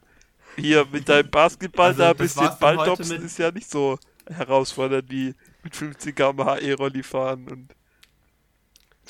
Hier 0.55 0.85
mit 0.91 1.07
deinem 1.07 1.29
Basketball 1.29 1.89
Also, 1.89 1.99
da 1.99 2.11
ein 2.11 2.17
bisschen 2.17 3.17
mit- 3.17 3.25
ist 3.25 3.37
ja 3.37 3.51
nicht 3.51 3.69
so 3.69 3.99
herausfordernd 4.27 5.09
wie 5.11 5.33
mit 5.63 5.75
50 5.75 6.15
km/h 6.15 6.57
E-Rolli 6.59 7.03
fahren 7.03 7.47
und 7.47 7.69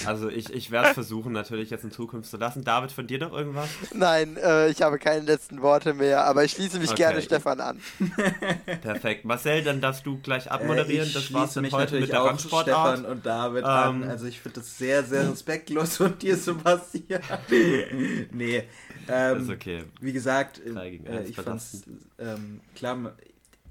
Also 0.05 0.29
ich, 0.29 0.53
ich 0.53 0.71
werde 0.71 0.89
es 0.89 0.93
versuchen, 0.93 1.31
natürlich 1.31 1.69
jetzt 1.69 1.83
in 1.83 1.91
Zukunft 1.91 2.29
zu 2.29 2.37
lassen. 2.37 2.63
David, 2.63 2.91
von 2.91 3.07
dir 3.07 3.19
noch 3.19 3.33
irgendwas? 3.33 3.67
Nein, 3.93 4.37
äh, 4.37 4.69
ich 4.69 4.81
habe 4.81 4.99
keine 4.99 5.21
letzten 5.25 5.61
Worte 5.61 5.93
mehr, 5.93 6.25
aber 6.25 6.43
ich 6.43 6.51
schließe 6.51 6.79
mich 6.79 6.91
Okay. 6.91 7.03
gerne 7.03 7.21
Stefan 7.21 7.59
an. 7.59 7.81
Perfekt. 8.81 9.25
Marcel, 9.25 9.63
dann 9.63 9.81
darfst 9.81 10.05
du 10.05 10.17
gleich 10.19 10.49
abmoderieren. 10.51 11.05
Äh, 11.05 11.07
ich 11.07 11.13
das 11.13 11.33
war's 11.33 11.53
dann 11.53 11.63
mich 11.63 11.73
heute 11.73 11.83
natürlich 11.83 12.05
mit 12.05 12.13
der 12.13 12.23
auch. 12.23 12.39
Stefan 12.39 13.05
und 13.05 13.25
David 13.25 13.63
an. 13.63 14.03
Ähm. 14.03 14.09
Also 14.09 14.25
ich 14.25 14.39
finde 14.39 14.59
das 14.59 14.77
sehr, 14.77 15.03
sehr 15.03 15.31
respektlos 15.31 15.97
von 15.97 16.17
dir, 16.17 16.37
Sebastian. 16.37 17.21
nee. 18.31 18.63
Ähm, 19.09 19.41
ist 19.41 19.49
okay. 19.49 19.83
Wie 20.01 20.13
gesagt, 20.13 20.59
äh, 20.59 21.23
ich 21.23 21.35
fand's 21.35 21.83
ähm, 22.19 22.61
klar, 22.75 23.13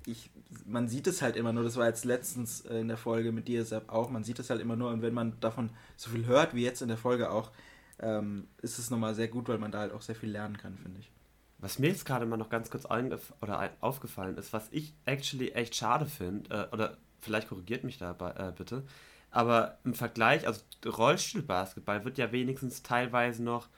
ich, 0.06 0.30
man 0.64 0.88
sieht 0.88 1.06
es 1.06 1.22
halt 1.22 1.36
immer 1.36 1.52
nur, 1.52 1.64
das 1.64 1.76
war 1.76 1.86
jetzt 1.86 2.04
letztens 2.04 2.62
äh, 2.62 2.78
in 2.78 2.88
der 2.88 2.96
Folge 2.96 3.32
mit 3.32 3.48
dir 3.48 3.64
auch, 3.88 4.10
man 4.10 4.24
sieht 4.24 4.38
es 4.38 4.50
halt 4.50 4.60
immer 4.60 4.76
nur 4.76 4.90
und 4.90 5.02
wenn 5.02 5.14
man 5.14 5.38
davon 5.40 5.70
so 5.96 6.10
viel 6.10 6.26
hört 6.26 6.54
wie 6.54 6.64
jetzt 6.64 6.82
in 6.82 6.88
der 6.88 6.96
Folge 6.96 7.30
auch, 7.30 7.50
ähm, 7.98 8.48
ist 8.62 8.78
es 8.78 8.90
nochmal 8.90 9.14
sehr 9.14 9.28
gut, 9.28 9.48
weil 9.48 9.58
man 9.58 9.72
da 9.72 9.80
halt 9.80 9.92
auch 9.92 10.02
sehr 10.02 10.14
viel 10.14 10.30
lernen 10.30 10.56
kann, 10.56 10.76
finde 10.78 11.00
ich. 11.00 11.10
Was 11.58 11.78
mir 11.78 11.88
jetzt 11.88 12.04
gerade 12.04 12.26
mal 12.26 12.36
noch 12.36 12.50
ganz 12.50 12.70
kurz 12.70 12.84
oder 12.84 13.70
aufgefallen 13.80 14.36
ist, 14.36 14.52
was 14.52 14.68
ich 14.70 14.94
actually 15.06 15.50
echt 15.52 15.74
schade 15.74 16.06
finde, 16.06 16.50
äh, 16.50 16.74
oder 16.74 16.98
vielleicht 17.20 17.48
korrigiert 17.48 17.84
mich 17.84 17.98
da 17.98 18.12
äh, 18.12 18.52
bitte, 18.52 18.84
aber 19.30 19.78
im 19.84 19.94
Vergleich, 19.94 20.46
also 20.46 20.60
Rollstuhlbasketball 20.86 22.04
wird 22.04 22.18
ja 22.18 22.32
wenigstens 22.32 22.82
teilweise 22.82 23.42
noch 23.42 23.68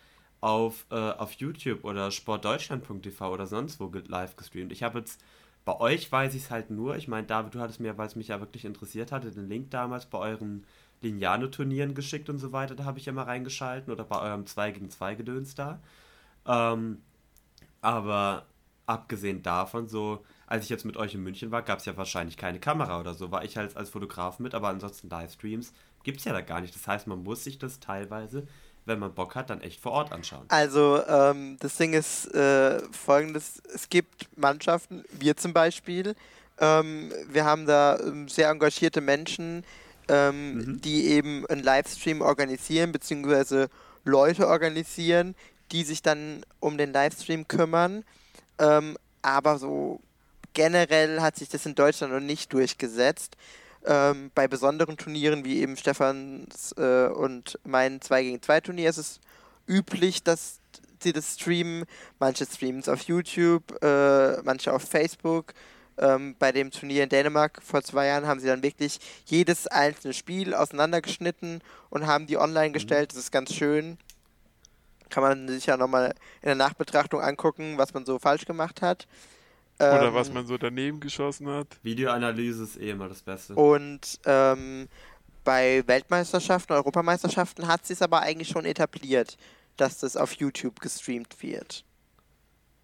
auf, 0.40 0.86
äh, 0.90 0.94
auf 0.94 1.32
YouTube 1.32 1.84
oder 1.84 2.10
sportdeutschland.tv 2.10 3.32
oder 3.32 3.46
sonst 3.46 3.80
wo 3.80 3.90
live 4.06 4.36
gestreamt. 4.36 4.72
Ich 4.72 4.82
habe 4.82 5.00
jetzt, 5.00 5.20
bei 5.68 5.80
euch 5.80 6.10
weiß 6.10 6.32
ich 6.32 6.44
es 6.44 6.50
halt 6.50 6.70
nur, 6.70 6.96
ich 6.96 7.08
meine, 7.08 7.26
David, 7.26 7.54
du 7.54 7.60
hattest 7.60 7.78
mir, 7.78 7.98
weil 7.98 8.06
es 8.06 8.16
mich 8.16 8.28
ja 8.28 8.40
wirklich 8.40 8.64
interessiert 8.64 9.12
hatte, 9.12 9.30
den 9.30 9.50
Link 9.50 9.70
damals 9.70 10.06
bei 10.06 10.16
euren 10.16 10.64
Lignano-Turnieren 11.02 11.94
geschickt 11.94 12.30
und 12.30 12.38
so 12.38 12.52
weiter, 12.52 12.74
da 12.74 12.86
habe 12.86 12.98
ich 12.98 13.04
ja 13.04 13.12
mal 13.12 13.24
reingeschalten 13.24 13.92
oder 13.92 14.04
bei 14.04 14.18
eurem 14.18 14.46
2 14.46 14.70
gegen 14.70 14.88
2 14.88 15.14
Gedöns 15.14 15.54
da. 15.54 15.78
Ähm, 16.46 17.02
aber 17.82 18.46
abgesehen 18.86 19.42
davon, 19.42 19.88
so, 19.88 20.24
als 20.46 20.64
ich 20.64 20.70
jetzt 20.70 20.86
mit 20.86 20.96
euch 20.96 21.14
in 21.14 21.22
München 21.22 21.50
war, 21.50 21.60
gab 21.60 21.80
es 21.80 21.84
ja 21.84 21.98
wahrscheinlich 21.98 22.38
keine 22.38 22.60
Kamera 22.60 22.98
oder 22.98 23.12
so, 23.12 23.30
war 23.30 23.44
ich 23.44 23.58
halt 23.58 23.76
als 23.76 23.90
Fotograf 23.90 24.38
mit, 24.38 24.54
aber 24.54 24.68
ansonsten 24.68 25.10
Livestreams 25.10 25.74
gibt 26.02 26.20
es 26.20 26.24
ja 26.24 26.32
da 26.32 26.40
gar 26.40 26.62
nicht. 26.62 26.74
Das 26.74 26.88
heißt, 26.88 27.06
man 27.06 27.22
muss 27.22 27.44
sich 27.44 27.58
das 27.58 27.78
teilweise, 27.78 28.46
wenn 28.88 28.98
man 28.98 29.14
Bock 29.14 29.34
hat, 29.34 29.50
dann 29.50 29.60
echt 29.60 29.80
vor 29.80 29.92
Ort 29.92 30.12
anschauen. 30.12 30.44
Also, 30.48 31.04
ähm, 31.06 31.56
das 31.60 31.76
Ding 31.76 31.92
ist 31.92 32.26
äh, 32.34 32.80
folgendes: 32.92 33.62
Es 33.72 33.88
gibt 33.88 34.26
Mannschaften, 34.36 35.04
wir 35.12 35.36
zum 35.36 35.52
Beispiel, 35.52 36.16
ähm, 36.58 37.12
wir 37.28 37.44
haben 37.44 37.66
da 37.66 37.98
ähm, 37.98 38.28
sehr 38.28 38.48
engagierte 38.50 39.00
Menschen, 39.00 39.64
ähm, 40.08 40.54
mhm. 40.54 40.80
die 40.80 41.06
eben 41.06 41.46
einen 41.46 41.62
Livestream 41.62 42.20
organisieren, 42.20 42.90
beziehungsweise 42.92 43.68
Leute 44.04 44.48
organisieren, 44.48 45.34
die 45.70 45.84
sich 45.84 46.02
dann 46.02 46.44
um 46.60 46.78
den 46.78 46.92
Livestream 46.92 47.46
kümmern. 47.46 48.04
Ähm, 48.58 48.96
aber 49.22 49.58
so 49.58 50.00
generell 50.54 51.20
hat 51.20 51.36
sich 51.36 51.48
das 51.48 51.66
in 51.66 51.74
Deutschland 51.74 52.12
noch 52.12 52.20
nicht 52.20 52.52
durchgesetzt. 52.52 53.36
Ähm, 53.90 54.30
bei 54.34 54.46
besonderen 54.46 54.98
Turnieren 54.98 55.46
wie 55.46 55.62
eben 55.62 55.74
Stefans 55.78 56.74
äh, 56.76 57.06
und 57.06 57.58
mein 57.64 58.02
2 58.02 58.22
gegen 58.22 58.42
2 58.42 58.60
Turnier 58.60 58.90
ist 58.90 58.98
es 58.98 59.18
üblich, 59.66 60.22
dass 60.22 60.60
sie 61.02 61.14
das 61.14 61.36
streamen. 61.36 61.86
Manche 62.18 62.44
streamen 62.44 62.80
es 62.80 62.88
auf 62.90 63.00
YouTube, 63.00 63.82
äh, 63.82 64.42
manche 64.42 64.74
auf 64.74 64.82
Facebook. 64.82 65.54
Ähm, 65.96 66.36
bei 66.38 66.52
dem 66.52 66.70
Turnier 66.70 67.04
in 67.04 67.08
Dänemark 67.08 67.62
vor 67.62 67.82
zwei 67.82 68.08
Jahren 68.08 68.26
haben 68.26 68.40
sie 68.40 68.46
dann 68.46 68.62
wirklich 68.62 69.00
jedes 69.24 69.66
einzelne 69.66 70.12
Spiel 70.12 70.52
auseinandergeschnitten 70.52 71.62
und 71.88 72.06
haben 72.06 72.26
die 72.26 72.36
online 72.36 72.68
mhm. 72.68 72.74
gestellt. 72.74 73.12
Das 73.12 73.18
ist 73.18 73.32
ganz 73.32 73.54
schön. 73.54 73.96
Kann 75.08 75.22
man 75.22 75.48
sich 75.48 75.64
ja 75.64 75.78
nochmal 75.78 76.14
in 76.42 76.46
der 76.46 76.56
Nachbetrachtung 76.56 77.22
angucken, 77.22 77.78
was 77.78 77.94
man 77.94 78.04
so 78.04 78.18
falsch 78.18 78.44
gemacht 78.44 78.82
hat. 78.82 79.08
Oder 79.78 80.08
ähm, 80.08 80.14
was 80.14 80.32
man 80.32 80.46
so 80.46 80.58
daneben 80.58 80.98
geschossen 80.98 81.48
hat. 81.48 81.78
Videoanalyse 81.82 82.64
ist 82.64 82.80
eh 82.80 82.90
immer 82.90 83.08
das 83.08 83.22
Beste. 83.22 83.54
Und 83.54 84.18
ähm, 84.24 84.88
bei 85.44 85.82
Weltmeisterschaften, 85.86 86.72
Europameisterschaften 86.72 87.68
hat 87.68 87.86
sie 87.86 87.92
es 87.92 88.02
aber 88.02 88.20
eigentlich 88.20 88.48
schon 88.48 88.64
etabliert, 88.64 89.36
dass 89.76 89.98
das 89.98 90.16
auf 90.16 90.32
YouTube 90.32 90.80
gestreamt 90.80 91.42
wird. 91.42 91.84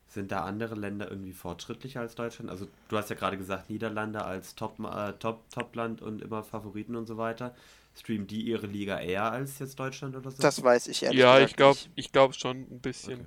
Sind 0.07 0.31
da 0.31 0.45
andere 0.45 0.77
Länder 0.77 1.11
irgendwie 1.11 1.33
fortschrittlicher 1.33 2.01
als 2.01 2.15
Deutschland? 2.15 2.49
Also 2.49 2.69
du 2.89 2.97
hast 2.97 3.11
ja 3.11 3.17
gerade 3.17 3.37
gesagt, 3.37 3.69
Niederlande 3.69 4.25
als 4.25 4.55
Top, 4.55 4.79
äh, 4.79 5.13
Top, 5.15 5.51
Topland 5.51 6.01
und 6.01 6.23
immer 6.23 6.45
Favoriten 6.45 6.95
und 6.95 7.07
so 7.07 7.17
weiter. 7.17 7.55
Streamen 7.97 8.29
die 8.29 8.43
ihre 8.43 8.67
Liga 8.67 9.01
eher 9.01 9.33
als 9.33 9.59
jetzt 9.59 9.79
Deutschland 9.79 10.15
oder 10.15 10.31
so? 10.31 10.41
Das 10.41 10.63
weiß 10.63 10.87
ich 10.87 11.03
ehrlich 11.03 11.21
Ja, 11.21 11.41
ich 11.41 11.57
glaube 11.57 11.79
ich 11.97 12.13
glaub 12.13 12.35
schon 12.35 12.59
ein 12.59 12.81
bisschen. 12.81 13.27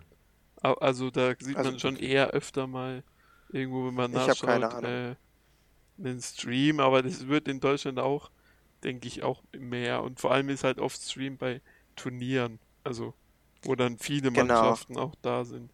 Okay. 0.63 0.77
Also 0.79 1.11
da 1.11 1.35
sieht 1.37 1.57
also, 1.57 1.71
man 1.71 1.79
schon 1.79 1.95
okay. 1.95 2.07
eher 2.07 2.29
öfter 2.29 2.67
mal 2.67 3.03
irgendwo, 3.49 3.87
wenn 3.87 3.93
man 3.93 4.11
ich 4.11 4.17
nachschaut, 4.17 4.83
äh, 4.83 5.15
einen 5.99 6.21
Stream, 6.21 6.79
aber 6.79 7.01
das 7.01 7.27
wird 7.27 7.47
in 7.47 7.59
Deutschland 7.59 7.99
auch, 7.99 8.29
denke 8.83 9.07
ich, 9.07 9.23
auch 9.23 9.43
mehr. 9.57 10.03
Und 10.03 10.19
vor 10.19 10.31
allem 10.31 10.49
ist 10.49 10.63
halt 10.63 10.79
oft 10.79 11.01
Stream 11.01 11.37
bei 11.37 11.61
Turnieren, 11.95 12.59
also 12.83 13.13
wo 13.63 13.75
dann 13.75 13.97
viele 13.97 14.31
genau. 14.31 14.53
Mannschaften 14.53 14.97
auch 14.97 15.15
da 15.21 15.43
sind. 15.45 15.71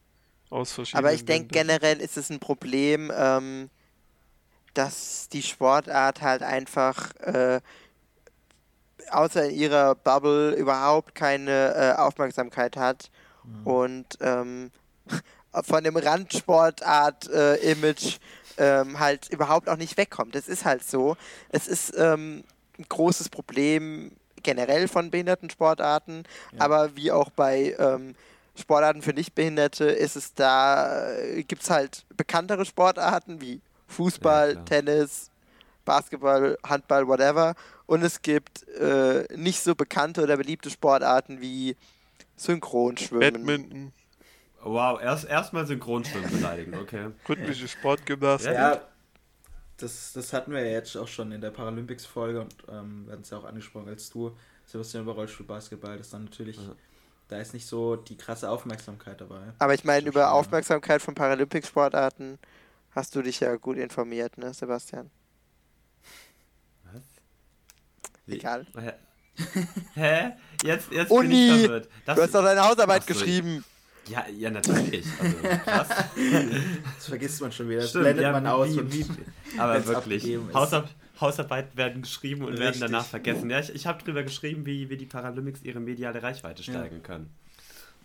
Aus 0.50 0.72
verschiedenen 0.72 1.06
Aber 1.06 1.14
ich 1.14 1.26
denke 1.26 1.48
generell 1.48 2.00
ist 2.00 2.16
es 2.16 2.30
ein 2.30 2.40
Problem, 2.40 3.12
ähm, 3.16 3.70
dass 4.74 5.28
die 5.30 5.42
Sportart 5.42 6.22
halt 6.22 6.44
einfach 6.44 7.16
äh, 7.18 7.60
außer 9.10 9.50
in 9.50 9.56
ihrer 9.56 9.96
Bubble 9.96 10.54
überhaupt 10.54 11.16
keine 11.16 11.74
äh, 11.76 12.00
Aufmerksamkeit 12.00 12.78
hat. 12.78 13.10
Mhm. 13.44 13.68
Und 13.68 14.18
ähm, 14.22 14.72
von 15.62 15.84
dem 15.84 15.98
Randsportart-Image 15.98 18.18
äh, 18.58 18.82
ähm, 18.82 19.00
halt 19.00 19.30
überhaupt 19.30 19.70
auch 19.70 19.78
nicht 19.78 19.98
wegkommt. 19.98 20.36
Das 20.36 20.48
ist 20.48 20.66
halt 20.66 20.84
so. 20.84 21.16
Es 21.50 21.68
ist 21.68 21.94
ähm, 21.98 22.44
ein 22.78 22.86
großes 22.90 23.30
Problem 23.30 24.12
generell 24.42 24.88
von 24.88 25.10
Behindertensportarten, 25.10 26.24
ja. 26.52 26.60
aber 26.60 26.96
wie 26.96 27.12
auch 27.12 27.30
bei 27.30 27.76
ähm, 27.80 28.16
Sportarten 28.56 29.02
für 29.02 29.14
Nichtbehinderte 29.14 29.86
ist 29.86 30.16
es 30.16 30.34
da, 30.34 31.12
äh, 31.14 31.44
gibt 31.44 31.64
es 31.64 31.70
halt 31.70 32.06
bekanntere 32.16 32.66
Sportarten 32.66 33.42
wie 33.42 33.62
Fußball, 33.88 34.56
ja, 34.56 34.62
Tennis, 34.62 35.30
Basketball, 35.86 36.58
Handball, 36.64 37.08
whatever. 37.08 37.56
Und 37.86 38.04
es 38.04 38.22
gibt 38.22 38.68
äh, 38.70 39.26
nicht 39.36 39.62
so 39.62 39.76
bekannte 39.76 40.24
oder 40.24 40.38
beliebte 40.38 40.70
Sportarten 40.70 41.42
wie 41.42 41.76
Synchronschwimmen. 42.36 43.34
Badminton. 43.34 43.94
Wow, 44.64 45.02
erst 45.02 45.26
erstmal 45.26 45.66
Synchronschwimmen 45.66 46.32
beleidigen, 46.32 46.76
okay. 46.76 47.10
Rhythmische 47.28 47.68
Sportgymnastik. 47.68 48.54
Ja, 48.54 48.82
das, 49.78 50.14
das 50.14 50.32
hatten 50.34 50.52
wir 50.52 50.62
ja 50.66 50.72
jetzt 50.72 50.96
auch 50.96 51.08
schon 51.08 51.32
in 51.32 51.42
der 51.42 51.52
Paralympics-Folge 51.52 52.42
und 52.42 52.56
ähm, 52.70 53.06
wir 53.06 53.14
hatten 53.14 53.24
es 53.24 53.30
ja 53.30 53.38
auch 53.38 53.46
angesprochen, 53.46 53.90
als 53.90 54.10
du, 54.10 54.36
Sebastian, 54.66 55.04
über 55.04 55.14
Rollstuhlbasketball, 55.14 55.98
das 55.98 56.10
dann 56.10 56.26
natürlich. 56.26 56.58
Ja 56.58 56.74
da 57.34 57.40
ist 57.40 57.54
nicht 57.54 57.66
so 57.66 57.96
die 57.96 58.16
krasse 58.16 58.50
Aufmerksamkeit 58.50 59.20
dabei. 59.20 59.42
Aber 59.58 59.74
ich 59.74 59.84
meine, 59.84 60.08
über 60.08 60.32
Aufmerksamkeit 60.32 61.02
von 61.02 61.16
Paralympic-Sportarten 61.16 62.38
hast 62.92 63.16
du 63.16 63.22
dich 63.22 63.40
ja 63.40 63.56
gut 63.56 63.78
informiert, 63.78 64.38
ne, 64.38 64.54
Sebastian? 64.54 65.10
Was? 66.92 67.02
Egal. 68.28 68.68
Hä? 69.96 70.32
Jetzt, 70.64 70.92
jetzt 70.92 71.10
Uni, 71.10 71.28
bin 71.28 71.32
ich 71.32 71.62
verwirrt. 71.62 71.90
Das 72.06 72.16
du 72.16 72.22
hast 72.22 72.36
doch 72.36 72.44
deine 72.44 72.62
Hausarbeit 72.62 73.02
so, 73.02 73.08
geschrieben. 73.08 73.66
Ja, 74.10 74.26
ja, 74.28 74.50
natürlich. 74.50 75.06
Also, 75.20 75.36
krass. 75.64 75.88
Das 76.96 77.08
vergisst 77.08 77.42
man 77.42 77.52
schon 77.52 77.70
wieder. 77.70 77.82
Das 77.82 77.90
Stimmt, 77.90 78.06
blendet 78.06 78.24
ja, 78.24 78.32
man 78.32 78.48
aus. 78.48 78.70
Wie, 78.70 79.06
aber 79.58 79.86
wirklich. 79.86 80.38
Hausarbeit, 80.54 80.92
Hausarbeit 81.22 81.78
werden 81.78 82.02
geschrieben 82.02 82.42
und 82.42 82.50
Richtig. 82.50 82.66
werden 82.66 82.82
danach 82.82 83.06
vergessen. 83.06 83.50
Ja, 83.50 83.60
ich, 83.60 83.74
ich 83.74 83.88
habe 83.88 84.04
drüber 84.04 84.24
geschrieben, 84.24 84.66
wie, 84.66 84.90
wie 84.90 84.98
die 84.98 85.06
Paralympics 85.06 85.62
ihre 85.64 85.80
mediale 85.80 86.22
Reichweite 86.22 86.64
steigen 86.64 86.98
ja. 86.98 87.02
können. 87.02 87.30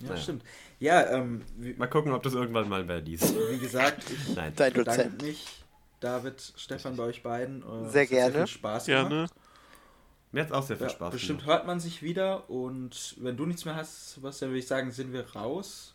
Ja, 0.01 0.11
naja. 0.11 0.21
stimmt. 0.21 0.45
Ja, 0.79 1.11
ähm, 1.11 1.43
mal 1.77 1.89
gucken, 1.89 2.13
ob 2.13 2.23
das 2.23 2.35
irgendwann 2.35 2.69
mal 2.69 2.87
wer 2.87 3.01
liest. 3.01 3.35
Wie 3.51 3.59
gesagt, 3.59 4.05
ich 4.11 4.37
Nein. 4.37 4.53
Dein 4.55 4.73
bedanke 4.73 5.25
mich, 5.25 5.65
David, 5.99 6.41
Stefan, 6.57 6.97
bei 6.97 7.05
euch 7.05 7.23
beiden. 7.23 7.63
Äh, 7.63 7.91
sehr 7.91 8.07
gerne. 8.07 8.33
Sehr 8.33 8.47
viel 8.47 8.55
Spaß 8.55 8.87
gemacht. 8.87 9.09
Gerne. 9.09 9.27
Mir 10.31 10.43
hat 10.43 10.53
auch 10.53 10.63
sehr 10.63 10.77
viel 10.77 10.87
ja, 10.87 10.93
Spaß 10.93 11.13
Bestimmt 11.13 11.41
gemacht. 11.41 11.59
hört 11.59 11.67
man 11.67 11.81
sich 11.81 12.03
wieder 12.03 12.51
und 12.51 13.17
wenn 13.19 13.37
du 13.37 13.47
nichts 13.47 13.65
mehr 13.65 13.77
hast, 13.77 14.15
Sebastian, 14.15 14.51
würde 14.51 14.59
ich 14.59 14.67
sagen, 14.67 14.91
sind 14.91 15.13
wir 15.13 15.27
raus. 15.35 15.95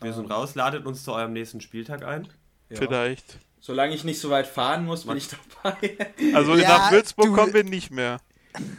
Wir 0.00 0.12
sind 0.12 0.26
ähm, 0.26 0.32
raus, 0.32 0.54
ladet 0.54 0.84
uns 0.84 1.02
zu 1.02 1.12
eurem 1.12 1.32
nächsten 1.32 1.60
Spieltag 1.60 2.04
ein. 2.04 2.28
Ja. 2.68 2.76
Vielleicht. 2.76 3.38
Solange 3.60 3.94
ich 3.94 4.04
nicht 4.04 4.20
so 4.20 4.30
weit 4.30 4.46
fahren 4.46 4.84
muss, 4.84 5.06
bin 5.06 5.16
ich 5.16 5.28
dabei. 5.28 5.96
Also 6.34 6.56
ja, 6.56 6.68
nach 6.68 6.92
Würzburg 6.92 7.34
kommen 7.34 7.54
wir 7.54 7.64
nicht 7.64 7.90
mehr. 7.90 8.20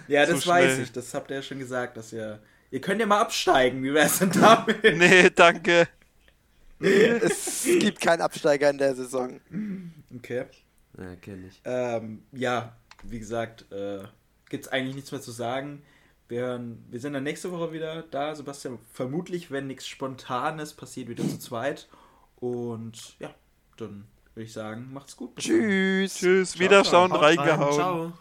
Ja, 0.08 0.26
das 0.26 0.42
so 0.42 0.50
weiß 0.50 0.80
ich. 0.80 0.92
Das 0.92 1.14
habt 1.14 1.30
ihr 1.32 1.38
ja 1.38 1.42
schon 1.42 1.60
gesagt, 1.60 1.98
dass 1.98 2.14
ihr. 2.14 2.40
Ihr 2.70 2.82
könnt 2.82 3.00
ja 3.00 3.06
mal 3.06 3.22
absteigen. 3.22 3.84
Wie 3.84 3.94
wär's 3.94 4.20
denn 4.20 4.32
damit? 4.32 4.84
nee, 4.98 5.30
danke. 5.30 5.88
es 6.80 7.64
gibt 7.64 8.02
keinen 8.02 8.22
Absteiger 8.22 8.70
in 8.70 8.78
der 8.78 8.94
Saison. 8.94 9.40
Okay. 10.16 10.46
Ja, 10.98 11.16
kenn 11.22 11.48
ich. 11.48 11.62
Ähm, 11.64 12.24
ja, 12.32 12.76
wie 13.04 13.20
gesagt, 13.20 13.72
äh, 13.72 14.04
gibt's 14.50 14.68
eigentlich 14.68 14.96
nichts 14.96 15.12
mehr 15.12 15.22
zu 15.22 15.32
sagen. 15.32 15.84
Wir, 16.28 16.42
hören, 16.42 16.84
wir 16.90 17.00
sind 17.00 17.14
dann 17.14 17.24
nächste 17.24 17.52
Woche 17.52 17.72
wieder 17.72 18.04
da, 18.04 18.36
Sebastian. 18.36 18.80
Vermutlich, 18.92 19.50
wenn 19.50 19.68
nichts 19.68 19.88
Spontanes 19.88 20.74
passiert, 20.74 21.08
wieder 21.08 21.24
zu 21.24 21.40
zweit. 21.40 21.88
Und 22.38 23.18
ja, 23.20 23.34
dann 23.78 24.06
würde 24.34 24.46
ich 24.46 24.54
sagen, 24.54 24.90
macht's 24.94 25.16
gut. 25.16 25.36
Tschüss. 25.38 26.16
Tschüss, 26.16 26.60
Wiederschauen, 26.60 27.12
reingehauen. 27.12 27.74
Ciao. 27.74 28.14